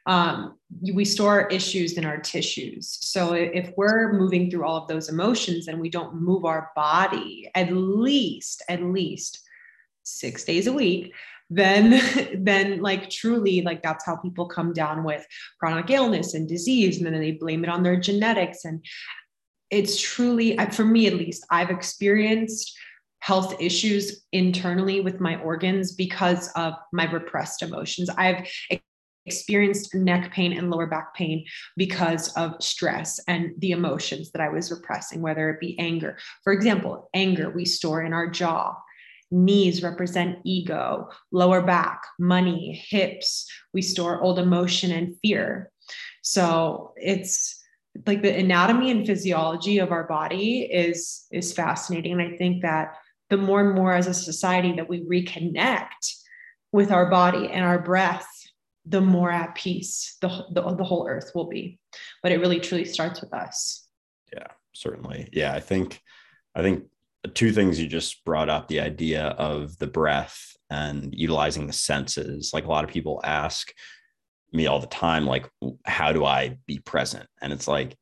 um, 0.07 0.59
we 0.93 1.05
store 1.05 1.49
issues 1.49 1.95
in 1.95 2.05
our 2.05 2.19
tissues. 2.19 2.99
So 3.01 3.33
if 3.33 3.73
we're 3.77 4.13
moving 4.13 4.51
through 4.51 4.65
all 4.65 4.77
of 4.77 4.89
those 4.89 5.09
emotions 5.09 5.69
and 5.69 5.81
we 5.81 5.89
don't 5.89 6.21
move 6.21 6.45
our 6.45 6.71
body 6.77 7.51
at 7.55 7.73
least, 7.73 8.63
at 8.69 8.83
least 8.83 9.41
six 10.03 10.45
days 10.45 10.67
a 10.67 10.73
week, 10.73 11.15
then 11.55 12.01
then 12.45 12.81
like 12.81 13.11
truly 13.11 13.63
like 13.63 13.83
that's 13.83 14.05
how 14.05 14.17
people 14.17 14.47
come 14.47 14.73
down 14.73 15.05
with 15.05 15.27
chronic 15.59 15.91
illness 15.91 16.35
and 16.35 16.49
disease 16.49 16.99
and 16.99 17.07
then 17.07 17.21
they 17.21 17.33
blame 17.33 17.65
it 17.65 17.71
on 17.71 17.83
their 17.83 17.99
genetics 17.99 18.65
and 18.65 18.85
it's 19.71 20.01
truly 20.01 20.57
for 20.73 20.85
me 20.85 21.07
at 21.07 21.15
least 21.15 21.47
i've 21.51 21.71
experienced 21.71 22.77
health 23.21 23.59
issues 23.59 24.25
internally 24.33 25.01
with 25.01 25.19
my 25.21 25.37
organs 25.41 25.93
because 25.93 26.51
of 26.57 26.75
my 26.93 27.11
repressed 27.11 27.63
emotions 27.63 28.11
i've 28.19 28.47
experienced 29.27 29.95
neck 29.95 30.33
pain 30.33 30.53
and 30.53 30.71
lower 30.71 30.87
back 30.87 31.15
pain 31.15 31.45
because 31.77 32.33
of 32.35 32.63
stress 32.63 33.21
and 33.27 33.53
the 33.59 33.71
emotions 33.71 34.31
that 34.33 34.43
I 34.43 34.49
was 34.49 34.71
repressing, 34.71 35.23
whether 35.23 35.51
it 35.51 35.61
be 35.61 35.79
anger. 35.79 36.19
For 36.43 36.53
example, 36.53 37.09
anger 37.15 37.51
we 37.51 37.65
store 37.65 38.03
in 38.03 38.13
our 38.13 38.29
jaw. 38.29 38.77
Knees 39.35 39.83
represent 39.83 40.39
ego, 40.45 41.11
lower 41.33 41.61
back, 41.61 42.03
money, 42.19 42.85
hips. 42.89 43.47
We 43.73 43.83
store 43.83 44.23
old 44.23 44.39
emotion 44.39 44.93
and 44.93 45.17
fear. 45.21 45.71
So 46.23 46.95
it's 46.97 47.61
like 48.07 48.23
the 48.23 48.37
anatomy 48.37 48.91
and 48.91 49.07
physiology 49.07 49.79
of 49.79 49.93
our 49.93 50.05
body 50.05 50.63
is 50.63 51.27
is 51.31 51.53
fascinating 51.53 52.13
and 52.13 52.23
i 52.23 52.37
think 52.37 52.63
that 52.63 52.97
the 53.31 53.37
more 53.37 53.61
and 53.61 53.75
more 53.75 53.93
as 53.93 54.07
a 54.07 54.15
society 54.15 54.73
that 54.73 54.89
we 54.89 55.03
reconnect 55.03 56.15
with 56.73 56.91
our 56.91 57.09
body 57.09 57.49
and 57.49 57.65
our 57.65 57.79
breath 57.79 58.27
the 58.87 59.01
more 59.01 59.31
at 59.31 59.55
peace 59.55 60.17
the, 60.21 60.29
the, 60.53 60.63
the 60.75 60.85
whole 60.85 61.07
earth 61.09 61.31
will 61.35 61.49
be 61.49 61.79
but 62.23 62.33
it 62.33 62.41
really 62.41 62.61
truly 62.61 62.85
starts 62.85 63.21
with 63.21 63.33
us 63.33 63.87
yeah 64.33 64.49
certainly 64.73 65.29
yeah 65.33 65.55
i 65.55 65.61
think 65.61 66.01
i 66.55 66.63
think 66.63 66.85
two 67.33 67.53
things 67.53 67.81
you 67.81 67.87
just 67.87 68.25
brought 68.25 68.49
up 68.49 68.69
the 68.69 68.81
idea 68.81 69.29
of 69.29 69.79
the 69.79 69.87
breath 69.87 70.57
and 70.71 71.15
utilizing 71.15 71.67
the 71.67 71.73
senses. 71.73 72.51
Like 72.53 72.65
a 72.65 72.69
lot 72.69 72.85
of 72.85 72.91
people 72.91 73.21
ask 73.25 73.73
me 74.53 74.67
all 74.67 74.81
the 74.81 74.87
time, 74.87 75.27
like, 75.27 75.49
how 75.85 76.13
do 76.13 76.25
I 76.25 76.59
be 76.67 76.79
present? 76.79 77.27
And 77.41 77.53
it's 77.53 77.69
like, 77.69 77.97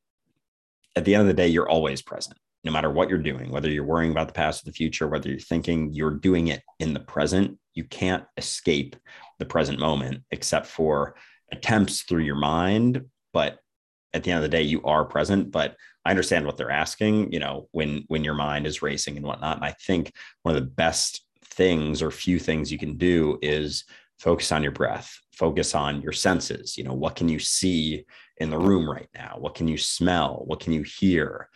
at 0.96 1.04
the 1.04 1.14
end 1.14 1.22
of 1.22 1.26
the 1.28 1.34
day, 1.34 1.48
you're 1.48 1.68
always 1.68 2.02
present, 2.02 2.36
no 2.64 2.72
matter 2.72 2.90
what 2.90 3.08
you're 3.08 3.18
doing, 3.18 3.50
whether 3.50 3.70
you're 3.70 3.84
worrying 3.84 4.12
about 4.12 4.26
the 4.26 4.34
past 4.34 4.62
or 4.62 4.66
the 4.66 4.74
future, 4.74 5.08
whether 5.08 5.30
you're 5.30 5.38
thinking 5.38 5.92
you're 5.92 6.10
doing 6.10 6.48
it 6.48 6.62
in 6.78 6.92
the 6.92 7.00
present. 7.00 7.58
You 7.74 7.84
can't 7.84 8.24
escape 8.36 8.96
the 9.38 9.46
present 9.46 9.78
moment 9.78 10.22
except 10.30 10.66
for 10.66 11.14
attempts 11.50 12.02
through 12.02 12.24
your 12.24 12.36
mind. 12.36 13.06
But 13.32 13.58
at 14.12 14.24
the 14.24 14.30
end 14.30 14.38
of 14.38 14.42
the 14.42 14.54
day, 14.54 14.62
you 14.62 14.82
are 14.84 15.06
present. 15.06 15.50
But 15.50 15.76
I 16.04 16.10
understand 16.10 16.46
what 16.46 16.56
they're 16.56 16.70
asking, 16.70 17.32
you 17.32 17.38
know, 17.38 17.68
when 17.72 18.04
when 18.08 18.24
your 18.24 18.34
mind 18.34 18.66
is 18.66 18.82
racing 18.82 19.16
and 19.16 19.26
whatnot. 19.26 19.56
And 19.56 19.64
I 19.64 19.72
think 19.72 20.12
one 20.42 20.56
of 20.56 20.60
the 20.60 20.70
best 20.70 21.24
things 21.44 22.02
or 22.02 22.10
few 22.10 22.38
things 22.38 22.72
you 22.72 22.78
can 22.78 22.96
do 22.96 23.38
is 23.42 23.84
focus 24.18 24.52
on 24.52 24.62
your 24.62 24.72
breath, 24.72 25.16
focus 25.32 25.74
on 25.74 26.00
your 26.00 26.12
senses. 26.12 26.76
You 26.76 26.84
know, 26.84 26.94
what 26.94 27.16
can 27.16 27.28
you 27.28 27.38
see 27.38 28.04
in 28.38 28.50
the 28.50 28.58
room 28.58 28.88
right 28.90 29.08
now? 29.14 29.36
What 29.38 29.54
can 29.54 29.68
you 29.68 29.78
smell? 29.78 30.42
What 30.46 30.60
can 30.60 30.72
you 30.72 30.82
hear? 30.82 31.48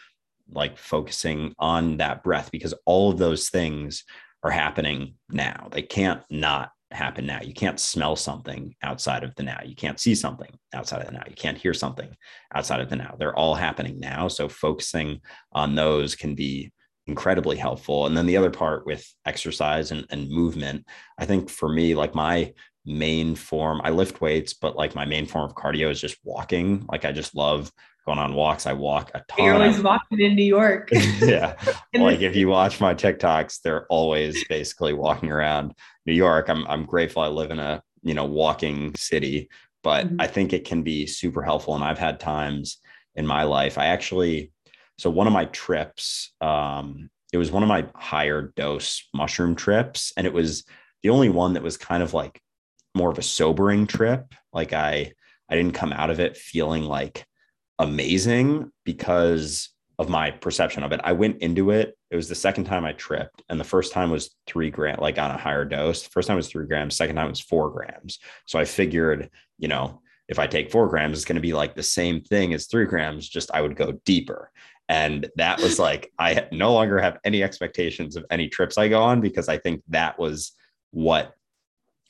Like 0.50 0.78
focusing 0.78 1.54
on 1.59 1.96
that 1.96 2.22
breath 2.22 2.50
because 2.52 2.74
all 2.85 3.11
of 3.11 3.18
those 3.18 3.48
things 3.48 4.04
are 4.44 4.50
happening 4.50 5.14
now. 5.28 5.68
They 5.72 5.82
can't 5.82 6.22
not 6.30 6.70
happen 6.92 7.27
now. 7.27 7.40
You 7.42 7.53
can't 7.53 7.81
smell 7.81 8.16
something 8.16 8.75
outside 8.83 9.25
of 9.25 9.35
the 9.35 9.42
now. 9.42 9.61
You 9.64 9.75
can't 9.75 9.99
see 9.99 10.14
something 10.14 10.51
outside 10.75 11.01
of 11.01 11.07
the 11.07 11.14
now. 11.14 11.25
You 11.29 11.35
can't 11.35 11.59
hear 11.59 11.75
something 11.75 12.09
outside 12.55 12.81
of 12.81 12.88
the 12.88 12.96
now. 12.96 13.16
They're 13.18 13.37
all 13.37 13.55
happening 13.55 13.99
now. 13.99 14.29
So 14.29 14.49
focusing 14.49 15.20
on 15.53 15.75
those 15.75 16.14
can 16.14 16.35
be 16.35 16.72
incredibly 17.07 17.57
helpful. 17.57 18.07
And 18.07 18.16
then 18.16 18.27
the 18.27 18.37
other 18.37 18.51
part 18.51 18.87
with 18.87 19.07
exercise 19.25 19.90
and, 19.90 20.07
and 20.11 20.29
movement, 20.29 20.87
I 21.18 21.25
think 21.25 21.51
for 21.51 21.68
me, 21.68 21.94
like 21.94 22.14
my 22.14 22.53
main 22.87 23.35
form, 23.35 23.81
I 23.85 23.90
lift 23.90 24.20
weights, 24.20 24.55
but 24.55 24.77
like 24.77 24.94
my 24.94 25.05
main 25.05 25.27
form 25.27 25.44
of 25.44 25.55
cardio 25.55 25.90
is 25.90 26.01
just 26.01 26.16
walking. 26.25 26.87
Like 26.88 27.05
I 27.05 27.12
just 27.12 27.35
love 27.35 27.72
going 28.07 28.18
on 28.18 28.35
walks. 28.35 28.66
I 28.66 28.72
walk 28.72 29.11
a 29.14 29.22
ton. 29.29 29.44
You're 29.44 29.55
always 29.55 29.81
walking 29.81 30.20
in 30.20 30.37
New 30.37 30.44
York. 30.44 30.90
yeah. 31.20 31.57
like 31.94 32.20
if 32.20 32.37
you 32.37 32.49
watch 32.49 32.81
my 32.81 32.94
TikToks, 32.94 33.61
they're 33.62 33.87
always 33.87 34.46
basically 34.49 34.92
walking 34.92 35.31
around 35.31 35.75
New 36.07 36.14
York. 36.14 36.49
I'm 36.49 36.66
I'm 36.68 36.87
grateful 36.87 37.22
I 37.22 37.29
live 37.29 37.51
in 37.51 37.59
a, 37.59 37.83
you 38.03 38.14
know, 38.14 38.25
walking 38.25 38.94
city, 38.94 39.49
but 39.83 40.07
mm-hmm. 40.07 40.20
I 40.20 40.29
think 40.29 40.53
it 40.53 40.64
can 40.64 40.83
be 40.83 41.07
super 41.07 41.42
helpful. 41.42 41.75
And 41.75 41.83
I've 41.83 41.99
had 41.99 42.20
times 42.20 42.79
in 43.16 43.27
my 43.27 43.42
life. 43.42 43.77
I 43.77 43.87
actually 43.87 44.53
so 44.99 45.11
one 45.11 45.27
of 45.27 45.33
my 45.33 45.44
trips, 45.46 46.33
um, 46.40 47.11
it 47.33 47.38
was 47.38 47.51
one 47.51 47.62
of 47.62 47.68
my 47.68 47.87
higher 47.94 48.53
dose 48.57 49.07
mushroom 49.12 49.55
trips, 49.55 50.12
and 50.16 50.27
it 50.27 50.33
was 50.33 50.64
the 51.03 51.11
only 51.11 51.29
one 51.29 51.53
that 51.53 51.62
was 51.62 51.77
kind 51.77 52.03
of 52.03 52.14
like 52.14 52.40
more 52.96 53.11
of 53.11 53.18
a 53.18 53.22
sobering 53.22 53.87
trip. 53.87 54.35
Like 54.52 54.72
I 54.72 55.12
I 55.48 55.54
didn't 55.54 55.74
come 55.74 55.92
out 55.92 56.11
of 56.11 56.18
it 56.18 56.37
feeling 56.37 56.82
like 56.82 57.24
amazing 57.78 58.72
because 58.85 59.68
of 59.98 60.09
my 60.09 60.30
perception 60.30 60.82
of 60.82 60.92
it. 60.92 61.00
I 61.04 61.12
went 61.12 61.38
into 61.38 61.70
it. 61.70 61.96
It 62.11 62.16
was 62.16 62.28
the 62.28 62.35
second 62.35 62.64
time 62.64 62.85
I 62.85 62.92
tripped, 62.92 63.42
and 63.48 63.61
the 63.61 63.64
first 63.64 63.92
time 63.92 64.11
was 64.11 64.35
three 64.46 64.70
grams, 64.70 65.00
like 65.00 65.18
on 65.18 65.30
a 65.30 65.37
higher 65.37 65.64
dose. 65.64 66.02
The 66.02 66.11
first 66.11 66.28
time 66.28 66.37
was 66.37 66.48
three 66.48 66.66
grams. 66.66 66.96
Second 66.96 67.16
time 67.16 67.28
was 67.28 67.40
four 67.40 67.70
grams. 67.70 68.18
So 68.46 68.59
I 68.59 68.64
figured, 68.64 69.30
you 69.59 69.68
know, 69.68 70.02
if 70.28 70.38
I 70.38 70.46
take 70.46 70.70
four 70.70 70.88
grams, 70.88 71.16
it's 71.16 71.24
going 71.24 71.37
to 71.37 71.40
be 71.42 71.52
like 71.52 71.74
the 71.74 71.82
same 71.82 72.20
thing 72.20 72.52
as 72.52 72.66
three 72.66 72.87
grams. 72.87 73.28
Just 73.28 73.50
I 73.54 73.62
would 73.62 73.76
go 73.76 73.92
deeper, 74.04 74.50
and 74.88 75.28
that 75.37 75.61
was 75.61 75.78
like 75.78 76.12
I 76.18 76.46
no 76.52 76.72
longer 76.72 76.98
have 76.98 77.18
any 77.24 77.42
expectations 77.42 78.16
of 78.16 78.26
any 78.30 78.48
trips 78.48 78.78
I 78.78 78.88
go 78.88 79.02
on 79.02 79.20
because 79.20 79.48
I 79.48 79.59
think 79.59 79.82
that 79.88 80.18
was 80.18 80.52
what 80.90 81.35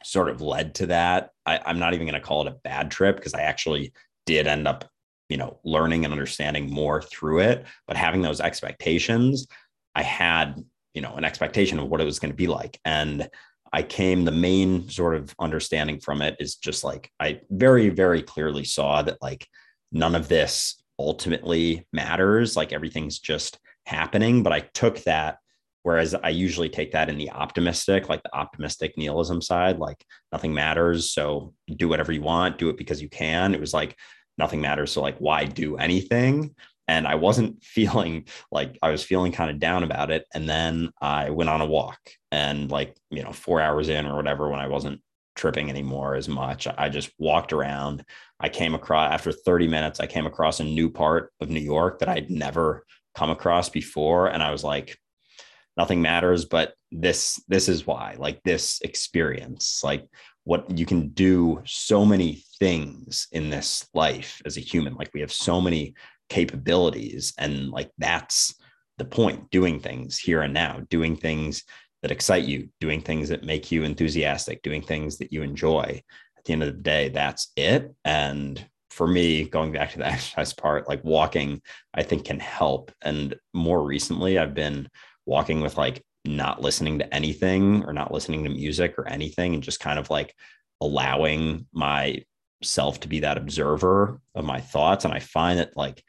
sort 0.05 0.29
of 0.29 0.41
led 0.41 0.75
to 0.77 0.87
that. 0.87 1.31
I, 1.45 1.61
I'm 1.65 1.79
not 1.79 1.95
even 1.95 2.07
going 2.07 2.21
to 2.21 2.27
call 2.27 2.47
it 2.47 2.53
a 2.53 2.59
bad 2.63 2.91
trip 2.91 3.17
because 3.17 3.35
I 3.35 3.43
actually 3.43 3.93
did 4.27 4.47
end 4.47 4.69
up 4.69 4.85
you 5.29 5.37
know 5.37 5.59
learning 5.65 6.05
and 6.05 6.13
understanding 6.13 6.71
more 6.71 7.03
through 7.03 7.41
it. 7.41 7.65
But 7.87 7.97
having 7.97 8.23
those 8.23 8.41
expectations 8.41 9.47
i 9.95 10.03
had 10.03 10.63
you 10.95 11.03
know 11.03 11.15
an 11.15 11.25
expectation 11.25 11.79
of 11.79 11.89
what 11.89 12.01
it 12.01 12.05
was 12.05 12.19
going 12.19 12.33
to 12.33 12.37
be 12.37 12.47
like. 12.47 12.79
And 12.85 13.29
i 13.73 13.83
came 13.83 14.25
the 14.25 14.33
main 14.33 14.89
sort 14.89 15.17
of 15.17 15.35
understanding 15.41 16.01
from 16.01 16.23
it 16.23 16.37
is 16.39 16.57
just 16.57 16.85
like 16.85 17.11
i 17.19 17.41
very 17.51 17.89
very 17.89 18.23
clearly 18.23 18.65
saw 18.65 19.03
that 19.03 19.19
like 19.21 19.47
none 19.93 20.15
of 20.15 20.29
this 20.29 20.81
ultimately 20.99 21.87
matters 21.93 22.57
like 22.57 22.73
everything's 22.73 23.19
just 23.19 23.59
happening. 23.87 24.43
But 24.43 24.53
i 24.53 24.61
took 24.61 25.03
that 25.05 25.39
whereas 25.87 26.14
i 26.14 26.29
usually 26.29 26.68
take 26.68 26.92
that 26.92 27.09
in 27.09 27.16
the 27.16 27.31
optimistic 27.31 28.09
like 28.09 28.22
the 28.22 28.37
optimistic 28.37 28.92
nihilism 28.96 29.40
side 29.40 29.79
like 29.79 30.05
nothing 30.33 30.53
matters 30.53 31.11
so 31.11 31.53
do 31.77 31.88
whatever 31.88 32.12
you 32.12 32.22
want 32.22 32.59
do 32.59 32.68
it 32.68 32.77
because 32.77 33.01
you 33.01 33.09
can 33.09 33.55
it 33.55 33.61
was 33.61 33.75
like 33.75 33.96
nothing 34.38 34.61
matters. 34.61 34.92
So 34.92 35.01
like, 35.01 35.18
why 35.18 35.44
do 35.44 35.77
anything? 35.77 36.55
And 36.88 37.07
I 37.07 37.16
wasn't 37.16 37.62
feeling 37.64 38.27
like 38.51 38.79
I 38.83 38.90
was 38.90 39.03
feeling 39.03 39.33
kind 39.33 39.51
of 39.51 39.59
down 39.59 39.83
about 39.83 40.11
it. 40.11 40.27
And 40.35 40.49
then 40.49 40.90
I 41.01 41.31
went 41.31 41.51
on 41.51 41.61
a 41.61 41.66
walk 41.66 41.99
and 42.31 42.70
like, 42.70 42.96
you 43.11 43.22
know, 43.22 43.33
four 43.33 43.61
hours 43.61 43.88
in 43.88 44.07
or 44.07 44.16
whatever, 44.16 44.49
when 44.49 44.61
I 44.61 44.68
wasn't 44.68 45.01
tripping 45.35 45.68
anymore 45.68 46.14
as 46.14 46.29
much, 46.29 46.66
I 46.79 46.88
just 46.88 47.11
walked 47.18 47.53
around. 47.53 48.05
I 48.40 48.49
came 48.49 48.75
across 48.75 49.12
after 49.12 49.33
30 49.33 49.68
minutes, 49.68 50.01
I 50.01 50.07
came 50.07 50.27
across 50.27 50.61
a 50.61 50.64
new 50.64 50.90
part 50.90 51.31
of 51.40 51.51
New 51.51 51.61
York 51.61 51.99
that 51.99 52.09
I'd 52.09 52.31
never 52.31 52.85
come 53.14 53.29
across 53.29 53.68
before. 53.68 54.29
And 54.29 54.42
I 54.42 54.51
was 54.51 54.64
like, 54.64 54.96
nothing 55.77 56.01
matters, 56.01 56.45
but 56.45 56.75
this, 56.91 57.43
this 57.49 57.69
is 57.69 57.87
why, 57.87 58.17
like 58.19 58.43
this 58.43 58.81
experience, 58.83 59.83
like 59.85 60.09
what 60.45 60.79
you 60.79 60.87
can 60.87 61.09
do 61.09 61.61
so 61.65 62.05
many 62.05 62.45
things 62.59 63.27
in 63.33 63.51
this 63.51 63.89
life 63.95 64.41
as 64.47 64.57
a 64.57 64.61
human. 64.61 64.95
Like 64.95 65.11
we 65.12 65.21
have 65.21 65.33
so 65.33 65.61
many 65.61 65.95
capabilities 66.29 67.35
and 67.39 67.71
like 67.71 67.91
that's 67.99 68.55
the 68.99 69.05
point 69.05 69.51
doing 69.51 69.81
things 69.81 70.17
here 70.17 70.43
and 70.43 70.55
now 70.55 70.81
doing 70.89 71.17
things 71.17 71.65
that 72.03 72.11
excite 72.11 72.45
you 72.45 72.69
doing 72.81 73.01
things 73.01 73.29
that 73.29 73.45
make 73.45 73.71
you 73.71 73.83
enthusiastic 73.83 74.62
doing 74.62 74.83
things 74.83 75.19
that 75.19 75.33
you 75.33 75.43
enjoy. 75.43 76.01
At 76.39 76.45
the 76.45 76.53
end 76.53 76.62
of 76.62 76.77
the 76.77 76.83
day 76.83 77.09
that's 77.09 77.53
it. 77.57 77.93
And 78.05 78.65
for 78.91 79.09
me 79.09 79.45
going 79.49 79.73
back 79.73 79.93
to 79.93 79.99
the 79.99 80.07
exercise 80.07 80.53
part 80.55 80.89
like 80.89 81.03
walking 81.05 81.61
i 81.93 82.03
think 82.05 82.25
can 82.25 82.41
help. 82.41 82.93
And 83.03 83.35
more 83.53 83.83
recently 83.83 84.39
i've 84.39 84.55
been 84.55 84.89
walking 85.27 85.61
with 85.61 85.77
like 85.77 86.03
not 86.25 86.61
listening 86.61 86.99
to 86.99 87.15
anything 87.15 87.85
or 87.85 87.93
not 87.93 88.12
listening 88.12 88.45
to 88.45 88.51
music 88.51 88.99
or 88.99 89.07
anything 89.09 89.55
and 89.55 89.62
just 89.62 89.81
kind 89.81 89.99
of 89.99 90.11
like 90.11 90.35
allowing 90.81 91.67
myself 91.73 93.01
to 93.01 93.09
be 93.09 93.21
that 93.21 93.39
observer 93.39 94.21
of 94.35 94.45
my 94.45 94.61
thoughts. 94.61 95.05
And 95.05 95.15
i 95.15 95.19
find 95.21 95.59
that 95.59 95.77
like 95.77 96.03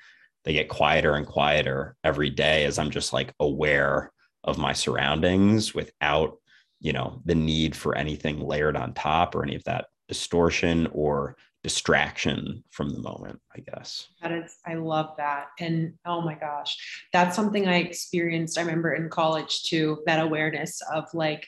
they 0.43 0.53
get 0.53 0.69
quieter 0.69 1.15
and 1.15 1.27
quieter 1.27 1.95
every 2.03 2.29
day 2.29 2.63
as 2.65 2.79
i'm 2.79 2.89
just 2.89 3.11
like 3.11 3.33
aware 3.39 4.11
of 4.45 4.57
my 4.57 4.71
surroundings 4.71 5.75
without 5.75 6.37
you 6.79 6.93
know 6.93 7.21
the 7.25 7.35
need 7.35 7.75
for 7.75 7.95
anything 7.95 8.39
layered 8.39 8.77
on 8.77 8.93
top 8.93 9.35
or 9.35 9.43
any 9.43 9.55
of 9.55 9.63
that 9.65 9.87
distortion 10.07 10.87
or 10.93 11.35
distraction 11.67 12.63
from 12.69 12.89
the 12.91 12.99
moment, 13.01 13.37
I 13.53 13.59
guess. 13.59 14.07
That 14.21 14.31
is, 14.31 14.55
I 14.65 14.75
love 14.75 15.15
that. 15.17 15.47
And 15.59 15.95
oh 16.05 16.21
my 16.21 16.33
gosh, 16.33 16.77
that's 17.11 17.35
something 17.35 17.67
I 17.67 17.79
experienced. 17.79 18.57
I 18.57 18.61
remember 18.61 18.93
in 18.93 19.09
college 19.09 19.63
too, 19.63 20.01
that 20.05 20.21
awareness 20.23 20.81
of 20.93 21.13
like 21.13 21.45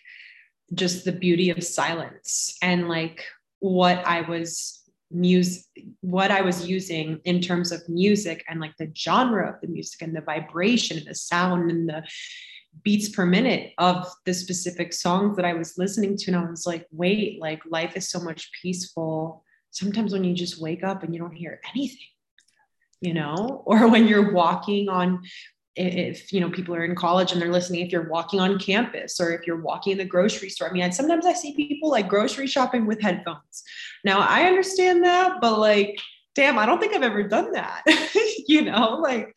just 0.73 1.05
the 1.05 1.13
beauty 1.13 1.51
of 1.51 1.63
silence 1.63 2.58
and 2.62 2.89
like 2.89 3.23
what 3.60 4.05
I 4.05 4.19
was 4.29 4.75
music 5.10 5.63
what 6.01 6.32
I 6.32 6.41
was 6.41 6.67
using 6.67 7.19
in 7.23 7.39
terms 7.39 7.71
of 7.71 7.88
music 7.88 8.43
and 8.49 8.60
like 8.60 8.75
the 8.77 8.91
genre 8.95 9.49
of 9.49 9.62
the 9.62 9.67
music 9.69 10.01
and 10.01 10.13
the 10.13 10.21
vibration 10.21 10.97
and 10.97 11.08
the 11.08 11.15
sound 11.15 11.71
and 11.71 11.88
the 11.88 12.03
beats 12.84 13.08
per 13.08 13.25
minute 13.25 13.71
of 13.77 14.05
the 14.25 14.34
specific 14.34 14.91
songs 14.91 15.38
that 15.38 15.45
I 15.45 15.53
was 15.53 15.77
listening 15.77 16.17
to. 16.17 16.32
And 16.32 16.36
I 16.36 16.43
was 16.49 16.67
like, 16.67 16.86
wait, 16.91 17.41
like 17.41 17.62
life 17.65 17.95
is 17.95 18.10
so 18.10 18.19
much 18.19 18.51
peaceful 18.62 19.43
sometimes 19.71 20.13
when 20.13 20.23
you 20.23 20.34
just 20.34 20.62
wake 20.62 20.84
up 20.84 21.03
and 21.03 21.13
you 21.13 21.19
don't 21.19 21.36
hear 21.36 21.60
anything 21.73 21.97
you 23.01 23.13
know 23.13 23.63
or 23.65 23.88
when 23.88 24.08
you're 24.08 24.32
walking 24.32 24.89
on 24.89 25.21
if 25.75 26.34
you 26.34 26.41
know 26.41 26.49
people 26.49 26.75
are 26.75 26.84
in 26.84 26.95
college 26.95 27.32
and 27.32 27.41
they're 27.41 27.51
listening 27.51 27.86
if 27.86 27.91
you're 27.91 28.10
walking 28.10 28.39
on 28.39 28.60
campus 28.60 29.19
or 29.19 29.32
if 29.32 29.47
you're 29.47 29.62
walking 29.62 29.93
in 29.93 29.97
the 29.97 30.03
grocery 30.03 30.49
store. 30.49 30.69
I 30.69 30.73
mean 30.73 30.91
sometimes 30.91 31.25
i 31.25 31.34
see 31.34 31.55
people 31.55 31.89
like 31.89 32.10
grocery 32.10 32.47
shopping 32.47 32.86
with 32.86 33.01
headphones. 33.01 33.63
Now 34.03 34.19
i 34.19 34.43
understand 34.43 35.03
that 35.05 35.39
but 35.39 35.58
like 35.58 35.97
damn 36.36 36.60
i 36.60 36.65
don't 36.65 36.79
think 36.79 36.93
i've 36.93 37.03
ever 37.03 37.23
done 37.23 37.51
that 37.53 37.84
you 38.47 38.63
know 38.63 38.99
like 39.01 39.36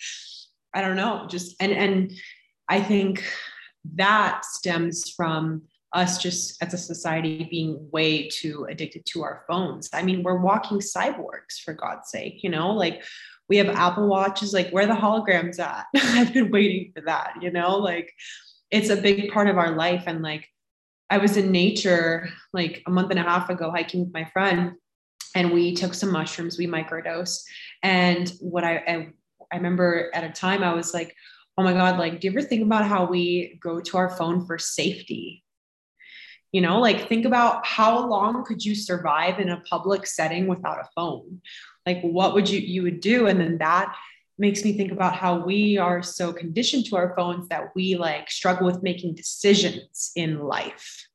i 0.74 0.80
don't 0.80 0.96
know 0.96 1.26
just 1.28 1.56
and 1.60 1.72
and 1.72 2.12
i 2.68 2.80
think 2.80 3.24
that 3.94 4.44
stems 4.44 5.10
from 5.10 5.62
us 5.94 6.18
just 6.18 6.62
as 6.62 6.72
a 6.72 6.78
society 6.78 7.46
being 7.50 7.88
way 7.92 8.28
too 8.28 8.66
addicted 8.70 9.04
to 9.06 9.22
our 9.22 9.44
phones. 9.46 9.90
I 9.92 10.02
mean, 10.02 10.22
we're 10.22 10.40
walking 10.40 10.78
cyborgs 10.78 11.60
for 11.64 11.74
God's 11.74 12.10
sake, 12.10 12.42
you 12.42 12.50
know, 12.50 12.70
like 12.70 13.02
we 13.48 13.58
have 13.58 13.68
Apple 13.68 14.08
Watches, 14.08 14.54
like 14.54 14.70
where 14.70 14.86
the 14.86 14.94
holograms 14.94 15.58
at? 15.58 15.86
I've 15.96 16.32
been 16.32 16.50
waiting 16.50 16.92
for 16.94 17.02
that, 17.02 17.34
you 17.42 17.50
know, 17.50 17.76
like 17.76 18.12
it's 18.70 18.88
a 18.88 18.96
big 18.96 19.30
part 19.30 19.48
of 19.48 19.58
our 19.58 19.76
life. 19.76 20.04
And 20.06 20.22
like 20.22 20.48
I 21.10 21.18
was 21.18 21.36
in 21.36 21.52
nature 21.52 22.30
like 22.54 22.82
a 22.86 22.90
month 22.90 23.10
and 23.10 23.20
a 23.20 23.22
half 23.22 23.50
ago 23.50 23.70
hiking 23.70 24.04
with 24.04 24.14
my 24.14 24.24
friend 24.32 24.72
and 25.34 25.52
we 25.52 25.74
took 25.74 25.92
some 25.92 26.10
mushrooms, 26.10 26.58
we 26.58 26.66
microdose. 26.66 27.42
And 27.82 28.32
what 28.40 28.64
I, 28.64 28.76
I, 28.76 29.08
I 29.52 29.56
remember 29.56 30.10
at 30.14 30.24
a 30.24 30.30
time 30.30 30.62
I 30.62 30.72
was 30.72 30.94
like, 30.94 31.14
oh 31.58 31.62
my 31.62 31.74
God, 31.74 31.98
like, 31.98 32.20
do 32.20 32.26
you 32.26 32.32
ever 32.32 32.40
think 32.40 32.62
about 32.62 32.86
how 32.86 33.04
we 33.04 33.58
go 33.62 33.80
to 33.80 33.96
our 33.98 34.08
phone 34.16 34.46
for 34.46 34.58
safety? 34.58 35.44
You 36.52 36.60
know 36.60 36.80
like 36.80 37.08
think 37.08 37.24
about 37.24 37.66
how 37.66 38.06
long 38.06 38.44
could 38.44 38.64
you 38.64 38.74
survive 38.74 39.40
in 39.40 39.50
a 39.50 39.60
public 39.68 40.06
setting 40.06 40.46
without 40.46 40.78
a 40.78 40.88
phone? 40.94 41.40
Like 41.86 42.00
what 42.02 42.34
would 42.34 42.48
you 42.48 42.60
you 42.60 42.82
would 42.82 43.00
do? 43.00 43.26
And 43.26 43.40
then 43.40 43.58
that 43.58 43.94
makes 44.38 44.64
me 44.64 44.76
think 44.76 44.92
about 44.92 45.14
how 45.14 45.44
we 45.44 45.76
are 45.78 46.02
so 46.02 46.32
conditioned 46.32 46.86
to 46.86 46.96
our 46.96 47.14
phones 47.16 47.48
that 47.48 47.74
we 47.74 47.96
like 47.96 48.30
struggle 48.30 48.66
with 48.66 48.82
making 48.82 49.14
decisions 49.14 50.12
in 50.16 50.38
life. 50.40 51.06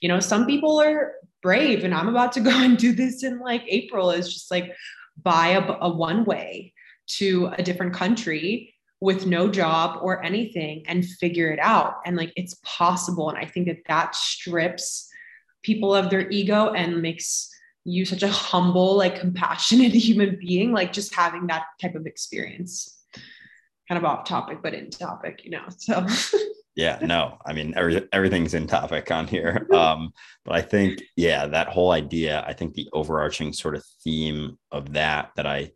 You 0.00 0.08
know 0.08 0.20
some 0.20 0.46
people 0.46 0.80
are 0.80 1.14
brave 1.44 1.84
and 1.84 1.94
i'm 1.94 2.08
about 2.08 2.32
to 2.32 2.40
go 2.50 2.50
and 2.50 2.76
do 2.76 2.92
this 2.92 3.22
in 3.22 3.38
like 3.38 3.62
april 3.68 4.10
is 4.10 4.32
just 4.32 4.50
like 4.50 4.74
buy 5.22 5.48
a, 5.48 5.72
a 5.82 5.88
one 5.88 6.24
way 6.24 6.72
to 7.06 7.52
a 7.56 7.62
different 7.62 7.94
country 7.94 8.73
with 9.00 9.26
no 9.26 9.48
job 9.48 9.98
or 10.02 10.24
anything 10.24 10.82
and 10.86 11.04
figure 11.04 11.50
it 11.50 11.58
out 11.60 11.96
and 12.06 12.16
like 12.16 12.32
it's 12.36 12.58
possible 12.64 13.28
and 13.28 13.38
i 13.38 13.44
think 13.44 13.66
that 13.66 13.78
that 13.86 14.14
strips 14.14 15.08
people 15.62 15.94
of 15.94 16.10
their 16.10 16.28
ego 16.30 16.72
and 16.72 17.02
makes 17.02 17.50
you 17.84 18.04
such 18.04 18.22
a 18.22 18.28
humble, 18.28 18.96
like 18.96 19.20
compassionate 19.20 19.92
human 19.94 20.38
being, 20.40 20.72
like 20.72 20.92
just 20.92 21.14
having 21.14 21.46
that 21.48 21.64
type 21.80 21.94
of 21.94 22.06
experience. 22.06 22.90
Kind 23.88 23.98
of 23.98 24.04
off 24.04 24.26
topic, 24.26 24.58
but 24.62 24.72
in 24.72 24.90
topic, 24.90 25.44
you 25.44 25.50
know. 25.50 25.64
So 25.76 26.06
yeah, 26.74 26.98
no, 27.02 27.36
I 27.44 27.52
mean 27.52 27.74
every, 27.76 28.08
everything's 28.12 28.54
in 28.54 28.66
topic 28.66 29.10
on 29.10 29.26
here. 29.26 29.66
Um, 29.74 30.12
but 30.44 30.54
I 30.54 30.62
think, 30.62 31.02
yeah, 31.16 31.46
that 31.46 31.68
whole 31.68 31.90
idea, 31.90 32.44
I 32.46 32.52
think 32.52 32.74
the 32.74 32.88
overarching 32.92 33.52
sort 33.52 33.74
of 33.74 33.84
theme 34.02 34.58
of 34.70 34.92
that 34.94 35.32
that 35.36 35.46
I 35.46 35.72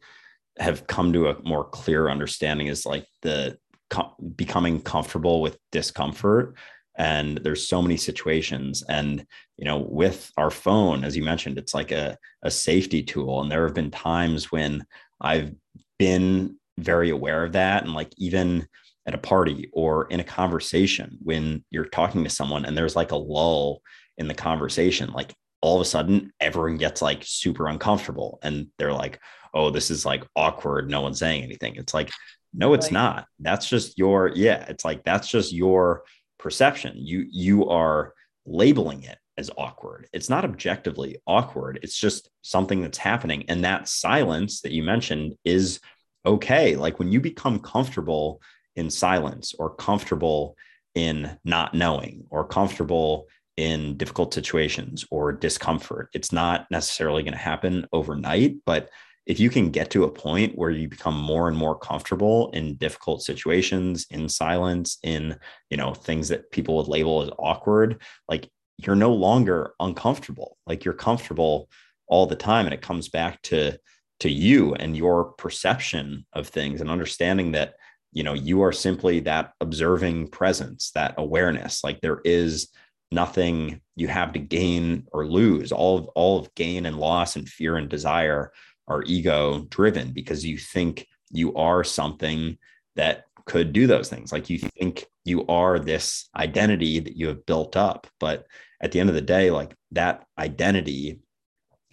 have 0.59 0.87
come 0.87 1.13
to 1.13 1.29
a 1.29 1.43
more 1.43 1.65
clear 1.65 2.09
understanding 2.09 2.67
is 2.67 2.85
like 2.87 3.07
the 3.23 3.57
com- 3.91 4.13
becoming 4.37 4.81
comfortable 4.81 5.41
with 5.41 5.59
discomfort. 5.73 6.55
And 6.97 7.39
there's 7.39 7.67
so 7.67 7.81
many 7.81 7.97
situations. 7.97 8.83
And 8.89 9.25
you 9.57 9.65
know 9.65 9.79
with 9.79 10.31
our 10.37 10.51
phone 10.51 11.05
as 11.05 11.17
you 11.17 11.23
mentioned 11.23 11.59
it's 11.59 11.75
like 11.75 11.93
a, 11.93 12.17
a 12.43 12.51
safety 12.51 13.03
tool. 13.03 13.41
And 13.41 13.51
there 13.51 13.65
have 13.65 13.75
been 13.75 13.91
times 13.91 14.53
when 14.53 14.85
i've 15.21 15.53
been 15.99 16.57
very 16.79 17.11
aware 17.11 17.45
of 17.45 17.53
that. 17.53 17.85
And 17.85 17.93
like 17.95 18.13
even 18.19 18.67
at 19.07 19.15
a 19.15 19.19
party 19.19 19.71
or 19.73 20.07
in 20.09 20.21
a 20.21 20.25
conversation 20.25 21.19
when 21.23 21.65
you're 21.71 21.87
talking 21.87 22.23
to 22.25 22.31
someone 22.31 22.65
and 22.65 22.77
there's 22.77 22.95
like 22.95 23.11
a 23.11 23.17
lull 23.17 23.81
in 24.19 24.29
the 24.29 24.35
conversation 24.35 25.11
like 25.13 25.35
all 25.61 25.77
of 25.77 25.81
a 25.81 25.85
sudden 25.85 26.33
everyone 26.41 26.77
gets 26.77 27.03
like 27.03 27.23
super 27.25 27.69
uncomfortable. 27.69 28.39
And 28.43 28.69
they're 28.79 28.93
like 28.93 29.21
oh 29.55 29.71
this 29.71 29.91
is 29.91 30.05
like 30.05 30.25
awkward 30.37 30.91
no 30.91 31.01
one's 31.01 31.19
saying 31.19 31.43
anything 31.43 31.75
it's 31.77 31.95
like 31.95 32.11
no 32.55 32.75
it's 32.75 32.87
right. 32.87 32.93
not 32.93 33.27
that's 33.41 33.69
just 33.69 33.99
your 33.99 34.31
yeah 34.35 34.65
it's 34.69 34.85
like 34.85 35.05
that's 35.05 35.29
just 35.29 35.53
your 35.53 36.03
perception. 36.39 36.95
You 36.97 37.27
you 37.31 37.69
are 37.69 38.15
labeling 38.47 39.03
it 39.03 39.19
as 39.37 39.51
awkward. 39.57 40.09
It's 40.13 40.31
not 40.31 40.45
objectively 40.45 41.19
awkward. 41.27 41.81
It's 41.83 41.99
just 41.99 42.31
something 42.43 42.81
that's 42.81 42.99
happening. 42.99 43.45
And 43.49 43.65
that 43.65 43.89
silence 43.89 44.63
that 44.63 44.73
you 44.73 44.83
mentioned 44.83 45.35
is 45.45 45.81
okay. 46.25 46.77
Like 46.77 46.99
when 46.99 47.13
you 47.13 47.21
become 47.21 47.61
comfortable 47.61 48.41
in 48.75 48.91
silence 48.91 49.55
or 49.59 49.75
comfortable 49.75 50.57
in 50.95 51.39
not 51.45 51.75
knowing 51.75 52.25
or 52.31 52.47
comfortable 52.47 53.27
in 53.57 53.97
difficult 53.97 54.33
situations 54.33 55.05
or 55.11 55.33
discomfort, 55.33 56.09
it's 56.15 56.33
not 56.33 56.67
necessarily 56.71 57.23
going 57.23 57.33
to 57.33 57.39
happen 57.39 57.87
overnight, 57.93 58.57
but 58.65 58.89
if 59.29 59.39
you 59.39 59.51
can 59.51 59.71
get 59.71 59.91
to 59.91 60.03
a 60.03 60.11
point 60.11 60.59
where 60.59 60.71
you 60.71 60.89
become 60.89 61.17
more 61.17 61.47
and 61.47 61.57
more 61.57 61.79
comfortable 61.79 62.51
in 62.51 62.75
difficult 62.75 63.23
situations 63.23 64.07
in 64.11 64.29
silence 64.29 64.99
in 65.05 65.39
you 65.71 65.77
know 65.77 65.95
things 65.95 66.29
that 66.29 66.51
people 66.51 66.77
would 66.77 66.89
label 66.89 67.23
as 67.23 67.31
awkward 67.39 68.03
like 68.29 68.51
you're 68.79 68.97
no 68.97 69.13
longer 69.13 69.75
uncomfortable. 69.81 70.57
Like 70.67 70.85
you're 70.85 70.95
comfortable 70.95 71.69
all 72.07 72.27
the 72.27 72.37
time 72.37 72.65
and 72.65 72.73
it 72.73 72.81
comes 72.81 73.09
back 73.09 73.43
to 73.43 73.79
to 74.21 74.31
you 74.31 74.75
and 74.75 74.97
your 74.97 75.33
perception 75.33 76.27
of 76.33 76.49
things 76.49 76.81
and 76.81 76.91
understanding 76.91 77.53
that 77.53 77.75
you 78.13 78.23
know 78.23 78.33
you 78.33 78.63
are 78.63 78.73
simply 78.73 79.21
that 79.21 79.53
observing 79.61 80.29
presence 80.29 80.93
that 80.93 81.15
awareness. 81.19 81.85
Like 81.85 82.01
there 82.01 82.21
is 82.25 82.69
nothing 83.11 83.81
you 83.97 84.07
have 84.07 84.33
to 84.33 84.39
gain 84.39 85.07
or 85.13 85.27
lose. 85.27 85.73
All 85.73 85.99
of 85.99 86.07
all 86.09 86.39
of 86.39 86.55
gain 86.55 86.87
and 86.87 86.99
loss 86.99 87.37
and 87.37 87.49
fear 87.49 87.77
and 87.77 87.89
desire 87.89 88.53
are 88.89 89.03
ego 89.05 89.67
driven 89.71 90.13
because 90.13 90.45
you 90.45 90.59
think 90.59 91.07
you 91.31 91.55
are 91.55 91.85
something 91.85 92.59
that 92.97 93.25
could 93.45 93.73
do 93.73 93.87
those 93.87 94.09
things. 94.09 94.33
Like 94.33 94.51
you 94.51 94.59
think 94.59 95.07
you 95.25 95.47
are 95.47 95.79
this 95.79 96.29
identity 96.37 97.01
that 97.01 97.17
you 97.17 97.29
have 97.29 97.47
built 97.47 97.77
up. 97.77 98.07
But 98.19 98.47
at 98.81 98.93
the 98.93 99.01
end 99.01 99.09
of 99.09 99.15
the 99.15 99.21
day, 99.21 99.51
like 99.51 99.75
that 99.93 100.27
identity 100.39 101.21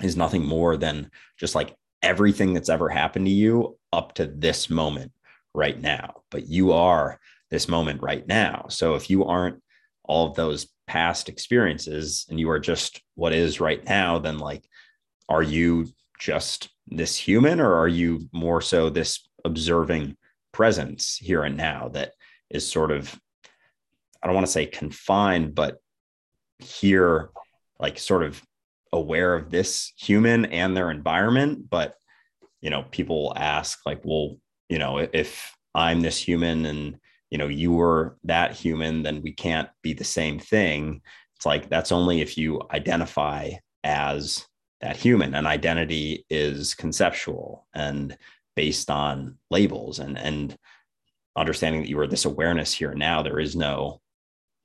is 0.01 0.17
nothing 0.17 0.45
more 0.45 0.77
than 0.77 1.09
just 1.37 1.55
like 1.55 1.75
everything 2.01 2.53
that's 2.53 2.69
ever 2.69 2.89
happened 2.89 3.25
to 3.25 3.31
you 3.31 3.77
up 3.93 4.13
to 4.15 4.25
this 4.25 4.69
moment 4.69 5.11
right 5.53 5.79
now. 5.79 6.21
But 6.29 6.47
you 6.47 6.73
are 6.73 7.19
this 7.49 7.67
moment 7.67 8.01
right 8.01 8.27
now. 8.27 8.65
So 8.69 8.95
if 8.95 9.09
you 9.09 9.25
aren't 9.25 9.61
all 10.03 10.27
of 10.27 10.35
those 10.35 10.67
past 10.87 11.29
experiences 11.29 12.25
and 12.29 12.39
you 12.39 12.49
are 12.49 12.59
just 12.59 13.01
what 13.15 13.33
is 13.33 13.59
right 13.59 13.83
now, 13.85 14.19
then 14.19 14.37
like, 14.37 14.63
are 15.29 15.41
you 15.41 15.87
just 16.19 16.69
this 16.87 17.15
human 17.15 17.59
or 17.59 17.73
are 17.75 17.87
you 17.87 18.27
more 18.31 18.61
so 18.61 18.89
this 18.89 19.27
observing 19.43 20.15
presence 20.51 21.17
here 21.17 21.43
and 21.43 21.57
now 21.57 21.89
that 21.89 22.13
is 22.49 22.69
sort 22.69 22.91
of 22.91 23.19
i 24.21 24.27
don't 24.27 24.35
want 24.35 24.45
to 24.45 24.51
say 24.51 24.65
confined 24.65 25.53
but 25.55 25.77
here 26.59 27.29
like 27.79 27.97
sort 27.97 28.23
of 28.23 28.41
aware 28.93 29.33
of 29.33 29.49
this 29.49 29.91
human 29.97 30.45
and 30.45 30.75
their 30.75 30.91
environment 30.91 31.69
but 31.69 31.95
you 32.61 32.69
know 32.69 32.83
people 32.91 33.33
ask 33.35 33.79
like 33.85 34.01
well 34.05 34.37
you 34.69 34.79
know 34.79 34.97
if 35.11 35.55
i'm 35.73 36.01
this 36.01 36.17
human 36.17 36.65
and 36.65 36.97
you 37.35 37.37
know 37.37 37.47
you 37.47 37.73
were 37.73 38.17
that 38.23 38.53
human 38.53 39.03
then 39.03 39.21
we 39.21 39.31
can't 39.31 39.69
be 39.81 39.91
the 39.91 40.03
same 40.03 40.39
thing. 40.39 41.01
It's 41.35 41.45
like 41.45 41.69
that's 41.69 41.91
only 41.91 42.21
if 42.21 42.37
you 42.37 42.61
identify 42.71 43.51
as 43.83 44.45
that 44.85 44.95
human 44.95 45.33
and 45.33 45.47
identity 45.47 46.23
is 46.29 46.75
conceptual 46.75 47.65
and 47.73 48.15
based 48.55 48.91
on 48.91 49.35
labels 49.49 49.97
and 49.97 50.15
and 50.15 50.55
understanding 51.35 51.81
that 51.81 51.89
you 51.89 51.99
are 51.99 52.05
this 52.05 52.25
awareness 52.25 52.71
here 52.71 52.91
and 52.91 52.99
now 52.99 53.23
there 53.23 53.39
is 53.39 53.55
no 53.55 53.99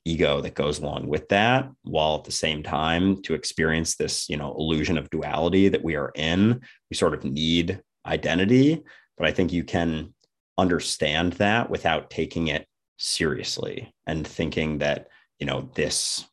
ego 0.04 0.42
that 0.42 0.54
goes 0.54 0.78
along 0.78 1.06
with 1.06 1.26
that 1.30 1.70
while 1.84 2.16
at 2.16 2.24
the 2.24 2.30
same 2.30 2.62
time 2.62 3.20
to 3.22 3.32
experience 3.32 3.96
this 3.96 4.28
you 4.28 4.36
know 4.36 4.54
illusion 4.58 4.98
of 4.98 5.08
duality 5.08 5.70
that 5.70 5.82
we 5.82 5.96
are 5.96 6.12
in 6.14 6.60
we 6.90 6.96
sort 6.96 7.14
of 7.14 7.24
need 7.24 7.80
identity. 8.04 8.82
But 9.16 9.26
i 9.26 9.32
think 9.32 9.54
you 9.54 9.64
can 9.64 10.12
understand 10.58 11.32
that 11.34 11.70
without 11.70 12.10
taking 12.10 12.48
it 12.48 12.66
seriously 12.98 13.94
and 14.06 14.26
thinking 14.26 14.78
that 14.78 15.08
you 15.38 15.46
know 15.46 15.70
this 15.74 16.26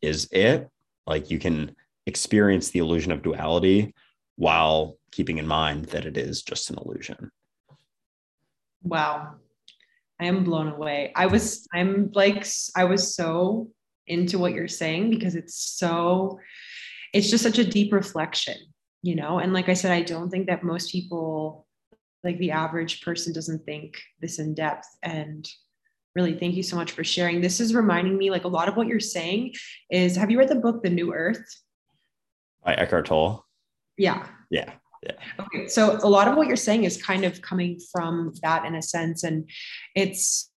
is 0.00 0.28
it. 0.30 0.68
Like 1.08 1.28
you 1.28 1.40
can 1.40 1.74
experience 2.06 2.70
the 2.70 2.78
illusion 2.78 3.12
of 3.12 3.22
duality 3.22 3.94
while 4.36 4.98
keeping 5.12 5.38
in 5.38 5.46
mind 5.46 5.86
that 5.86 6.06
it 6.06 6.16
is 6.16 6.42
just 6.42 6.70
an 6.70 6.78
illusion. 6.78 7.30
Wow. 8.82 9.34
I 10.18 10.26
am 10.26 10.44
blown 10.44 10.68
away. 10.68 11.12
I 11.16 11.26
was, 11.26 11.66
I'm 11.72 12.10
like, 12.14 12.46
I 12.76 12.84
was 12.84 13.14
so 13.14 13.70
into 14.06 14.38
what 14.38 14.52
you're 14.52 14.68
saying 14.68 15.10
because 15.10 15.34
it's 15.34 15.54
so, 15.54 16.38
it's 17.12 17.30
just 17.30 17.42
such 17.42 17.58
a 17.58 17.64
deep 17.64 17.92
reflection, 17.92 18.56
you 19.02 19.14
know? 19.14 19.38
And 19.38 19.52
like 19.52 19.68
I 19.68 19.74
said, 19.74 19.92
I 19.92 20.02
don't 20.02 20.30
think 20.30 20.46
that 20.46 20.62
most 20.62 20.92
people, 20.92 21.66
like 22.22 22.38
the 22.38 22.50
average 22.50 23.02
person, 23.02 23.32
doesn't 23.32 23.64
think 23.64 24.00
this 24.20 24.38
in 24.38 24.54
depth. 24.54 24.86
And 25.02 25.48
really, 26.14 26.38
thank 26.38 26.54
you 26.54 26.62
so 26.62 26.76
much 26.76 26.92
for 26.92 27.04
sharing. 27.04 27.40
This 27.40 27.60
is 27.60 27.74
reminding 27.74 28.18
me, 28.18 28.30
like, 28.30 28.44
a 28.44 28.48
lot 28.48 28.68
of 28.68 28.76
what 28.76 28.86
you're 28.86 29.00
saying 29.00 29.54
is 29.90 30.16
have 30.16 30.30
you 30.30 30.38
read 30.38 30.48
the 30.48 30.56
book, 30.56 30.82
The 30.82 30.90
New 30.90 31.14
Earth? 31.14 31.44
By 32.64 32.74
Eckhart 32.74 33.06
Tolle. 33.06 33.44
Yeah. 33.96 34.26
Yeah. 34.50 34.72
Yeah. 35.02 35.12
Okay. 35.38 35.68
So 35.68 35.98
a 36.02 36.08
lot 36.08 36.28
of 36.28 36.36
what 36.36 36.46
you're 36.46 36.56
saying 36.56 36.84
is 36.84 37.02
kind 37.02 37.24
of 37.24 37.40
coming 37.40 37.80
from 37.92 38.34
that 38.42 38.66
in 38.66 38.74
a 38.74 38.82
sense. 38.82 39.24
And 39.24 39.48
it's, 39.94 40.50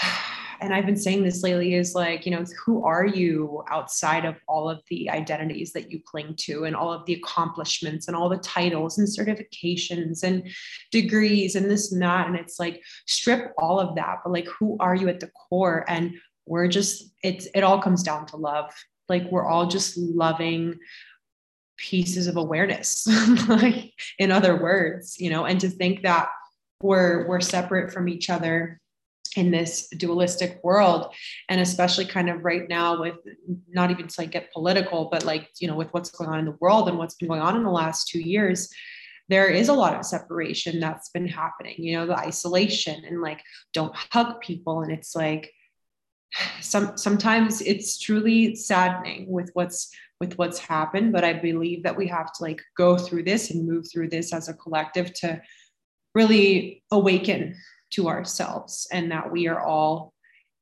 and 0.60 0.74
I've 0.74 0.86
been 0.86 0.96
saying 0.96 1.22
this 1.22 1.42
lately 1.42 1.74
is 1.74 1.94
like, 1.94 2.24
you 2.24 2.32
know, 2.32 2.44
who 2.64 2.84
are 2.84 3.04
you 3.04 3.62
outside 3.68 4.24
of 4.24 4.36
all 4.48 4.70
of 4.70 4.80
the 4.88 5.10
identities 5.10 5.72
that 5.72 5.90
you 5.90 6.00
cling 6.04 6.34
to 6.38 6.64
and 6.64 6.74
all 6.74 6.92
of 6.92 7.04
the 7.06 7.14
accomplishments 7.14 8.08
and 8.08 8.16
all 8.16 8.28
the 8.28 8.38
titles 8.38 8.98
and 8.98 9.06
certifications 9.06 10.22
and 10.22 10.48
degrees 10.90 11.54
and 11.54 11.70
this 11.70 11.92
and 11.92 12.00
that. 12.02 12.26
And 12.26 12.36
it's 12.36 12.58
like, 12.58 12.82
strip 13.06 13.52
all 13.58 13.78
of 13.78 13.94
that, 13.96 14.18
but 14.24 14.32
like, 14.32 14.48
who 14.48 14.76
are 14.80 14.96
you 14.96 15.08
at 15.08 15.20
the 15.20 15.30
core? 15.48 15.84
And 15.88 16.14
we're 16.46 16.68
just, 16.68 17.12
it's, 17.22 17.46
it 17.54 17.62
all 17.62 17.80
comes 17.80 18.02
down 18.02 18.26
to 18.26 18.36
love. 18.36 18.72
Like, 19.10 19.30
we're 19.30 19.46
all 19.46 19.66
just 19.66 19.96
loving 19.96 20.78
pieces 21.78 22.26
of 22.26 22.36
awareness 22.36 23.06
like 23.48 23.92
in 24.18 24.30
other 24.30 24.60
words 24.60 25.18
you 25.18 25.30
know 25.30 25.44
and 25.44 25.60
to 25.60 25.68
think 25.68 26.02
that 26.02 26.28
we're 26.82 27.26
we're 27.26 27.40
separate 27.40 27.92
from 27.92 28.08
each 28.08 28.28
other 28.28 28.80
in 29.36 29.50
this 29.50 29.88
dualistic 29.96 30.60
world 30.64 31.14
and 31.48 31.60
especially 31.60 32.04
kind 32.04 32.28
of 32.28 32.44
right 32.44 32.68
now 32.68 33.00
with 33.00 33.16
not 33.68 33.90
even 33.90 34.08
to 34.08 34.20
like 34.20 34.30
get 34.30 34.52
political 34.52 35.08
but 35.10 35.24
like 35.24 35.48
you 35.60 35.68
know 35.68 35.76
with 35.76 35.92
what's 35.92 36.10
going 36.10 36.28
on 36.28 36.38
in 36.38 36.44
the 36.44 36.56
world 36.60 36.88
and 36.88 36.98
what's 36.98 37.14
been 37.14 37.28
going 37.28 37.40
on 37.40 37.56
in 37.56 37.62
the 37.62 37.70
last 37.70 38.08
two 38.08 38.20
years 38.20 38.68
there 39.28 39.48
is 39.48 39.68
a 39.68 39.74
lot 39.74 39.94
of 39.94 40.04
separation 40.04 40.80
that's 40.80 41.10
been 41.10 41.28
happening 41.28 41.74
you 41.78 41.96
know 41.96 42.06
the 42.06 42.18
isolation 42.18 43.04
and 43.04 43.20
like 43.20 43.40
don't 43.72 43.94
hug 43.94 44.40
people 44.40 44.82
and 44.82 44.92
it's 44.92 45.14
like 45.14 45.52
some 46.60 46.96
sometimes 46.96 47.60
it's 47.60 47.98
truly 47.98 48.54
saddening 48.54 49.30
with 49.30 49.50
what's 49.54 49.90
with 50.20 50.36
what's 50.38 50.58
happened 50.58 51.12
but 51.12 51.24
i 51.24 51.32
believe 51.32 51.82
that 51.82 51.96
we 51.96 52.06
have 52.06 52.32
to 52.32 52.42
like 52.42 52.60
go 52.76 52.96
through 52.96 53.22
this 53.22 53.50
and 53.50 53.66
move 53.66 53.86
through 53.90 54.08
this 54.08 54.32
as 54.32 54.48
a 54.48 54.54
collective 54.54 55.12
to 55.12 55.40
really 56.14 56.82
awaken 56.90 57.54
to 57.90 58.08
ourselves 58.08 58.86
and 58.92 59.10
that 59.10 59.30
we 59.30 59.46
are 59.46 59.60
all 59.60 60.12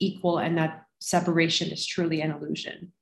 equal 0.00 0.38
and 0.38 0.58
that 0.58 0.84
separation 1.00 1.70
is 1.70 1.86
truly 1.86 2.20
an 2.20 2.30
illusion 2.30 2.92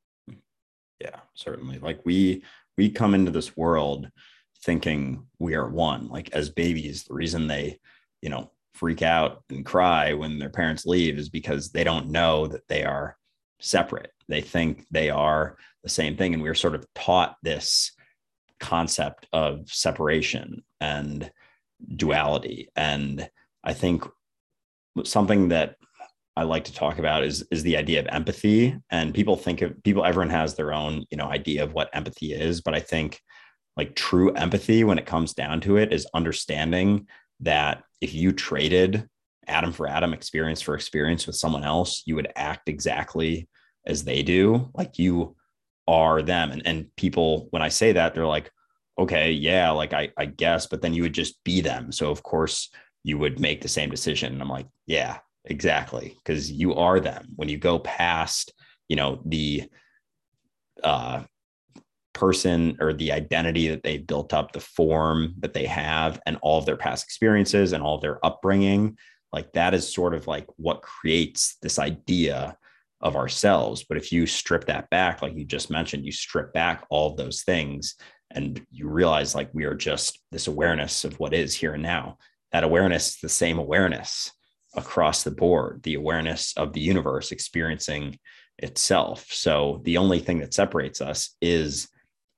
Yeah, 1.01 1.21
certainly. 1.35 1.79
Like 1.79 2.01
we 2.05 2.43
we 2.77 2.91
come 2.91 3.15
into 3.15 3.31
this 3.31 3.57
world 3.57 4.09
thinking 4.63 5.27
we 5.39 5.55
are 5.55 5.69
one. 5.69 6.09
Like 6.09 6.31
as 6.33 6.51
babies, 6.51 7.05
the 7.05 7.15
reason 7.15 7.47
they, 7.47 7.79
you 8.23 8.31
know, 8.31 8.51
freak 8.75 9.03
out 9.03 9.43
and 9.51 9.65
cry 9.65 10.15
when 10.15 10.39
their 10.39 10.51
parents 10.51 10.87
leave 10.87 11.19
is 11.19 11.29
because 11.29 11.71
they 11.71 11.85
don't 11.85 12.11
know 12.11 12.47
that 12.47 12.67
they 12.69 12.85
are 12.85 13.17
separate. 13.65 14.11
They 14.29 14.41
think 14.41 14.87
they 14.91 15.11
are 15.11 15.57
the 15.83 15.89
same 15.89 16.17
thing. 16.17 16.35
And 16.35 16.43
we 16.43 16.49
are 16.49 16.55
sort 16.55 16.75
of 16.75 16.87
taught 16.95 17.37
this 17.43 17.93
concept 18.61 19.27
of 19.33 19.69
separation 19.71 20.65
and 20.81 21.31
duality. 21.97 22.69
And 22.77 23.29
I 23.62 23.73
think 23.73 24.05
something 25.05 25.49
that 25.49 25.77
I 26.37 26.43
like 26.43 26.65
to 26.65 26.75
talk 26.75 26.99
about 26.99 27.23
is 27.23 27.47
is 27.51 27.62
the 27.62 27.77
idea 27.77 28.01
of 28.01 28.07
empathy. 28.09 28.77
And 28.91 29.15
people 29.15 29.37
think 29.37 29.62
of 29.62 29.81
people, 29.85 30.05
everyone 30.05 30.31
has 30.31 30.55
their 30.55 30.73
own, 30.73 31.05
you 31.11 31.17
know, 31.17 31.27
idea 31.27 31.62
of 31.62 31.75
what 31.75 31.91
empathy 31.93 32.33
is. 32.33 32.61
But 32.61 32.75
I 32.75 32.81
think 32.81 33.21
like 33.77 33.95
true 33.95 34.33
empathy 34.33 34.85
when 34.85 34.99
it 34.99 35.07
comes 35.07 35.35
down 35.35 35.61
to 35.62 35.77
it 35.77 35.93
is 35.93 36.07
understanding 36.15 37.07
that 37.41 37.83
if 38.01 38.15
you 38.15 38.33
traded 38.33 39.09
atom 39.47 39.73
for 39.73 39.87
atom 39.87 40.15
experience 40.15 40.61
for 40.61 40.75
experience 40.75 41.27
with 41.27 41.37
someone 41.37 41.65
else, 41.65 42.03
you 42.07 42.15
would 42.15 42.33
act 42.37 42.69
exactly 42.69 43.49
as 43.87 44.05
they 44.05 44.22
do. 44.22 44.70
Like 44.74 44.99
you 44.99 45.37
are 45.87 46.22
them. 46.22 46.51
And, 46.51 46.66
and 46.66 46.87
people, 46.97 47.49
when 47.51 47.62
I 47.62 47.68
say 47.68 47.93
that, 47.93 48.14
they're 48.14 48.26
like, 48.26 48.51
okay, 48.99 49.32
yeah, 49.32 49.70
like 49.70 49.93
I, 49.93 50.11
I 50.16 50.26
guess, 50.26 50.66
but 50.66 50.82
then 50.82 50.95
you 50.95 51.03
would 51.03 51.14
just 51.14 51.43
be 51.45 51.61
them. 51.61 51.93
So 51.93 52.11
of 52.11 52.22
course 52.22 52.70
you 53.03 53.18
would 53.18 53.41
make 53.41 53.61
the 53.61 53.68
same 53.68 53.91
decision. 53.91 54.32
And 54.32 54.41
I'm 54.41 54.49
like, 54.49 54.68
yeah, 54.87 55.18
exactly. 55.45 56.16
Cause 56.24 56.51
you 56.51 56.74
are 56.74 57.01
them. 57.01 57.28
When 57.37 57.49
you 57.49 57.59
go 57.59 57.78
past, 57.78 58.53
you 58.89 58.97
know, 58.97 59.20
the 59.24 59.64
uh 60.82 61.22
person 62.14 62.76
or 62.80 62.93
the 62.93 63.12
identity 63.12 63.68
that 63.68 63.82
they've 63.82 64.07
built 64.07 64.32
up, 64.32 64.53
the 64.53 64.61
form 64.61 65.35
that 65.41 65.53
they 65.53 65.66
have, 65.66 66.20
and 66.26 66.39
all 66.43 66.59
of 66.59 66.64
their 66.64 66.76
past 66.76 67.05
experiences 67.05 67.72
and 67.72 67.82
all 67.82 67.97
of 67.97 68.01
their 68.01 68.24
upbringing. 68.24 68.97
Like 69.32 69.53
that 69.53 69.74
is 69.74 69.93
sort 69.93 70.14
of 70.14 70.26
like 70.26 70.47
what 70.57 70.80
creates 70.80 71.57
this 71.61 71.78
idea 71.78 72.57
of 73.05 73.15
ourselves. 73.17 73.85
But 73.87 73.99
if 73.99 74.11
you 74.11 74.27
strip 74.27 74.65
that 74.65 74.91
back, 74.91 75.23
like 75.23 75.37
you 75.37 75.45
just 75.45 75.71
mentioned, 75.71 76.07
you 76.07 76.13
strip 76.13 76.53
back 76.53 76.85
all 76.89 77.11
of 77.11 77.17
those 77.17 77.43
things 77.43 77.95
and 78.31 78.65
you 78.71 78.89
realize 78.89 79.35
like 79.35 79.51
we 79.53 79.65
are 79.65 79.75
just 79.75 80.19
this 80.33 80.49
awareness 80.49 81.05
of 81.05 81.21
what 81.21 81.35
is 81.35 81.55
here 81.55 81.75
and 81.75 81.83
now. 81.83 82.17
That 82.51 82.65
awareness 82.65 83.21
the 83.21 83.29
same 83.29 83.59
awareness 83.59 84.33
across 84.75 85.23
the 85.23 85.31
board, 85.31 85.83
the 85.83 85.95
awareness 85.95 86.55
of 86.57 86.73
the 86.73 86.81
universe 86.81 87.31
experiencing 87.31 88.19
itself. 88.59 89.27
So 89.31 89.83
the 89.85 89.99
only 89.99 90.19
thing 90.19 90.39
that 90.39 90.55
separates 90.55 91.01
us 91.01 91.37
is 91.41 91.89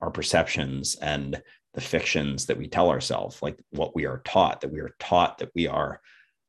our 0.01 0.11
perceptions 0.11 0.97
and 0.97 1.41
the 1.75 1.81
fictions 1.81 2.47
that 2.47 2.59
we 2.59 2.67
tell 2.67 2.91
ourselves, 2.91 3.41
like 3.41 3.59
what 3.71 3.95
we 3.95 4.07
are 4.07 4.23
taught, 4.25 4.63
that 4.63 4.73
we 4.73 4.81
are 4.81 4.95
taught 4.99 5.39
that 5.39 5.51
we 5.55 5.69
are 5.69 6.01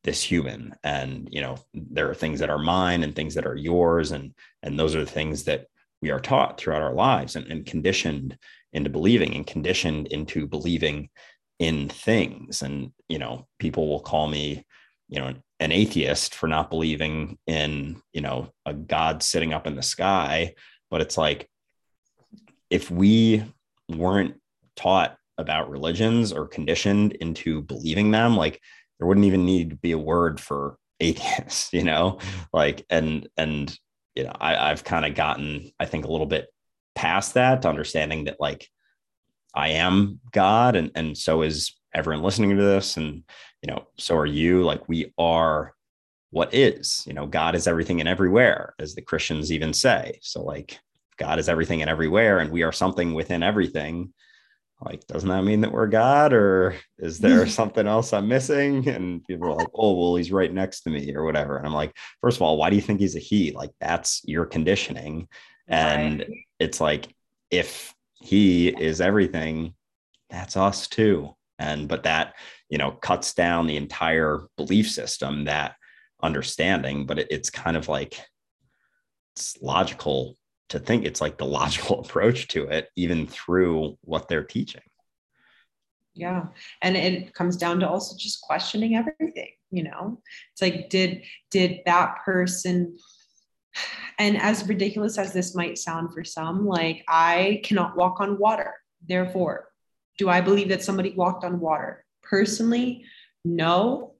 this 0.07 0.23
human. 0.23 0.73
And, 0.85 1.27
you 1.29 1.41
know, 1.41 1.57
there 1.73 2.09
are 2.09 2.15
things 2.15 2.39
that 2.39 2.49
are 2.49 2.57
mine 2.57 3.03
and 3.03 3.13
things 3.13 3.35
that 3.35 3.45
are 3.45 3.57
yours. 3.57 4.13
And, 4.13 4.33
and 4.63 4.79
those 4.79 4.95
are 4.95 5.03
the 5.03 5.11
things 5.11 5.43
that 5.43 5.67
we 6.01 6.11
are 6.11 6.19
taught 6.21 6.57
throughout 6.57 6.81
our 6.81 6.93
lives 6.93 7.35
and, 7.35 7.45
and 7.47 7.65
conditioned 7.65 8.37
into 8.71 8.89
believing 8.89 9.35
and 9.35 9.45
conditioned 9.45 10.07
into 10.07 10.47
believing 10.47 11.09
in 11.59 11.89
things. 11.89 12.61
And, 12.61 12.93
you 13.09 13.19
know, 13.19 13.47
people 13.59 13.89
will 13.89 13.99
call 13.99 14.29
me, 14.29 14.65
you 15.09 15.19
know, 15.19 15.33
an 15.59 15.71
atheist 15.73 16.33
for 16.33 16.47
not 16.47 16.69
believing 16.69 17.37
in, 17.45 18.01
you 18.13 18.21
know, 18.21 18.53
a 18.65 18.73
God 18.73 19.21
sitting 19.21 19.53
up 19.53 19.67
in 19.67 19.75
the 19.75 19.83
sky. 19.83 20.53
But 20.89 21.01
it's 21.01 21.17
like, 21.17 21.49
if 22.69 22.89
we 22.89 23.43
weren't 23.89 24.35
taught 24.77 25.17
about 25.37 25.69
religions 25.69 26.31
or 26.31 26.47
conditioned 26.47 27.11
into 27.13 27.61
believing 27.61 28.11
them, 28.11 28.37
like 28.37 28.61
there 28.99 29.07
wouldn't 29.07 29.25
even 29.25 29.45
need 29.45 29.71
to 29.71 29.75
be 29.75 29.91
a 29.91 29.97
word 29.97 30.39
for 30.39 30.77
atheists, 30.99 31.73
you 31.73 31.83
know, 31.83 32.19
like, 32.51 32.85
and, 32.89 33.27
and, 33.37 33.77
you 34.15 34.23
know, 34.23 34.33
I, 34.39 34.71
I've 34.71 34.83
kind 34.83 35.05
of 35.05 35.13
gotten, 35.13 35.71
I 35.79 35.85
think, 35.85 36.05
a 36.05 36.11
little 36.11 36.25
bit 36.25 36.47
past 36.95 37.35
that 37.35 37.61
to 37.61 37.69
understanding 37.69 38.23
that 38.23 38.39
like 38.39 38.67
I 39.53 39.69
am 39.69 40.19
God 40.31 40.75
and, 40.75 40.91
and 40.95 41.15
so 41.15 41.43
is 41.43 41.75
everyone 41.93 42.23
listening 42.23 42.57
to 42.57 42.63
this. 42.63 42.97
And, 42.97 43.23
you 43.61 43.71
know, 43.71 43.87
so 43.97 44.15
are 44.17 44.25
you 44.25 44.63
like, 44.63 44.89
we 44.89 45.13
are 45.19 45.75
what 46.31 46.53
is, 46.53 47.03
you 47.05 47.13
know, 47.13 47.25
God 47.25 47.55
is 47.55 47.67
everything 47.67 47.99
and 47.99 48.09
everywhere, 48.09 48.73
as 48.79 48.95
the 48.95 49.01
Christians 49.01 49.51
even 49.51 49.73
say. 49.73 50.19
So 50.21 50.43
like, 50.43 50.79
God 51.17 51.39
is 51.39 51.49
everything 51.49 51.81
and 51.81 51.89
everywhere, 51.89 52.39
and 52.39 52.51
we 52.51 52.63
are 52.63 52.71
something 52.71 53.13
within 53.13 53.43
everything. 53.43 54.13
Like, 54.81 55.05
doesn't 55.07 55.29
that 55.29 55.43
mean 55.43 55.61
that 55.61 55.71
we're 55.71 55.87
God, 55.87 56.33
or 56.33 56.75
is 56.99 57.19
there 57.19 57.47
something 57.47 57.87
else 57.87 58.13
I'm 58.13 58.27
missing? 58.27 58.87
And 58.87 59.23
people 59.25 59.47
are 59.47 59.55
like, 59.55 59.69
oh, 59.73 59.93
well, 59.93 60.15
he's 60.15 60.31
right 60.31 60.53
next 60.53 60.81
to 60.81 60.89
me, 60.89 61.15
or 61.15 61.23
whatever. 61.23 61.57
And 61.57 61.65
I'm 61.65 61.73
like, 61.73 61.95
first 62.21 62.37
of 62.37 62.41
all, 62.41 62.57
why 62.57 62.69
do 62.69 62.75
you 62.75 62.81
think 62.81 62.99
he's 62.99 63.15
a 63.15 63.19
he? 63.19 63.51
Like, 63.51 63.71
that's 63.79 64.21
your 64.25 64.45
conditioning. 64.45 65.27
And 65.67 66.19
right. 66.19 66.29
it's 66.59 66.79
like, 66.79 67.13
if 67.51 67.93
he 68.21 68.69
is 68.69 69.01
everything, 69.01 69.73
that's 70.29 70.57
us 70.57 70.87
too. 70.87 71.33
And, 71.59 71.87
but 71.87 72.03
that, 72.03 72.35
you 72.69 72.77
know, 72.77 72.91
cuts 72.91 73.33
down 73.33 73.67
the 73.67 73.77
entire 73.77 74.41
belief 74.57 74.89
system, 74.91 75.45
that 75.45 75.75
understanding, 76.21 77.05
but 77.05 77.19
it, 77.19 77.27
it's 77.31 77.49
kind 77.49 77.75
of 77.75 77.87
like, 77.87 78.19
it's 79.35 79.57
logical 79.61 80.35
to 80.69 80.79
think 80.79 81.05
it's 81.05 81.21
like 81.21 81.37
the 81.37 81.45
logical 81.59 82.01
approach 82.01 82.47
to 82.49 82.63
it, 82.65 82.89
even 82.95 83.27
through 83.27 83.97
what 84.01 84.27
they're 84.27 84.43
teaching. 84.43 84.81
Yeah. 86.13 86.47
And 86.81 86.97
it 86.97 87.33
comes 87.33 87.57
down 87.57 87.79
to 87.81 87.89
also 87.89 88.15
just 88.17 88.41
questioning 88.41 88.95
everything, 88.95 89.51
you 89.69 89.83
know? 89.83 90.19
It's 90.51 90.61
like, 90.61 90.89
did 90.89 91.23
did 91.51 91.81
that 91.85 92.17
person 92.25 92.97
and 94.17 94.41
as 94.41 94.67
ridiculous 94.67 95.17
as 95.17 95.33
this 95.33 95.55
might 95.55 95.77
sound 95.77 96.13
for 96.13 96.23
some, 96.23 96.65
like 96.65 97.03
I 97.07 97.61
cannot 97.63 97.95
walk 97.95 98.19
on 98.19 98.39
water. 98.39 98.73
Therefore, 99.07 99.67
do 100.17 100.29
I 100.29 100.41
believe 100.41 100.69
that 100.69 100.83
somebody 100.83 101.11
walked 101.11 101.43
on 101.43 101.59
water? 101.59 102.03
Personally, 102.23 103.05
no. 103.45 104.15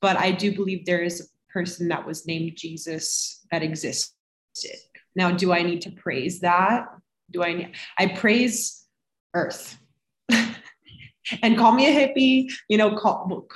But 0.00 0.16
I 0.16 0.30
do 0.30 0.54
believe 0.54 0.86
there 0.86 1.02
is 1.02 1.20
a 1.20 1.52
person 1.52 1.88
that 1.88 2.06
was 2.06 2.26
named 2.26 2.52
Jesus 2.56 3.44
that 3.50 3.62
existed 3.62 4.14
now, 5.14 5.30
do 5.30 5.52
I 5.52 5.62
need 5.62 5.82
to 5.82 5.90
praise 5.90 6.40
that? 6.40 6.86
Do 7.30 7.42
I 7.42 7.52
need, 7.52 7.72
I 7.98 8.06
praise 8.06 8.84
earth. 9.34 9.78
and 11.42 11.56
call 11.56 11.72
me 11.72 11.86
a 11.88 12.08
hippie, 12.08 12.52
you 12.68 12.76
know, 12.76 12.96
call, 12.96 13.46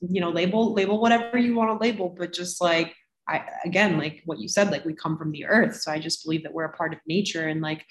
you 0.00 0.20
know, 0.20 0.30
label, 0.30 0.72
label 0.72 1.00
whatever 1.00 1.38
you 1.38 1.54
want 1.54 1.70
to 1.70 1.84
label, 1.84 2.14
but 2.16 2.32
just 2.32 2.60
like, 2.60 2.94
I, 3.28 3.44
again, 3.64 3.98
like 3.98 4.22
what 4.24 4.38
you 4.38 4.48
said, 4.48 4.70
like 4.70 4.84
we 4.84 4.94
come 4.94 5.18
from 5.18 5.32
the 5.32 5.46
earth. 5.46 5.76
So 5.76 5.90
I 5.90 5.98
just 5.98 6.24
believe 6.24 6.44
that 6.44 6.52
we're 6.52 6.64
a 6.64 6.76
part 6.76 6.92
of 6.92 7.00
nature. 7.06 7.48
And 7.48 7.60
like, 7.60 7.84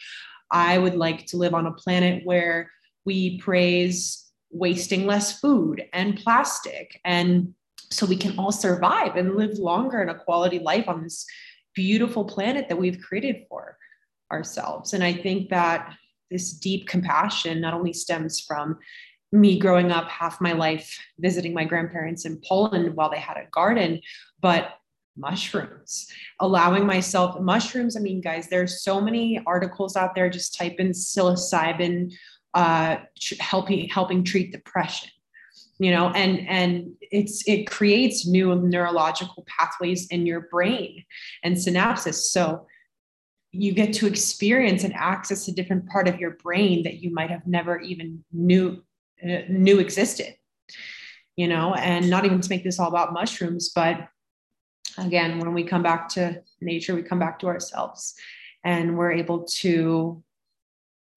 I 0.49 0.77
would 0.77 0.95
like 0.95 1.25
to 1.27 1.37
live 1.37 1.53
on 1.53 1.65
a 1.65 1.73
planet 1.73 2.21
where 2.23 2.71
we 3.05 3.37
praise 3.39 4.25
wasting 4.51 5.05
less 5.05 5.39
food 5.39 5.83
and 5.91 6.17
plastic. 6.17 6.99
And 7.03 7.53
so 7.91 8.05
we 8.05 8.15
can 8.15 8.37
all 8.39 8.51
survive 8.51 9.15
and 9.15 9.35
live 9.35 9.57
longer 9.57 10.01
and 10.01 10.09
a 10.09 10.15
quality 10.15 10.59
life 10.59 10.87
on 10.87 11.03
this 11.03 11.25
beautiful 11.75 12.25
planet 12.25 12.67
that 12.69 12.77
we've 12.77 12.99
created 13.01 13.45
for 13.49 13.77
ourselves. 14.31 14.93
And 14.93 15.03
I 15.03 15.13
think 15.13 15.49
that 15.49 15.93
this 16.31 16.53
deep 16.53 16.87
compassion 16.87 17.61
not 17.61 17.73
only 17.73 17.93
stems 17.93 18.39
from 18.41 18.77
me 19.31 19.59
growing 19.59 19.91
up 19.91 20.07
half 20.09 20.41
my 20.41 20.53
life 20.53 20.97
visiting 21.19 21.53
my 21.53 21.65
grandparents 21.65 22.25
in 22.25 22.41
Poland 22.47 22.95
while 22.95 23.09
they 23.11 23.19
had 23.19 23.37
a 23.37 23.47
garden, 23.51 24.01
but 24.41 24.75
mushrooms, 25.17 26.07
allowing 26.39 26.85
myself 26.85 27.39
mushrooms. 27.39 27.95
I 27.95 27.99
mean, 27.99 28.21
guys, 28.21 28.47
there's 28.47 28.83
so 28.83 28.99
many 28.99 29.41
articles 29.45 29.95
out 29.95 30.15
there. 30.15 30.29
Just 30.29 30.57
type 30.57 30.75
in 30.79 30.89
psilocybin 30.89 32.13
uh, 32.53 32.97
helping 33.39 33.89
helping 33.89 34.23
treat 34.23 34.51
depression 34.51 35.09
you 35.77 35.91
know 35.91 36.09
and 36.09 36.47
and 36.47 36.93
it's 37.01 37.43
it 37.47 37.69
creates 37.69 38.25
new 38.25 38.55
neurological 38.55 39.45
pathways 39.47 40.07
in 40.07 40.25
your 40.25 40.41
brain 40.41 41.03
and 41.43 41.55
synapses. 41.55 42.15
So 42.15 42.67
you 43.51 43.71
get 43.71 43.93
to 43.93 44.07
experience 44.07 44.83
and 44.83 44.93
access 44.93 45.47
a 45.47 45.51
different 45.51 45.87
part 45.87 46.07
of 46.07 46.19
your 46.19 46.31
brain 46.31 46.83
that 46.83 46.95
you 46.95 47.13
might 47.13 47.29
have 47.29 47.47
never 47.47 47.79
even 47.79 48.23
knew 48.31 48.83
uh, 49.23 49.41
knew 49.47 49.79
existed 49.79 50.35
you 51.35 51.47
know 51.47 51.73
and 51.75 52.09
not 52.09 52.25
even 52.25 52.41
to 52.41 52.49
make 52.49 52.63
this 52.63 52.79
all 52.79 52.89
about 52.89 53.13
mushrooms 53.13 53.69
but 53.69 54.07
again 54.97 55.39
when 55.39 55.53
we 55.53 55.63
come 55.63 55.83
back 55.83 56.09
to 56.09 56.41
nature 56.61 56.95
we 56.95 57.01
come 57.01 57.19
back 57.19 57.39
to 57.39 57.47
ourselves 57.47 58.15
and 58.63 58.97
we're 58.97 59.11
able 59.11 59.43
to 59.43 60.21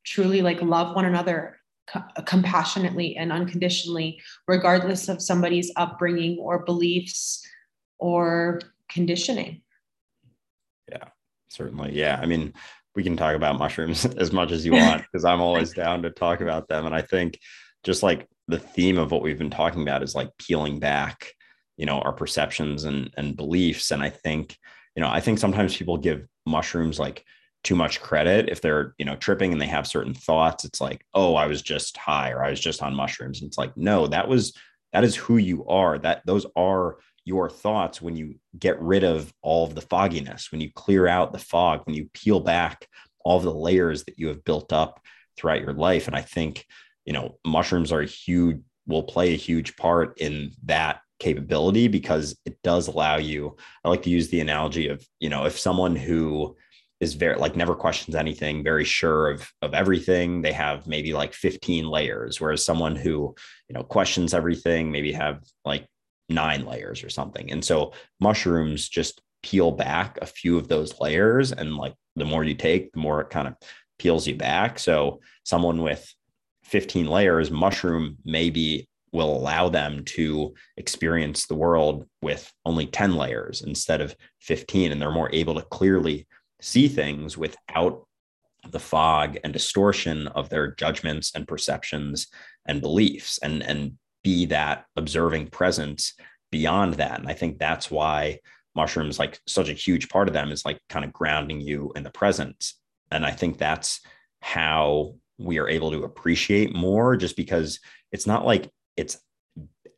truly 0.04 0.42
like 0.42 0.62
love 0.62 0.94
one 0.94 1.04
another 1.04 1.57
compassionately 2.26 3.16
and 3.16 3.32
unconditionally, 3.32 4.20
regardless 4.46 5.08
of 5.08 5.22
somebody's 5.22 5.72
upbringing 5.76 6.38
or 6.38 6.64
beliefs 6.64 7.46
or 7.98 8.60
conditioning. 8.90 9.62
Yeah, 10.88 11.04
certainly. 11.48 11.92
Yeah. 11.92 12.18
I 12.20 12.26
mean, 12.26 12.52
we 12.94 13.02
can 13.02 13.16
talk 13.16 13.34
about 13.34 13.58
mushrooms 13.58 14.04
as 14.16 14.32
much 14.32 14.50
as 14.50 14.64
you 14.64 14.72
want 14.72 15.02
because 15.02 15.24
I'm 15.24 15.40
always 15.40 15.72
down 15.74 16.02
to 16.02 16.10
talk 16.10 16.40
about 16.40 16.68
them. 16.68 16.86
And 16.86 16.94
I 16.94 17.02
think 17.02 17.38
just 17.84 18.02
like 18.02 18.26
the 18.48 18.58
theme 18.58 18.98
of 18.98 19.10
what 19.10 19.22
we've 19.22 19.38
been 19.38 19.50
talking 19.50 19.82
about 19.82 20.02
is 20.02 20.14
like 20.14 20.30
peeling 20.38 20.78
back, 20.80 21.32
you 21.76 21.86
know, 21.86 22.00
our 22.00 22.12
perceptions 22.12 22.84
and 22.84 23.10
and 23.16 23.36
beliefs. 23.36 23.90
And 23.90 24.02
I 24.02 24.10
think, 24.10 24.56
you 24.96 25.02
know, 25.02 25.08
I 25.08 25.20
think 25.20 25.38
sometimes 25.38 25.76
people 25.76 25.96
give 25.96 26.26
mushrooms 26.44 26.98
like 26.98 27.24
too 27.64 27.74
much 27.74 28.00
credit 28.00 28.48
if 28.48 28.60
they're 28.60 28.94
you 28.98 29.04
know 29.04 29.16
tripping 29.16 29.52
and 29.52 29.60
they 29.60 29.66
have 29.66 29.86
certain 29.86 30.14
thoughts 30.14 30.64
it's 30.64 30.80
like 30.80 31.04
oh 31.14 31.34
i 31.34 31.46
was 31.46 31.60
just 31.60 31.96
high 31.96 32.30
or 32.30 32.44
i 32.44 32.50
was 32.50 32.60
just 32.60 32.82
on 32.82 32.94
mushrooms. 32.94 33.40
And 33.40 33.48
it's 33.48 33.58
like 33.58 33.76
no 33.76 34.06
that 34.06 34.28
was 34.28 34.54
that 34.92 35.04
is 35.04 35.16
who 35.16 35.36
you 35.36 35.66
are. 35.66 35.98
That 35.98 36.22
those 36.24 36.46
are 36.56 36.98
your 37.24 37.50
thoughts 37.50 38.00
when 38.00 38.16
you 38.16 38.36
get 38.58 38.80
rid 38.80 39.04
of 39.04 39.32
all 39.42 39.66
of 39.66 39.74
the 39.74 39.82
fogginess 39.82 40.50
when 40.50 40.60
you 40.60 40.70
clear 40.74 41.06
out 41.06 41.32
the 41.32 41.38
fog 41.38 41.82
when 41.84 41.94
you 41.94 42.08
peel 42.14 42.40
back 42.40 42.86
all 43.22 43.38
the 43.38 43.52
layers 43.52 44.04
that 44.04 44.18
you 44.18 44.28
have 44.28 44.44
built 44.44 44.72
up 44.72 45.00
throughout 45.36 45.60
your 45.60 45.74
life. 45.74 46.06
And 46.06 46.16
i 46.16 46.22
think 46.22 46.64
you 47.04 47.12
know 47.12 47.38
mushrooms 47.44 47.92
are 47.92 48.02
huge 48.02 48.58
will 48.86 49.02
play 49.02 49.34
a 49.34 49.36
huge 49.36 49.76
part 49.76 50.18
in 50.18 50.52
that 50.64 51.00
capability 51.18 51.88
because 51.88 52.38
it 52.46 52.56
does 52.62 52.86
allow 52.86 53.16
you 53.16 53.56
i 53.84 53.88
like 53.88 54.02
to 54.02 54.10
use 54.10 54.28
the 54.28 54.40
analogy 54.40 54.88
of 54.88 55.04
you 55.18 55.28
know 55.28 55.44
if 55.44 55.58
someone 55.58 55.96
who 55.96 56.56
is 57.00 57.14
very 57.14 57.36
like 57.36 57.56
never 57.56 57.74
questions 57.74 58.16
anything, 58.16 58.64
very 58.64 58.84
sure 58.84 59.30
of 59.30 59.50
of 59.62 59.74
everything. 59.74 60.42
They 60.42 60.52
have 60.52 60.86
maybe 60.86 61.12
like 61.12 61.32
15 61.32 61.88
layers, 61.88 62.40
whereas 62.40 62.64
someone 62.64 62.96
who, 62.96 63.34
you 63.68 63.74
know, 63.74 63.82
questions 63.82 64.34
everything 64.34 64.90
maybe 64.90 65.12
have 65.12 65.42
like 65.64 65.86
nine 66.28 66.66
layers 66.66 67.02
or 67.04 67.10
something. 67.10 67.50
And 67.50 67.64
so 67.64 67.92
mushrooms 68.20 68.88
just 68.88 69.22
peel 69.42 69.70
back 69.70 70.18
a 70.20 70.26
few 70.26 70.58
of 70.58 70.68
those 70.68 70.98
layers 71.00 71.52
and 71.52 71.76
like 71.76 71.94
the 72.16 72.24
more 72.24 72.44
you 72.44 72.54
take, 72.54 72.92
the 72.92 72.98
more 72.98 73.20
it 73.20 73.30
kind 73.30 73.48
of 73.48 73.54
peels 73.98 74.26
you 74.26 74.34
back. 74.34 74.78
So 74.78 75.20
someone 75.44 75.82
with 75.82 76.12
15 76.64 77.06
layers, 77.06 77.50
mushroom 77.50 78.18
maybe 78.24 78.88
will 79.12 79.34
allow 79.34 79.68
them 79.68 80.04
to 80.04 80.54
experience 80.76 81.46
the 81.46 81.54
world 81.54 82.04
with 82.20 82.52
only 82.64 82.86
10 82.86 83.16
layers 83.16 83.62
instead 83.62 84.00
of 84.00 84.14
15 84.40 84.92
and 84.92 85.00
they're 85.00 85.10
more 85.10 85.30
able 85.32 85.54
to 85.54 85.62
clearly 85.62 86.26
see 86.60 86.88
things 86.88 87.36
without 87.36 88.06
the 88.70 88.80
fog 88.80 89.38
and 89.44 89.52
distortion 89.52 90.26
of 90.28 90.48
their 90.48 90.74
judgments 90.74 91.32
and 91.34 91.46
perceptions 91.46 92.26
and 92.66 92.80
beliefs 92.80 93.38
and 93.38 93.62
and 93.62 93.92
be 94.24 94.46
that 94.46 94.84
observing 94.96 95.46
presence 95.46 96.14
beyond 96.50 96.94
that. 96.94 97.20
And 97.20 97.28
i 97.28 97.34
think 97.34 97.58
that's 97.58 97.90
why 97.90 98.40
mushrooms 98.74 99.18
like 99.18 99.40
such 99.46 99.68
a 99.68 99.74
huge 99.74 100.08
part 100.08 100.28
of 100.28 100.34
them 100.34 100.50
is 100.50 100.64
like 100.64 100.80
kind 100.88 101.04
of 101.04 101.12
grounding 101.12 101.60
you 101.60 101.92
in 101.94 102.02
the 102.02 102.10
present. 102.10 102.72
And 103.10 103.24
i 103.24 103.30
think 103.30 103.58
that's 103.58 104.00
how 104.40 105.14
we 105.38 105.58
are 105.58 105.68
able 105.68 105.90
to 105.92 106.04
appreciate 106.04 106.74
more 106.74 107.16
just 107.16 107.36
because 107.36 107.80
it's 108.12 108.26
not 108.26 108.44
like 108.44 108.70
it's 108.96 109.18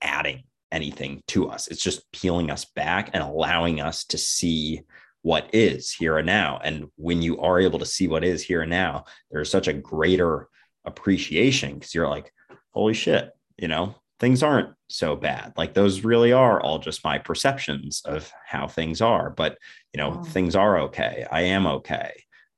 adding 0.03 0.45
anything 0.73 1.23
to 1.29 1.49
us. 1.49 1.67
It's 1.69 1.83
just 1.83 2.11
peeling 2.13 2.51
us 2.51 2.65
back 2.65 3.11
and 3.13 3.23
allowing 3.23 3.81
us 3.81 4.05
to 4.07 4.19
see 4.19 4.83
what 5.23 5.51
is 5.53 5.93
here 5.93 6.19
and 6.19 6.27
now. 6.27 6.61
And 6.63 6.89
when 6.97 7.23
you 7.23 7.41
are 7.41 7.61
able 7.61 7.79
to 7.79 7.87
see 7.87 8.09
what 8.09 8.25
is 8.25 8.43
here 8.43 8.63
and 8.63 8.71
now, 8.71 9.05
there's 9.31 9.51
such 9.51 9.69
a 9.69 9.73
greater 9.73 10.49
appreciation 10.85 11.75
because 11.75 11.95
you're 11.95 12.09
like, 12.09 12.33
holy 12.71 12.95
shit, 12.95 13.31
you 13.59 13.69
know, 13.69 13.95
things 14.19 14.43
aren't 14.43 14.75
so 14.89 15.17
bad. 15.17 15.53
Like 15.57 15.75
those 15.75 16.05
really 16.05 16.33
are 16.33 16.61
all 16.61 16.79
just 16.79 17.05
my 17.05 17.19
perceptions 17.19 18.03
of 18.05 18.31
how 18.47 18.67
things 18.67 19.01
are. 19.01 19.31
But 19.31 19.59
you 19.93 19.99
know, 19.99 20.11
wow. 20.11 20.23
things 20.23 20.55
are 20.55 20.79
okay. 20.81 21.27
I 21.31 21.43
am 21.43 21.67
okay. 21.67 22.13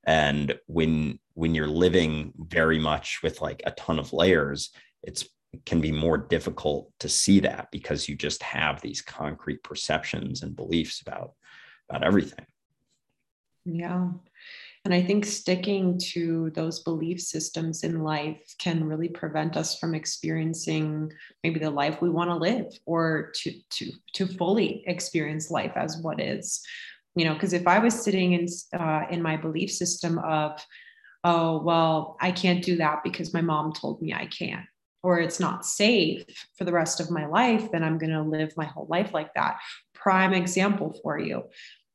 And 0.05 0.59
when 0.67 1.19
when 1.35 1.55
you're 1.55 1.69
living 1.69 2.33
very 2.37 2.79
much 2.79 3.21
with 3.23 3.41
like 3.41 3.63
a 3.65 3.71
ton 3.73 3.99
of 3.99 4.13
layers, 4.13 4.71
it's 5.03 5.27
it 5.53 5.65
can 5.67 5.81
be 5.81 5.93
more 5.93 6.17
difficult 6.17 6.91
to 7.01 7.09
see 7.09 7.41
that 7.41 7.69
because 7.71 8.09
you 8.09 8.17
just 8.17 8.43
have 8.43 8.81
these 8.81 9.03
concrete 9.03 9.63
perceptions 9.63 10.43
and 10.43 10.57
beliefs 10.57 11.03
about 11.03 11.33
about 11.89 12.05
everything. 12.05 12.47
Yeah. 13.65 14.09
And 14.85 14.93
I 14.93 15.01
think 15.01 15.25
sticking 15.25 15.97
to 16.13 16.51
those 16.55 16.81
belief 16.81 17.21
systems 17.21 17.85
in 17.85 18.03
life 18.03 18.41
can 18.59 18.85
really 18.85 19.09
prevent 19.09 19.57
us 19.57 19.79
from 19.79 19.95
experiencing 19.95 21.13
maybe 21.45 21.61
the 21.61 21.71
life 21.71 22.03
we 22.03 22.11
want 22.11 22.31
to 22.31 22.37
live 22.37 22.67
or 22.85 23.31
to 23.37 23.53
to 23.71 23.93
to 24.15 24.27
fully 24.27 24.83
experience 24.89 25.53
life 25.53 25.73
as 25.77 25.99
what 25.99 26.21
is. 26.21 26.61
You 27.15 27.27
know, 27.27 27.35
because 27.35 27.53
if 27.53 27.69
I 27.69 27.79
was 27.79 27.95
sitting 27.95 28.33
in 28.33 28.47
uh, 28.77 29.05
in 29.09 29.23
my 29.23 29.37
belief 29.37 29.71
system 29.71 30.19
of, 30.19 30.67
oh 31.23 31.63
well, 31.63 32.17
I 32.21 32.33
can't 32.33 32.65
do 32.65 32.77
that 32.79 33.05
because 33.05 33.33
my 33.33 33.43
mom 33.43 33.73
told 33.73 34.03
me 34.03 34.13
I 34.13 34.27
can't, 34.27 34.67
or 35.05 35.21
it's 35.21 35.39
not 35.39 35.65
safe 35.65 36.25
for 36.59 36.65
the 36.65 36.73
rest 36.73 36.99
of 36.99 37.09
my 37.09 37.27
life, 37.27 37.71
then 37.71 37.85
I'm 37.85 37.99
going 37.99 38.13
to 38.13 38.23
live 38.23 38.57
my 38.57 38.65
whole 38.65 38.89
life 38.91 39.15
like 39.15 39.33
that. 39.35 39.59
Prime 39.95 40.33
example 40.33 40.99
for 41.05 41.21
you 41.21 41.45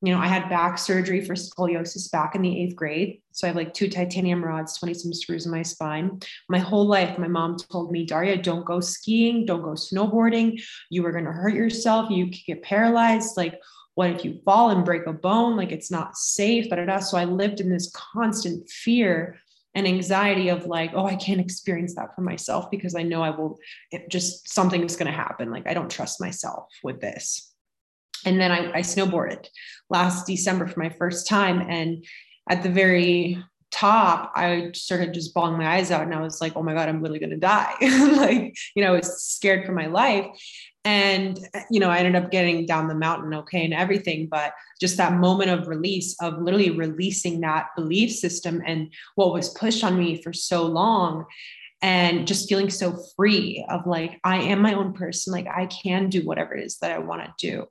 you 0.01 0.13
know, 0.13 0.19
I 0.19 0.27
had 0.27 0.47
back 0.47 0.77
surgery 0.77 1.25
for 1.25 1.33
scoliosis 1.33 2.11
back 2.11 2.35
in 2.35 2.43
the 2.43 2.61
eighth 2.61 2.75
grade. 2.75 3.19
So 3.31 3.47
I 3.47 3.49
have 3.49 3.55
like 3.55 3.73
two 3.73 3.89
titanium 3.89 4.43
rods, 4.43 4.77
20 4.77 4.93
some 4.93 5.13
screws 5.13 5.45
in 5.45 5.51
my 5.51 5.63
spine. 5.63 6.19
My 6.49 6.59
whole 6.59 6.85
life, 6.85 7.17
my 7.17 7.27
mom 7.27 7.57
told 7.57 7.91
me, 7.91 8.05
Daria, 8.05 8.37
don't 8.37 8.65
go 8.65 8.79
skiing, 8.79 9.45
don't 9.45 9.63
go 9.63 9.71
snowboarding. 9.71 10.61
You 10.91 11.05
are 11.07 11.11
going 11.11 11.25
to 11.25 11.31
hurt 11.31 11.55
yourself. 11.55 12.11
You 12.11 12.25
could 12.25 12.45
get 12.45 12.61
paralyzed. 12.61 13.37
Like, 13.37 13.59
what 13.95 14.11
if 14.11 14.23
you 14.23 14.39
fall 14.45 14.69
and 14.69 14.85
break 14.85 15.07
a 15.07 15.13
bone? 15.13 15.57
Like, 15.57 15.71
it's 15.71 15.89
not 15.89 16.15
safe. 16.15 16.69
But 16.69 17.01
so 17.01 17.17
I 17.17 17.25
lived 17.25 17.59
in 17.59 17.69
this 17.69 17.91
constant 17.91 18.69
fear 18.69 19.39
and 19.73 19.87
anxiety 19.87 20.49
of 20.49 20.67
like, 20.67 20.91
oh, 20.93 21.07
I 21.07 21.15
can't 21.15 21.41
experience 21.41 21.95
that 21.95 22.13
for 22.13 22.21
myself 22.21 22.69
because 22.69 22.93
I 22.93 23.01
know 23.01 23.23
I 23.23 23.31
will, 23.31 23.57
it 23.91 24.09
just 24.09 24.53
something's 24.53 24.95
going 24.95 25.11
to 25.11 25.17
happen. 25.17 25.49
Like, 25.49 25.67
I 25.67 25.73
don't 25.73 25.89
trust 25.89 26.21
myself 26.21 26.67
with 26.83 27.01
this 27.01 27.51
and 28.27 28.41
then 28.41 28.51
I, 28.51 28.71
I 28.73 28.81
snowboarded 28.81 29.47
last 29.89 30.27
December 30.27 30.67
for 30.67 30.81
my 30.81 30.89
first 30.89 31.27
time. 31.27 31.61
And 31.69 32.03
at 32.49 32.61
the 32.61 32.69
very 32.69 33.41
top, 33.71 34.33
I 34.35 34.71
started 34.73 35.13
just 35.13 35.33
bawling 35.33 35.57
my 35.57 35.75
eyes 35.75 35.91
out 35.91 36.03
and 36.03 36.13
I 36.13 36.19
was 36.19 36.41
like, 36.41 36.57
oh 36.57 36.61
my 36.61 36.73
God, 36.73 36.89
I'm 36.89 37.01
literally 37.01 37.19
going 37.19 37.29
to 37.29 37.37
die. 37.37 37.73
like, 37.81 38.53
you 38.75 38.83
know, 38.83 38.93
I 38.93 38.97
was 38.97 39.23
scared 39.23 39.65
for 39.65 39.71
my 39.71 39.85
life. 39.85 40.25
And, 40.83 41.39
you 41.71 41.79
know, 41.79 41.89
I 41.89 41.99
ended 41.99 42.21
up 42.21 42.29
getting 42.29 42.65
down 42.65 42.89
the 42.89 42.95
mountain 42.95 43.33
okay 43.33 43.63
and 43.63 43.73
everything. 43.73 44.27
But 44.29 44.51
just 44.81 44.97
that 44.97 45.13
moment 45.13 45.49
of 45.49 45.69
release, 45.69 46.17
of 46.21 46.41
literally 46.41 46.71
releasing 46.71 47.39
that 47.41 47.67
belief 47.77 48.11
system 48.11 48.61
and 48.65 48.93
what 49.15 49.31
was 49.31 49.53
pushed 49.53 49.85
on 49.85 49.97
me 49.97 50.21
for 50.21 50.33
so 50.33 50.65
long 50.65 51.25
and 51.81 52.27
just 52.27 52.49
feeling 52.49 52.69
so 52.69 52.97
free 53.15 53.65
of 53.69 53.87
like, 53.87 54.19
I 54.25 54.37
am 54.37 54.61
my 54.61 54.73
own 54.73 54.91
person. 54.91 55.31
Like, 55.31 55.47
I 55.47 55.67
can 55.67 56.09
do 56.09 56.25
whatever 56.25 56.55
it 56.55 56.65
is 56.65 56.79
that 56.79 56.91
I 56.91 56.99
want 56.99 57.23
to 57.23 57.33
do 57.37 57.67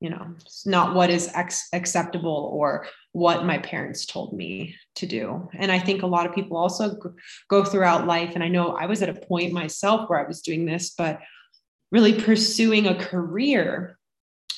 you 0.00 0.10
know 0.10 0.34
it's 0.40 0.66
not 0.66 0.94
what 0.94 1.10
is 1.10 1.30
ex- 1.34 1.68
acceptable 1.72 2.50
or 2.52 2.86
what 3.12 3.44
my 3.44 3.58
parents 3.58 4.06
told 4.06 4.32
me 4.32 4.76
to 4.94 5.06
do. 5.06 5.48
And 5.54 5.72
i 5.72 5.78
think 5.78 6.02
a 6.02 6.06
lot 6.06 6.26
of 6.26 6.34
people 6.34 6.56
also 6.56 6.96
go 7.48 7.64
throughout 7.64 8.06
life 8.06 8.32
and 8.34 8.44
i 8.44 8.48
know 8.48 8.76
i 8.76 8.86
was 8.86 9.02
at 9.02 9.08
a 9.08 9.26
point 9.26 9.52
myself 9.52 10.08
where 10.08 10.24
i 10.24 10.28
was 10.28 10.42
doing 10.42 10.64
this 10.66 10.94
but 10.96 11.20
really 11.90 12.20
pursuing 12.20 12.86
a 12.86 12.94
career 12.94 13.98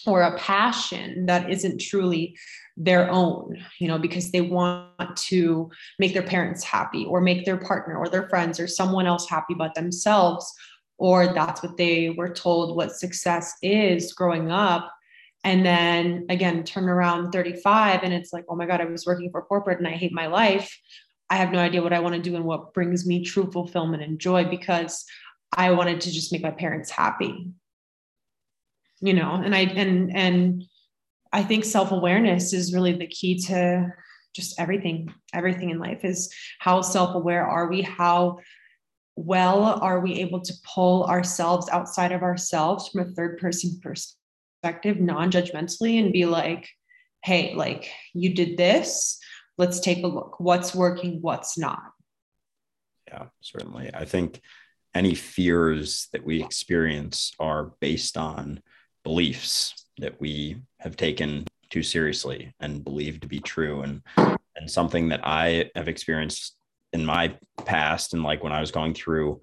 or 0.06 0.22
a 0.22 0.38
passion 0.38 1.26
that 1.26 1.50
isn't 1.50 1.80
truly 1.80 2.36
their 2.76 3.10
own 3.10 3.56
you 3.78 3.88
know 3.88 3.98
because 3.98 4.30
they 4.30 4.40
want 4.40 5.16
to 5.16 5.70
make 5.98 6.14
their 6.14 6.22
parents 6.22 6.64
happy 6.64 7.04
or 7.04 7.20
make 7.20 7.44
their 7.44 7.58
partner 7.58 7.96
or 7.96 8.08
their 8.08 8.28
friends 8.28 8.58
or 8.58 8.66
someone 8.66 9.06
else 9.06 9.28
happy 9.28 9.54
but 9.54 9.74
themselves 9.74 10.52
or 10.98 11.32
that's 11.32 11.62
what 11.62 11.76
they 11.76 12.10
were 12.10 12.28
told 12.28 12.76
what 12.76 12.92
success 12.92 13.54
is 13.62 14.12
growing 14.12 14.50
up 14.50 14.90
and 15.44 15.64
then 15.64 16.26
again 16.28 16.64
turn 16.64 16.88
around 16.88 17.32
35 17.32 18.02
and 18.02 18.12
it's 18.12 18.32
like 18.32 18.44
oh 18.48 18.56
my 18.56 18.66
god 18.66 18.80
i 18.80 18.84
was 18.84 19.06
working 19.06 19.30
for 19.30 19.42
corporate 19.42 19.78
and 19.78 19.88
i 19.88 19.92
hate 19.92 20.12
my 20.12 20.26
life. 20.26 20.76
I 21.28 21.36
have 21.36 21.52
no 21.52 21.58
idea 21.58 21.82
what 21.82 21.92
i 21.92 22.00
want 22.00 22.14
to 22.16 22.22
do 22.22 22.36
and 22.36 22.44
what 22.44 22.74
brings 22.74 23.06
me 23.06 23.24
true 23.24 23.50
fulfillment 23.50 24.02
and 24.02 24.18
joy 24.18 24.44
because 24.44 25.04
i 25.52 25.70
wanted 25.70 26.00
to 26.02 26.12
just 26.12 26.32
make 26.32 26.42
my 26.42 26.50
parents 26.50 26.90
happy. 26.90 27.50
You 29.00 29.14
know 29.14 29.34
and 29.34 29.54
i 29.54 29.60
and 29.60 30.14
and 30.14 30.64
i 31.32 31.42
think 31.42 31.64
self-awareness 31.64 32.52
is 32.52 32.74
really 32.74 32.92
the 32.92 33.06
key 33.06 33.38
to 33.46 33.92
just 34.34 34.60
everything 34.60 35.12
everything 35.32 35.70
in 35.70 35.78
life 35.78 36.04
is 36.04 36.32
how 36.58 36.82
self-aware 36.82 37.46
are 37.46 37.68
we? 37.68 37.82
How 37.82 38.38
well 39.16 39.64
are 39.64 40.00
we 40.00 40.20
able 40.20 40.40
to 40.40 40.54
pull 40.74 41.04
ourselves 41.04 41.68
outside 41.70 42.12
of 42.12 42.22
ourselves 42.22 42.88
from 42.88 43.02
a 43.02 43.12
third 43.12 43.38
person 43.38 43.78
perspective 43.82 44.19
perspective 44.60 45.00
non-judgmentally 45.00 46.02
and 46.02 46.12
be 46.12 46.26
like 46.26 46.68
hey 47.22 47.54
like 47.54 47.90
you 48.14 48.34
did 48.34 48.56
this. 48.56 49.18
Let's 49.58 49.80
take 49.80 50.02
a 50.02 50.06
look. 50.06 50.40
What's 50.40 50.74
working 50.74 51.18
what's 51.20 51.58
not? 51.58 51.92
Yeah 53.08 53.26
certainly. 53.40 53.90
I 53.92 54.04
think 54.04 54.40
any 54.94 55.14
fears 55.14 56.08
that 56.12 56.24
we 56.24 56.42
experience 56.42 57.32
are 57.38 57.72
based 57.80 58.16
on 58.16 58.60
beliefs 59.04 59.86
that 59.98 60.20
we 60.20 60.56
have 60.78 60.96
taken 60.96 61.46
too 61.68 61.82
seriously 61.82 62.52
and 62.58 62.84
believe 62.84 63.20
to 63.20 63.28
be 63.28 63.40
true. 63.40 63.82
And 63.82 64.02
and 64.56 64.70
something 64.70 65.08
that 65.10 65.20
I 65.22 65.70
have 65.74 65.88
experienced 65.88 66.56
in 66.92 67.06
my 67.06 67.34
past 67.64 68.14
and 68.14 68.22
like 68.22 68.42
when 68.42 68.52
I 68.52 68.60
was 68.60 68.70
going 68.70 68.94
through 68.94 69.40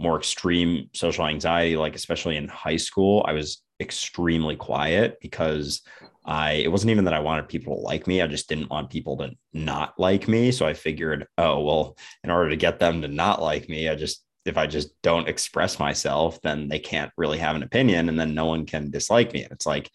more 0.00 0.18
extreme 0.18 0.88
social 0.94 1.26
anxiety, 1.26 1.76
like 1.76 1.94
especially 1.94 2.36
in 2.36 2.48
high 2.48 2.76
school, 2.76 3.24
I 3.26 3.32
was 3.32 3.62
extremely 3.80 4.56
quiet 4.56 5.18
because 5.20 5.82
I 6.24 6.52
it 6.52 6.70
wasn't 6.70 6.90
even 6.90 7.04
that 7.04 7.14
I 7.14 7.20
wanted 7.20 7.48
people 7.48 7.76
to 7.76 7.80
like 7.80 8.06
me. 8.06 8.20
I 8.20 8.26
just 8.26 8.48
didn't 8.48 8.70
want 8.70 8.90
people 8.90 9.16
to 9.18 9.30
not 9.52 9.98
like 9.98 10.28
me. 10.28 10.52
So 10.52 10.66
I 10.66 10.74
figured, 10.74 11.26
oh, 11.38 11.62
well, 11.62 11.96
in 12.22 12.30
order 12.30 12.50
to 12.50 12.56
get 12.56 12.78
them 12.78 13.02
to 13.02 13.08
not 13.08 13.40
like 13.40 13.68
me, 13.68 13.88
I 13.88 13.94
just 13.94 14.24
if 14.44 14.56
I 14.56 14.66
just 14.66 14.90
don't 15.02 15.28
express 15.28 15.78
myself, 15.78 16.40
then 16.42 16.68
they 16.68 16.78
can't 16.78 17.12
really 17.16 17.38
have 17.38 17.56
an 17.56 17.62
opinion 17.62 18.08
and 18.08 18.18
then 18.18 18.34
no 18.34 18.46
one 18.46 18.66
can 18.66 18.90
dislike 18.90 19.32
me. 19.32 19.42
And 19.42 19.52
it's 19.52 19.66
like 19.66 19.90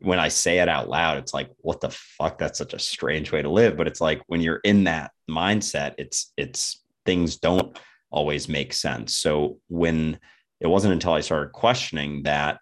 when 0.00 0.18
I 0.18 0.28
say 0.28 0.58
it 0.58 0.68
out 0.68 0.88
loud, 0.88 1.18
it's 1.18 1.34
like, 1.34 1.50
what 1.58 1.80
the 1.80 1.90
fuck? 1.90 2.38
That's 2.38 2.58
such 2.58 2.74
a 2.74 2.78
strange 2.78 3.32
way 3.32 3.42
to 3.42 3.48
live. 3.48 3.76
But 3.76 3.86
it's 3.86 4.00
like 4.00 4.22
when 4.26 4.40
you're 4.40 4.60
in 4.64 4.84
that 4.84 5.12
mindset, 5.28 5.94
it's 5.98 6.32
it's 6.36 6.82
things 7.04 7.36
don't 7.36 7.78
always 8.10 8.48
make 8.48 8.72
sense. 8.72 9.14
So 9.14 9.58
when 9.68 10.18
it 10.60 10.66
wasn't 10.66 10.94
until 10.94 11.12
I 11.12 11.20
started 11.20 11.52
questioning 11.52 12.22
that 12.24 12.58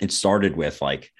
it 0.00 0.12
started 0.12 0.56
with 0.56 0.80
like, 0.80 1.10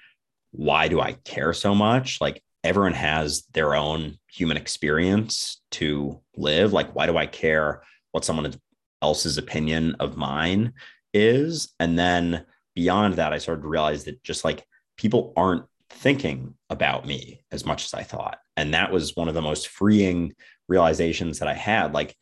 why 0.51 0.87
do 0.87 0.99
I 0.99 1.13
care 1.13 1.53
so 1.53 1.75
much? 1.75 2.19
Like 2.21 2.41
everyone 2.63 2.93
has 2.93 3.43
their 3.53 3.75
own 3.75 4.17
human 4.31 4.57
experience 4.57 5.61
to 5.71 6.19
live. 6.35 6.73
Like, 6.73 6.95
why 6.95 7.05
do 7.05 7.17
I 7.17 7.25
care 7.25 7.83
what 8.11 8.25
someone 8.25 8.53
else's 9.01 9.37
opinion 9.37 9.95
of 9.99 10.17
mine 10.17 10.73
is? 11.13 11.73
And 11.79 11.97
then 11.97 12.45
beyond 12.75 13.15
that, 13.15 13.33
I 13.33 13.37
started 13.37 13.61
to 13.61 13.67
realize 13.67 14.05
that 14.05 14.23
just 14.23 14.43
like 14.43 14.65
people 14.97 15.33
aren't 15.35 15.65
thinking 15.89 16.53
about 16.69 17.05
me 17.05 17.41
as 17.51 17.65
much 17.65 17.85
as 17.85 17.93
I 17.93 18.03
thought. 18.03 18.37
And 18.57 18.73
that 18.73 18.91
was 18.91 19.15
one 19.15 19.27
of 19.27 19.33
the 19.33 19.41
most 19.41 19.69
freeing 19.69 20.33
realizations 20.67 21.39
that 21.39 21.47
I 21.47 21.53
had. 21.53 21.93
Like, 21.93 22.15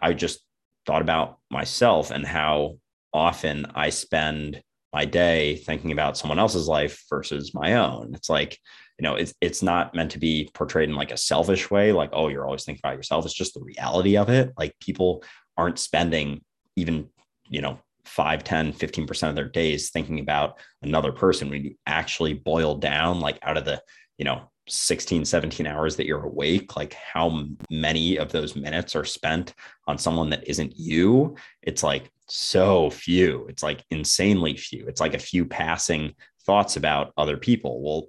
I 0.00 0.12
just 0.12 0.40
thought 0.86 1.02
about 1.02 1.38
myself 1.50 2.10
and 2.10 2.26
how 2.26 2.78
often 3.12 3.66
I 3.74 3.90
spend 3.90 4.62
my 4.94 5.04
day 5.04 5.56
thinking 5.56 5.90
about 5.90 6.16
someone 6.16 6.38
else's 6.38 6.68
life 6.68 7.02
versus 7.10 7.52
my 7.52 7.74
own. 7.74 8.14
It's 8.14 8.30
like, 8.30 8.58
you 8.96 9.02
know, 9.02 9.16
it's 9.16 9.34
it's 9.40 9.60
not 9.60 9.92
meant 9.92 10.12
to 10.12 10.20
be 10.20 10.48
portrayed 10.54 10.88
in 10.88 10.94
like 10.94 11.10
a 11.10 11.16
selfish 11.16 11.68
way, 11.68 11.90
like, 11.90 12.10
oh, 12.12 12.28
you're 12.28 12.46
always 12.46 12.64
thinking 12.64 12.80
about 12.84 12.96
yourself. 12.96 13.24
It's 13.24 13.34
just 13.34 13.54
the 13.54 13.60
reality 13.60 14.16
of 14.16 14.30
it. 14.30 14.52
Like 14.56 14.78
people 14.78 15.24
aren't 15.56 15.80
spending 15.80 16.42
even, 16.76 17.08
you 17.48 17.60
know, 17.60 17.80
5 18.04 18.44
10 18.44 18.72
15% 18.74 19.28
of 19.30 19.34
their 19.34 19.48
days 19.48 19.90
thinking 19.90 20.20
about 20.20 20.58
another 20.82 21.10
person 21.10 21.50
when 21.50 21.64
you 21.64 21.74
actually 21.86 22.34
boil 22.34 22.76
down 22.76 23.18
like 23.18 23.38
out 23.42 23.56
of 23.56 23.64
the 23.64 23.80
you 24.18 24.26
know 24.26 24.50
16 24.66 25.24
17 25.24 25.66
hours 25.66 25.96
that 25.96 26.06
you're 26.06 26.24
awake 26.24 26.74
like 26.74 26.94
how 26.94 27.46
many 27.70 28.16
of 28.16 28.32
those 28.32 28.56
minutes 28.56 28.96
are 28.96 29.04
spent 29.04 29.52
on 29.86 29.98
someone 29.98 30.30
that 30.30 30.48
isn't 30.48 30.72
you 30.76 31.36
it's 31.62 31.82
like 31.82 32.10
so 32.26 32.90
few. 32.90 33.46
It's 33.48 33.62
like 33.62 33.84
insanely 33.90 34.56
few. 34.56 34.86
It's 34.86 35.00
like 35.00 35.14
a 35.14 35.18
few 35.18 35.44
passing 35.44 36.14
thoughts 36.44 36.76
about 36.76 37.12
other 37.16 37.36
people. 37.36 37.82
Well 37.82 38.06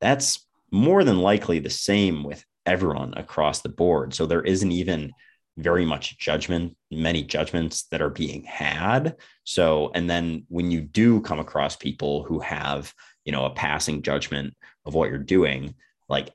that's 0.00 0.46
more 0.70 1.04
than 1.04 1.20
likely 1.20 1.58
the 1.58 1.70
same 1.70 2.24
with 2.24 2.44
everyone 2.66 3.14
across 3.16 3.60
the 3.60 3.68
board. 3.68 4.14
So 4.14 4.26
there 4.26 4.42
isn't 4.42 4.72
even 4.72 5.12
very 5.56 5.84
much 5.86 6.18
judgment, 6.18 6.76
many 6.90 7.22
judgments 7.22 7.84
that 7.90 8.02
are 8.02 8.10
being 8.10 8.42
had. 8.42 9.16
So, 9.44 9.92
and 9.94 10.10
then 10.10 10.44
when 10.48 10.70
you 10.70 10.80
do 10.80 11.20
come 11.20 11.38
across 11.38 11.76
people 11.76 12.24
who 12.24 12.40
have, 12.40 12.92
you 13.24 13.30
know, 13.30 13.44
a 13.44 13.50
passing 13.50 14.02
judgment 14.02 14.54
of 14.84 14.94
what 14.94 15.10
you're 15.10 15.18
doing, 15.18 15.74
like 16.08 16.30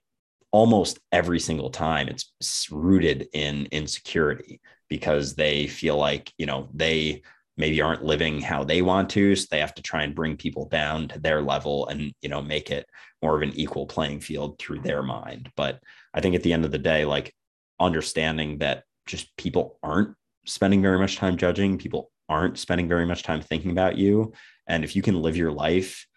almost 0.52 1.00
every 1.12 1.40
single 1.40 1.70
time 1.70 2.08
it's 2.08 2.68
rooted 2.72 3.28
in 3.34 3.68
insecurity 3.72 4.60
because 4.90 5.36
they 5.36 5.68
feel 5.68 5.98
like, 5.98 6.34
you 6.38 6.46
know, 6.46 6.68
they 6.74 7.22
maybe 7.58 7.82
aren't 7.82 8.04
living 8.04 8.42
how 8.42 8.64
they 8.64 8.82
want 8.82 9.10
to. 9.12 9.36
So 9.36 9.46
they 9.52 9.60
have 9.60 9.76
to 9.76 9.82
try 9.82 10.04
and 10.04 10.16
bring 10.16 10.38
people 10.38 10.66
down 10.68 11.10
to 11.10 11.20
their 11.20 11.42
level 11.42 11.88
and, 11.88 12.14
you 12.22 12.30
know, 12.30 12.42
make 12.42 12.72
it 12.72 12.88
more 13.22 13.36
of 13.36 13.44
an 13.44 13.54
equal 13.54 13.86
playing 13.86 14.22
field 14.22 14.58
through 14.58 14.80
their 14.80 15.04
mind. 15.04 15.52
But 15.56 15.80
I 16.14 16.22
think 16.22 16.36
at 16.36 16.44
the 16.44 16.54
end 16.54 16.66
of 16.66 16.72
the 16.72 16.78
day, 16.78 17.06
like 17.06 17.34
understanding 17.80 18.60
that 18.60 18.84
just 19.06 19.36
people 19.38 19.78
aren't 19.84 20.16
spending 20.46 20.82
very 20.82 20.98
much 20.98 21.18
time 21.18 21.38
judging, 21.38 21.78
people 21.78 22.12
aren't 22.30 22.58
spending 22.58 22.88
very 22.88 23.06
much 23.06 23.24
time 23.24 23.42
thinking 23.42 23.72
about 23.72 23.98
you. 23.98 24.32
And 24.68 24.84
if 24.84 24.96
you 24.96 25.02
can 25.02 25.22
live 25.22 25.36
your 25.36 25.52
life 25.52 26.08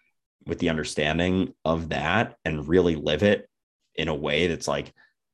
with 0.45 0.59
the 0.59 0.69
understanding 0.69 1.53
of 1.65 1.89
that 1.89 2.37
and 2.45 2.67
really 2.67 2.95
live 2.95 3.23
it 3.23 3.49
in 3.95 4.07
a 4.07 4.15
way 4.15 4.47
that's 4.47 4.67
like 4.67 4.93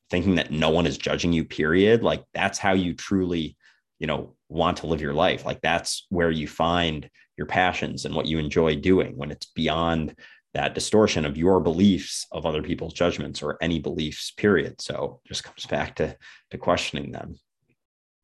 thinking 0.10 0.36
that 0.36 0.52
no 0.52 0.70
one 0.70 0.86
is 0.86 0.98
judging 0.98 1.34
you, 1.34 1.46
period, 1.46 2.04
like 2.04 2.24
that's 2.34 2.58
how 2.58 2.74
you 2.74 2.94
truly, 2.94 3.56
you 4.00 4.08
know, 4.08 4.36
want 4.50 4.78
to 4.78 4.88
live 4.88 5.02
your 5.02 5.14
life. 5.14 5.46
Like 5.46 5.62
that's 5.62 6.06
where 6.10 6.32
you 6.32 6.48
find 6.48 7.10
your 7.38 7.48
passions 7.48 8.06
and 8.06 8.16
what 8.16 8.26
you 8.26 8.38
enjoy 8.40 8.76
doing 8.76 9.16
when 9.18 9.32
it's 9.32 9.46
beyond 9.48 10.16
that 10.54 10.74
distortion 10.74 11.26
of 11.26 11.38
your 11.38 11.60
beliefs 11.60 12.26
of 12.32 12.46
other 12.46 12.62
people's 12.62 12.94
judgments 12.94 13.42
or 13.42 13.58
any 13.62 13.80
beliefs 13.80 14.32
period 14.32 14.82
so 14.82 15.22
just 15.28 15.44
comes 15.44 15.66
back 15.68 15.96
to 15.96 16.16
to 16.50 16.58
questioning 16.58 17.12
them 17.12 17.36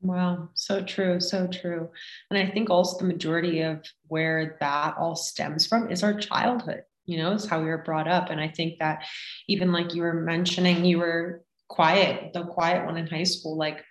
Wow, 0.06 0.50
so 0.54 0.84
true, 0.84 1.20
so 1.20 1.48
true. 1.48 1.90
And 2.30 2.38
I 2.38 2.52
think 2.52 2.70
also 2.70 3.00
the 3.00 3.12
majority 3.12 3.62
of 3.62 3.84
where 4.08 4.56
that 4.60 4.96
all 5.00 5.16
stems 5.16 5.66
from 5.66 5.90
is 5.90 6.04
our 6.04 6.14
childhood, 6.14 6.84
you 7.06 7.18
know, 7.18 7.32
is 7.32 7.48
how 7.48 7.60
we 7.60 7.66
were 7.66 7.80
brought 7.80 8.08
up. 8.08 8.30
And 8.30 8.40
I 8.40 8.48
think 8.48 8.78
that 8.78 9.04
even 9.48 9.72
like 9.72 9.96
you 9.96 10.04
were 10.04 10.14
mentioning, 10.14 10.86
you 10.86 11.00
were 11.00 11.44
quiet, 11.70 12.34
the 12.34 12.44
quiet 12.44 12.86
one 12.86 12.98
in 12.98 13.08
high 13.08 13.24
school, 13.24 13.58
like 13.58 13.84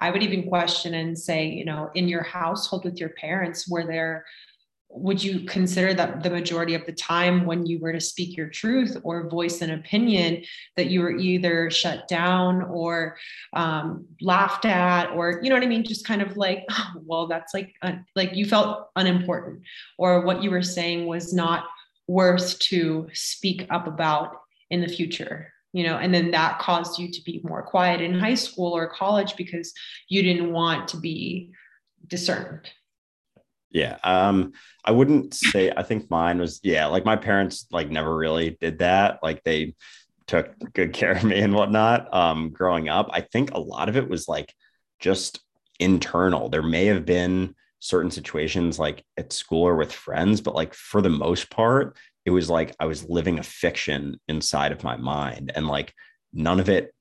I 0.00 0.10
would 0.10 0.24
even 0.24 0.48
question 0.48 0.94
and 0.94 1.16
say, 1.16 1.46
you 1.46 1.64
know, 1.64 1.90
in 1.94 2.08
your 2.08 2.24
household 2.24 2.84
with 2.84 2.98
your 2.98 3.10
parents, 3.10 3.68
were 3.68 3.86
there 3.86 4.24
would 4.94 5.22
you 5.22 5.40
consider 5.40 5.94
that 5.94 6.22
the 6.22 6.30
majority 6.30 6.74
of 6.74 6.84
the 6.86 6.92
time 6.92 7.46
when 7.46 7.64
you 7.64 7.78
were 7.78 7.92
to 7.92 8.00
speak 8.00 8.36
your 8.36 8.48
truth 8.48 8.96
or 9.04 9.28
voice 9.28 9.62
an 9.62 9.70
opinion 9.70 10.44
that 10.76 10.88
you 10.88 11.00
were 11.00 11.16
either 11.16 11.70
shut 11.70 12.06
down 12.08 12.62
or 12.62 13.16
um, 13.54 14.06
laughed 14.20 14.64
at 14.64 15.10
or 15.10 15.40
you 15.42 15.48
know 15.48 15.56
what 15.56 15.62
i 15.62 15.66
mean? 15.66 15.84
Just 15.84 16.06
kind 16.06 16.22
of 16.22 16.36
like 16.36 16.64
oh, 16.70 16.92
well 17.04 17.26
that's 17.26 17.54
like 17.54 17.74
uh, 17.82 17.92
like 18.14 18.34
you 18.34 18.46
felt 18.46 18.88
unimportant 18.96 19.62
or 19.98 20.20
what 20.24 20.42
you 20.42 20.50
were 20.50 20.62
saying 20.62 21.06
was 21.06 21.32
not 21.32 21.64
worth 22.06 22.58
to 22.58 23.08
speak 23.12 23.66
up 23.70 23.86
about 23.86 24.36
in 24.70 24.80
the 24.80 24.88
future 24.88 25.48
you 25.74 25.84
know? 25.84 25.96
And 25.96 26.12
then 26.12 26.32
that 26.32 26.58
caused 26.58 26.98
you 26.98 27.10
to 27.10 27.24
be 27.24 27.40
more 27.44 27.62
quiet 27.62 28.02
in 28.02 28.18
high 28.18 28.34
school 28.34 28.76
or 28.76 28.86
college 28.86 29.36
because 29.36 29.72
you 30.06 30.22
didn't 30.22 30.52
want 30.52 30.86
to 30.88 30.98
be 30.98 31.50
discerned 32.06 32.68
yeah. 33.72 33.96
Um, 34.04 34.52
I 34.84 34.92
wouldn't 34.92 35.34
say 35.34 35.72
I 35.74 35.82
think 35.82 36.10
mine 36.10 36.38
was 36.38 36.60
yeah, 36.62 36.86
like 36.86 37.04
my 37.04 37.16
parents 37.16 37.66
like 37.70 37.90
never 37.90 38.14
really 38.14 38.56
did 38.60 38.78
that. 38.78 39.20
Like 39.22 39.42
they 39.44 39.74
took 40.26 40.54
good 40.72 40.92
care 40.92 41.12
of 41.12 41.24
me 41.24 41.40
and 41.40 41.54
whatnot. 41.54 42.12
Um, 42.14 42.50
growing 42.50 42.88
up. 42.88 43.08
I 43.12 43.22
think 43.22 43.52
a 43.52 43.60
lot 43.60 43.88
of 43.88 43.96
it 43.96 44.08
was 44.08 44.28
like 44.28 44.52
just 45.00 45.40
internal. 45.80 46.48
There 46.48 46.62
may 46.62 46.86
have 46.86 47.04
been 47.04 47.54
certain 47.80 48.10
situations 48.10 48.78
like 48.78 49.04
at 49.16 49.32
school 49.32 49.62
or 49.64 49.74
with 49.74 49.92
friends, 49.92 50.40
but 50.40 50.54
like 50.54 50.74
for 50.74 51.02
the 51.02 51.08
most 51.08 51.50
part, 51.50 51.96
it 52.24 52.30
was 52.30 52.48
like 52.48 52.74
I 52.78 52.86
was 52.86 53.08
living 53.08 53.38
a 53.38 53.42
fiction 53.42 54.20
inside 54.28 54.70
of 54.70 54.84
my 54.84 54.96
mind. 54.96 55.50
And 55.54 55.66
like 55.66 55.92
none 56.32 56.60
of 56.60 56.68
it 56.68 56.94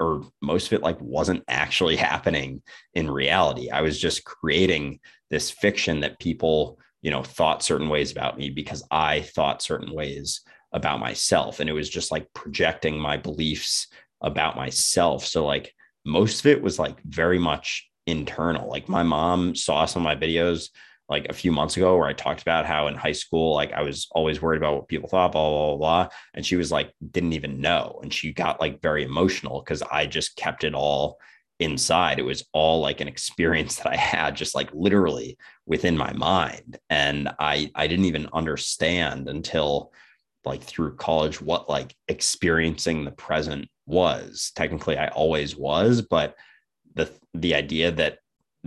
or 0.00 0.22
most 0.42 0.66
of 0.66 0.72
it 0.72 0.82
like 0.82 1.00
wasn't 1.00 1.44
actually 1.48 1.96
happening 2.10 2.62
in 2.94 3.10
reality. 3.10 3.70
I 3.70 3.82
was 3.82 3.98
just 3.98 4.24
creating 4.24 5.00
this 5.30 5.50
fiction 5.50 6.00
that 6.00 6.18
people, 6.18 6.78
you 7.02 7.10
know, 7.10 7.22
thought 7.22 7.62
certain 7.62 7.88
ways 7.88 8.12
about 8.12 8.38
me 8.38 8.50
because 8.50 8.82
I 8.90 9.20
thought 9.20 9.62
certain 9.62 9.92
ways 9.92 10.42
about 10.72 11.00
myself. 11.00 11.60
And 11.60 11.68
it 11.68 11.74
was 11.74 11.88
just 11.88 12.10
like 12.10 12.32
projecting 12.34 12.98
my 12.98 13.16
beliefs 13.16 13.88
about 14.20 14.56
myself. 14.56 15.24
So, 15.24 15.44
like, 15.44 15.74
most 16.04 16.40
of 16.40 16.46
it 16.46 16.62
was 16.62 16.78
like 16.78 17.00
very 17.02 17.38
much 17.38 17.88
internal. 18.06 18.68
Like, 18.68 18.88
my 18.88 19.02
mom 19.02 19.54
saw 19.54 19.84
some 19.84 20.02
of 20.02 20.04
my 20.04 20.16
videos 20.16 20.68
like 21.08 21.26
a 21.28 21.34
few 21.34 21.52
months 21.52 21.76
ago 21.76 21.96
where 21.96 22.08
I 22.08 22.12
talked 22.12 22.42
about 22.42 22.66
how 22.66 22.88
in 22.88 22.94
high 22.94 23.12
school, 23.12 23.54
like 23.54 23.72
I 23.72 23.82
was 23.82 24.08
always 24.10 24.42
worried 24.42 24.56
about 24.56 24.74
what 24.74 24.88
people 24.88 25.08
thought, 25.08 25.32
blah, 25.32 25.48
blah, 25.48 25.66
blah, 25.68 25.76
blah. 25.76 26.08
And 26.34 26.44
she 26.44 26.56
was 26.56 26.72
like, 26.72 26.92
didn't 27.12 27.34
even 27.34 27.60
know. 27.60 28.00
And 28.02 28.12
she 28.12 28.32
got 28.32 28.60
like 28.60 28.82
very 28.82 29.04
emotional 29.04 29.62
because 29.62 29.82
I 29.82 30.06
just 30.06 30.36
kept 30.36 30.64
it 30.64 30.74
all 30.74 31.18
inside. 31.60 32.18
It 32.18 32.24
was 32.24 32.44
all 32.52 32.80
like 32.80 33.00
an 33.00 33.08
experience 33.08 33.76
that 33.76 33.86
I 33.86 33.96
had 33.96 34.36
just 34.36 34.54
like 34.54 34.70
literally 34.72 35.38
within 35.64 35.96
my 35.96 36.12
mind. 36.12 36.78
And 36.90 37.30
I 37.38 37.70
I 37.74 37.86
didn't 37.86 38.06
even 38.06 38.28
understand 38.32 39.28
until 39.28 39.92
like 40.44 40.62
through 40.62 40.96
college 40.96 41.40
what 41.40 41.68
like 41.68 41.94
experiencing 42.08 43.04
the 43.04 43.12
present 43.12 43.68
was. 43.86 44.52
Technically 44.54 44.96
I 44.96 45.08
always 45.08 45.56
was, 45.56 46.02
but 46.02 46.34
the 46.94 47.10
the 47.34 47.54
idea 47.54 47.92
that 47.92 48.18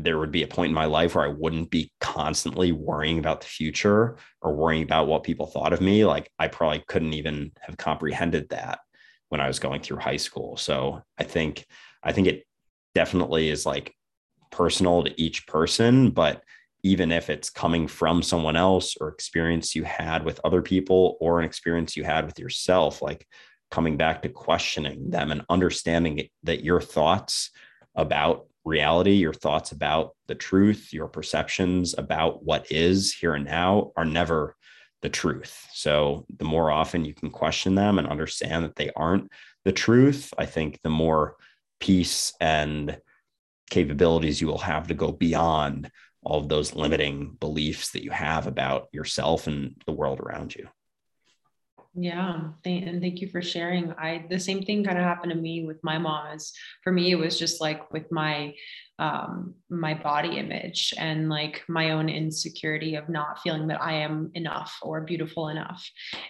there 0.03 0.19
would 0.19 0.31
be 0.31 0.43
a 0.43 0.47
point 0.47 0.69
in 0.69 0.75
my 0.75 0.85
life 0.85 1.15
where 1.15 1.25
I 1.25 1.33
wouldn't 1.35 1.69
be 1.69 1.91
constantly 1.99 2.71
worrying 2.71 3.19
about 3.19 3.41
the 3.41 3.47
future 3.47 4.17
or 4.41 4.55
worrying 4.55 4.83
about 4.83 5.07
what 5.07 5.23
people 5.23 5.47
thought 5.47 5.73
of 5.73 5.81
me. 5.81 6.05
Like 6.05 6.29
I 6.39 6.47
probably 6.47 6.83
couldn't 6.87 7.13
even 7.13 7.51
have 7.61 7.77
comprehended 7.77 8.49
that 8.49 8.79
when 9.29 9.41
I 9.41 9.47
was 9.47 9.59
going 9.59 9.81
through 9.81 9.97
high 9.97 10.17
school. 10.17 10.57
So 10.57 11.01
I 11.17 11.23
think 11.23 11.65
I 12.03 12.11
think 12.11 12.27
it 12.27 12.45
definitely 12.95 13.49
is 13.49 13.65
like 13.65 13.93
personal 14.51 15.03
to 15.03 15.21
each 15.21 15.47
person, 15.47 16.11
but 16.11 16.43
even 16.83 17.11
if 17.11 17.29
it's 17.29 17.49
coming 17.49 17.87
from 17.87 18.23
someone 18.23 18.55
else 18.55 18.95
or 18.99 19.09
experience 19.09 19.75
you 19.75 19.83
had 19.83 20.23
with 20.23 20.39
other 20.43 20.61
people 20.61 21.17
or 21.19 21.39
an 21.39 21.45
experience 21.45 21.97
you 21.97 22.03
had 22.03 22.25
with 22.25 22.39
yourself, 22.39 23.01
like 23.01 23.27
coming 23.69 23.97
back 23.97 24.21
to 24.21 24.29
questioning 24.29 25.09
them 25.09 25.31
and 25.31 25.45
understanding 25.49 26.27
that 26.43 26.63
your 26.63 26.81
thoughts 26.81 27.51
about 27.95 28.47
reality, 28.65 29.13
your 29.13 29.33
thoughts 29.33 29.71
about 29.71 30.15
the 30.27 30.35
truth, 30.35 30.93
your 30.93 31.07
perceptions 31.07 31.95
about 31.97 32.43
what 32.43 32.71
is 32.71 33.13
here 33.13 33.33
and 33.33 33.45
now 33.45 33.91
are 33.95 34.05
never 34.05 34.55
the 35.01 35.09
truth. 35.09 35.67
So 35.73 36.25
the 36.37 36.45
more 36.45 36.71
often 36.71 37.05
you 37.05 37.13
can 37.13 37.29
question 37.29 37.75
them 37.75 37.99
and 37.99 38.07
understand 38.07 38.65
that 38.65 38.75
they 38.75 38.91
aren't 38.95 39.29
the 39.65 39.71
truth, 39.71 40.33
I 40.37 40.45
think 40.45 40.79
the 40.83 40.89
more 40.89 41.35
peace 41.79 42.33
and 42.39 42.99
capabilities 43.69 44.41
you 44.41 44.47
will 44.47 44.57
have 44.57 44.87
to 44.87 44.93
go 44.93 45.11
beyond 45.11 45.91
all 46.21 46.39
of 46.39 46.49
those 46.49 46.75
limiting 46.75 47.37
beliefs 47.39 47.91
that 47.91 48.03
you 48.03 48.11
have 48.11 48.47
about 48.47 48.87
yourself 48.91 49.47
and 49.47 49.81
the 49.85 49.91
world 49.91 50.19
around 50.19 50.55
you. 50.55 50.67
Yeah, 51.95 52.51
and 52.65 53.01
thank 53.01 53.19
you 53.19 53.29
for 53.29 53.41
sharing. 53.41 53.91
I 53.93 54.25
the 54.29 54.39
same 54.39 54.61
thing 54.61 54.83
kind 54.83 54.97
of 54.97 55.03
happened 55.03 55.31
to 55.31 55.37
me 55.37 55.65
with 55.65 55.83
my 55.83 55.97
mom. 55.97 56.35
Is 56.35 56.53
for 56.83 56.93
me, 56.93 57.11
it 57.11 57.15
was 57.15 57.37
just 57.37 57.59
like 57.59 57.91
with 57.91 58.11
my 58.11 58.53
um, 58.99 59.55
my 59.69 59.95
body 59.95 60.37
image 60.37 60.93
and 60.97 61.29
like 61.29 61.63
my 61.67 61.91
own 61.91 62.07
insecurity 62.07 62.95
of 62.95 63.09
not 63.09 63.41
feeling 63.41 63.67
that 63.67 63.81
I 63.81 63.93
am 63.93 64.29
enough 64.35 64.77
or 64.83 65.01
beautiful 65.01 65.47
enough. 65.49 65.83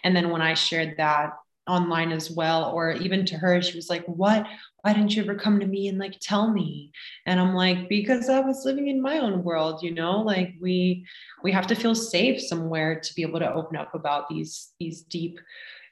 And 0.03 0.15
then 0.15 0.29
when 0.29 0.41
I 0.41 0.53
shared 0.53 0.95
that 0.97 1.31
online 1.67 2.11
as 2.11 2.31
well 2.31 2.71
or 2.71 2.93
even 2.93 3.23
to 3.23 3.37
her 3.37 3.61
she 3.61 3.75
was 3.75 3.91
like 3.91 4.03
what 4.07 4.47
why 4.81 4.93
didn't 4.93 5.15
you 5.15 5.23
ever 5.23 5.35
come 5.35 5.59
to 5.59 5.65
me 5.65 5.87
and 5.87 5.97
like 5.97 6.15
tell 6.21 6.51
me? 6.51 6.91
And 7.25 7.39
i'm 7.39 7.53
like 7.53 7.89
because 7.89 8.29
i 8.29 8.39
was 8.39 8.65
living 8.65 8.87
in 8.87 9.01
my 9.01 9.19
own 9.19 9.43
world 9.43 9.83
you 9.83 9.93
know 9.93 10.21
like 10.21 10.55
we 10.59 11.05
we 11.43 11.51
have 11.51 11.67
to 11.67 11.75
feel 11.75 11.95
safe 11.95 12.41
somewhere 12.41 12.99
to 12.99 13.13
be 13.13 13.21
able 13.21 13.39
to 13.39 13.53
open 13.53 13.77
up 13.77 13.93
about 13.93 14.29
these 14.29 14.73
these 14.79 15.01
deep 15.01 15.39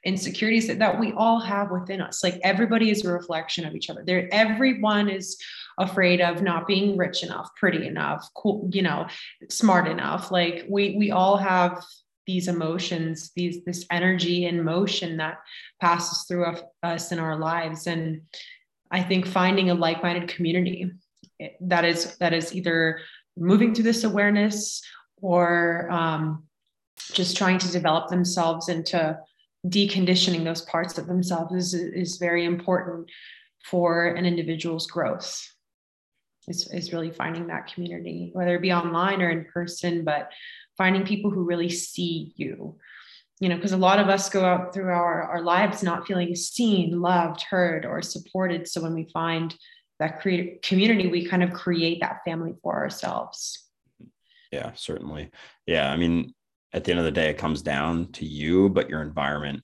insecurities 0.04 0.66
that, 0.68 0.78
that 0.78 0.98
we 0.98 1.12
all 1.12 1.40
have 1.40 1.70
within 1.70 2.00
us. 2.00 2.22
Like 2.22 2.40
everybody 2.42 2.90
is 2.90 3.04
a 3.04 3.12
reflection 3.12 3.66
of 3.66 3.74
each 3.74 3.90
other. 3.90 4.02
There 4.04 4.28
everyone 4.32 5.08
is 5.08 5.36
afraid 5.78 6.20
of 6.20 6.42
not 6.42 6.66
being 6.66 6.96
rich 6.96 7.22
enough 7.22 7.50
pretty 7.54 7.86
enough 7.86 8.28
cool 8.34 8.68
you 8.72 8.82
know 8.82 9.06
smart 9.48 9.86
enough. 9.86 10.30
Like 10.30 10.66
we 10.68 10.96
we 10.96 11.10
all 11.10 11.36
have 11.36 11.84
these 12.26 12.48
emotions 12.48 13.30
these 13.36 13.64
this 13.64 13.86
energy 13.90 14.46
and 14.46 14.64
motion 14.64 15.16
that 15.16 15.38
passes 15.80 16.24
through 16.26 16.54
us 16.82 17.12
in 17.12 17.18
our 17.18 17.36
lives. 17.36 17.86
And 17.86 18.22
i 18.90 19.02
think 19.02 19.26
finding 19.26 19.70
a 19.70 19.74
like-minded 19.74 20.28
community 20.28 20.90
eh, 21.40 21.48
that 21.60 21.84
is 21.84 22.16
that 22.18 22.32
is 22.32 22.54
either 22.54 23.00
moving 23.36 23.74
through 23.74 23.84
this 23.84 24.04
awareness 24.04 24.82
or 25.20 25.88
um, 25.90 26.44
just 27.12 27.36
trying 27.36 27.58
to 27.58 27.70
develop 27.70 28.08
themselves 28.08 28.68
into 28.68 29.18
deconditioning 29.66 30.44
those 30.44 30.62
parts 30.62 30.98
of 30.98 31.06
themselves 31.06 31.52
is, 31.52 31.74
is 31.74 32.18
very 32.18 32.44
important 32.44 33.08
for 33.64 34.06
an 34.08 34.24
individual's 34.24 34.86
growth. 34.86 35.44
Is, 36.46 36.66
is 36.72 36.94
really 36.94 37.10
finding 37.10 37.48
that 37.48 37.70
community 37.74 38.30
whether 38.32 38.56
it 38.56 38.62
be 38.62 38.72
online 38.72 39.20
or 39.20 39.28
in 39.28 39.44
person 39.52 40.02
but 40.02 40.30
finding 40.78 41.04
people 41.04 41.30
who 41.30 41.44
really 41.44 41.68
see 41.68 42.32
you 42.36 42.78
you 43.40 43.48
know 43.48 43.56
because 43.56 43.72
a 43.72 43.76
lot 43.76 44.00
of 44.00 44.08
us 44.08 44.28
go 44.28 44.44
out 44.44 44.74
through 44.74 44.90
our, 44.90 45.22
our 45.22 45.42
lives 45.42 45.82
not 45.82 46.06
feeling 46.06 46.34
seen 46.34 47.00
loved 47.00 47.42
heard 47.42 47.84
or 47.86 48.02
supported. 48.02 48.68
So 48.68 48.82
when 48.82 48.94
we 48.94 49.08
find 49.12 49.54
that 49.98 50.20
create 50.20 50.62
community 50.62 51.08
we 51.08 51.26
kind 51.26 51.42
of 51.42 51.52
create 51.52 52.00
that 52.00 52.20
family 52.24 52.54
for 52.62 52.74
ourselves. 52.74 53.64
Yeah 54.52 54.72
certainly. 54.74 55.30
Yeah 55.66 55.90
i 55.90 55.96
mean 55.96 56.34
at 56.72 56.84
the 56.84 56.90
end 56.90 56.98
of 56.98 57.06
the 57.06 57.12
day 57.12 57.30
it 57.30 57.38
comes 57.38 57.62
down 57.62 58.12
to 58.12 58.26
you 58.26 58.68
but 58.68 58.88
your 58.90 59.02
environment 59.02 59.62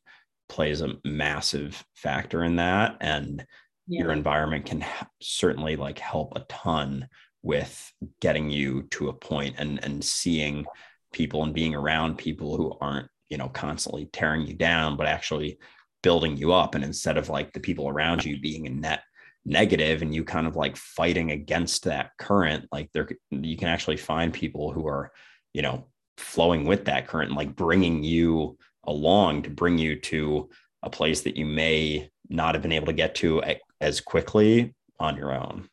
plays 0.49 0.81
a 0.81 0.95
massive 1.05 1.85
factor 1.95 2.45
in 2.45 2.57
that. 2.57 2.97
And 3.01 3.45
yeah. 3.87 4.03
your 4.03 4.13
environment 4.13 4.67
can 4.67 4.85
certainly 5.21 5.77
like 5.77 5.99
help 5.99 6.37
a 6.37 6.45
ton 6.49 7.09
with 7.43 7.93
getting 8.21 8.51
you 8.51 8.85
to 8.91 9.09
a 9.09 9.13
point 9.13 9.57
and 9.59 9.83
and 9.85 10.03
seeing 10.03 10.65
people 11.13 11.43
and 11.43 11.55
being 11.55 11.75
around 11.75 12.17
people 12.17 12.57
who 12.57 12.77
aren't 12.81 13.09
you 13.29 13.37
know 13.37 13.49
constantly 13.49 14.07
tearing 14.07 14.47
you 14.47 14.55
down 14.55 14.97
but 14.97 15.07
actually 15.07 15.59
building 16.03 16.37
you 16.37 16.53
up. 16.53 16.75
And 16.75 16.85
instead 16.85 17.17
of 17.17 17.31
like 17.31 17.53
the 17.53 17.61
people 17.61 17.89
around 17.89 18.25
you 18.25 18.39
being 18.39 18.67
a 18.67 18.71
net 18.71 19.03
negative 19.47 20.03
and 20.03 20.15
you 20.15 20.23
kind 20.23 20.47
of 20.47 20.55
like 20.55 20.77
fighting 20.77 21.31
against 21.31 21.85
that 21.85 22.11
current 22.19 22.67
like 22.73 22.91
there 22.93 23.07
you 23.31 23.59
can 23.59 23.69
actually 23.69 23.99
find 23.99 24.33
people 24.33 24.73
who 24.73 24.87
are 24.87 25.13
you 25.53 25.61
know 25.61 25.87
flowing 26.17 26.65
with 26.65 26.87
that 26.87 27.07
current 27.07 27.29
and 27.29 27.37
like 27.37 27.55
bringing 27.55 28.03
you 28.03 28.57
along 28.85 29.43
to 29.43 29.51
bring 29.51 29.77
you 29.77 30.01
to 30.01 30.49
a 30.83 30.89
place 30.89 31.23
that 31.23 31.37
you 31.37 31.45
may 31.45 32.09
not 32.31 32.55
have 32.55 32.63
been 32.63 32.73
able 32.73 32.87
to 32.87 32.93
get 32.93 33.15
to 33.15 33.43
as 33.81 34.01
quickly 34.01 34.75
on 34.99 35.17
your 35.17 35.33
own. 35.33 35.69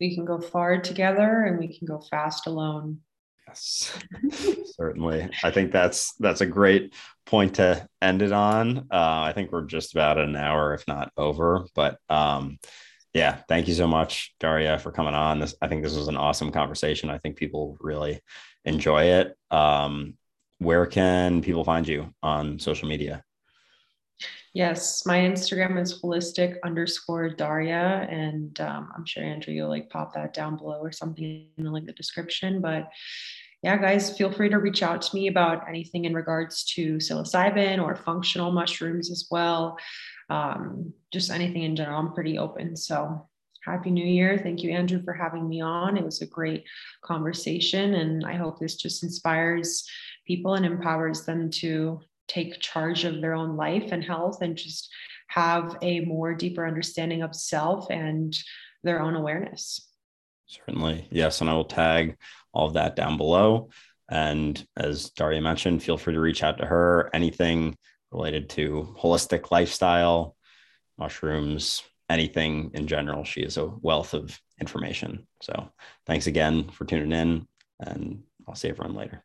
We 0.00 0.14
can 0.14 0.24
go 0.24 0.40
far 0.40 0.80
together 0.80 1.42
and 1.42 1.58
we 1.58 1.76
can 1.76 1.86
go 1.86 2.00
fast 2.00 2.46
alone 2.46 3.00
Yes, 3.54 3.96
certainly. 4.76 5.30
I 5.42 5.50
think 5.50 5.70
that's 5.70 6.14
that's 6.14 6.40
a 6.40 6.46
great 6.46 6.94
point 7.26 7.54
to 7.56 7.88
end 8.02 8.22
it 8.22 8.32
on. 8.32 8.78
Uh, 8.90 9.22
I 9.22 9.32
think 9.34 9.52
we're 9.52 9.66
just 9.66 9.94
about 9.94 10.18
an 10.18 10.34
hour, 10.34 10.74
if 10.74 10.86
not 10.88 11.12
over. 11.16 11.66
But 11.74 11.98
um, 12.08 12.58
yeah, 13.12 13.42
thank 13.48 13.68
you 13.68 13.74
so 13.74 13.86
much, 13.86 14.34
Daria, 14.40 14.78
for 14.78 14.90
coming 14.90 15.14
on. 15.14 15.38
This 15.38 15.54
I 15.62 15.68
think 15.68 15.82
this 15.82 15.96
was 15.96 16.08
an 16.08 16.16
awesome 16.16 16.50
conversation. 16.50 17.10
I 17.10 17.18
think 17.18 17.36
people 17.36 17.76
really 17.80 18.20
enjoy 18.64 19.04
it. 19.04 19.36
Um, 19.50 20.14
where 20.58 20.86
can 20.86 21.40
people 21.42 21.64
find 21.64 21.86
you 21.86 22.12
on 22.22 22.58
social 22.58 22.88
media? 22.88 23.22
Yes, 24.54 25.04
my 25.04 25.18
Instagram 25.18 25.82
is 25.82 26.00
holistic 26.00 26.58
underscore 26.62 27.28
Daria, 27.28 28.06
and 28.08 28.58
um, 28.60 28.88
I'm 28.96 29.04
sure 29.04 29.24
Andrew 29.24 29.52
you'll 29.52 29.68
like 29.68 29.90
pop 29.90 30.14
that 30.14 30.32
down 30.32 30.56
below 30.56 30.78
or 30.78 30.92
something 30.92 31.48
in 31.58 31.64
the 31.64 31.70
link 31.72 31.86
the 31.86 31.92
description. 31.92 32.60
But 32.60 32.88
yeah, 33.64 33.78
guys, 33.78 34.14
feel 34.14 34.30
free 34.30 34.50
to 34.50 34.58
reach 34.58 34.82
out 34.82 35.00
to 35.00 35.16
me 35.16 35.26
about 35.28 35.66
anything 35.66 36.04
in 36.04 36.12
regards 36.12 36.64
to 36.74 36.96
psilocybin 36.96 37.82
or 37.82 37.96
functional 37.96 38.52
mushrooms 38.52 39.10
as 39.10 39.26
well. 39.30 39.78
Um, 40.28 40.92
just 41.10 41.30
anything 41.30 41.62
in 41.62 41.74
general. 41.74 41.98
I'm 41.98 42.12
pretty 42.12 42.36
open. 42.36 42.76
So 42.76 43.26
happy 43.64 43.90
new 43.90 44.04
year. 44.04 44.36
Thank 44.36 44.62
you, 44.62 44.70
Andrew, 44.70 45.02
for 45.02 45.14
having 45.14 45.48
me 45.48 45.62
on. 45.62 45.96
It 45.96 46.04
was 46.04 46.20
a 46.20 46.26
great 46.26 46.64
conversation. 47.02 47.94
And 47.94 48.26
I 48.26 48.34
hope 48.34 48.60
this 48.60 48.76
just 48.76 49.02
inspires 49.02 49.88
people 50.26 50.56
and 50.56 50.66
empowers 50.66 51.24
them 51.24 51.48
to 51.52 52.02
take 52.28 52.60
charge 52.60 53.04
of 53.04 53.22
their 53.22 53.32
own 53.32 53.56
life 53.56 53.92
and 53.92 54.04
health 54.04 54.42
and 54.42 54.58
just 54.58 54.90
have 55.28 55.78
a 55.80 56.00
more 56.00 56.34
deeper 56.34 56.66
understanding 56.66 57.22
of 57.22 57.34
self 57.34 57.90
and 57.90 58.36
their 58.82 59.00
own 59.00 59.14
awareness. 59.14 59.80
Certainly. 60.46 61.08
Yes. 61.10 61.40
And 61.40 61.50
I 61.50 61.54
will 61.54 61.64
tag 61.64 62.16
all 62.52 62.66
of 62.66 62.74
that 62.74 62.96
down 62.96 63.16
below. 63.16 63.70
And 64.08 64.64
as 64.76 65.10
Daria 65.10 65.40
mentioned, 65.40 65.82
feel 65.82 65.96
free 65.96 66.14
to 66.14 66.20
reach 66.20 66.42
out 66.42 66.58
to 66.58 66.66
her. 66.66 67.10
Anything 67.14 67.76
related 68.12 68.50
to 68.50 68.94
holistic 68.98 69.50
lifestyle, 69.50 70.36
mushrooms, 70.98 71.82
anything 72.08 72.70
in 72.74 72.86
general. 72.86 73.24
She 73.24 73.40
is 73.40 73.56
a 73.56 73.66
wealth 73.66 74.14
of 74.14 74.38
information. 74.60 75.26
So 75.42 75.70
thanks 76.06 76.26
again 76.26 76.68
for 76.70 76.84
tuning 76.84 77.12
in, 77.12 77.48
and 77.80 78.22
I'll 78.46 78.54
see 78.54 78.68
everyone 78.68 78.94
later. 78.94 79.24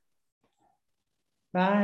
Bye. 1.54 1.78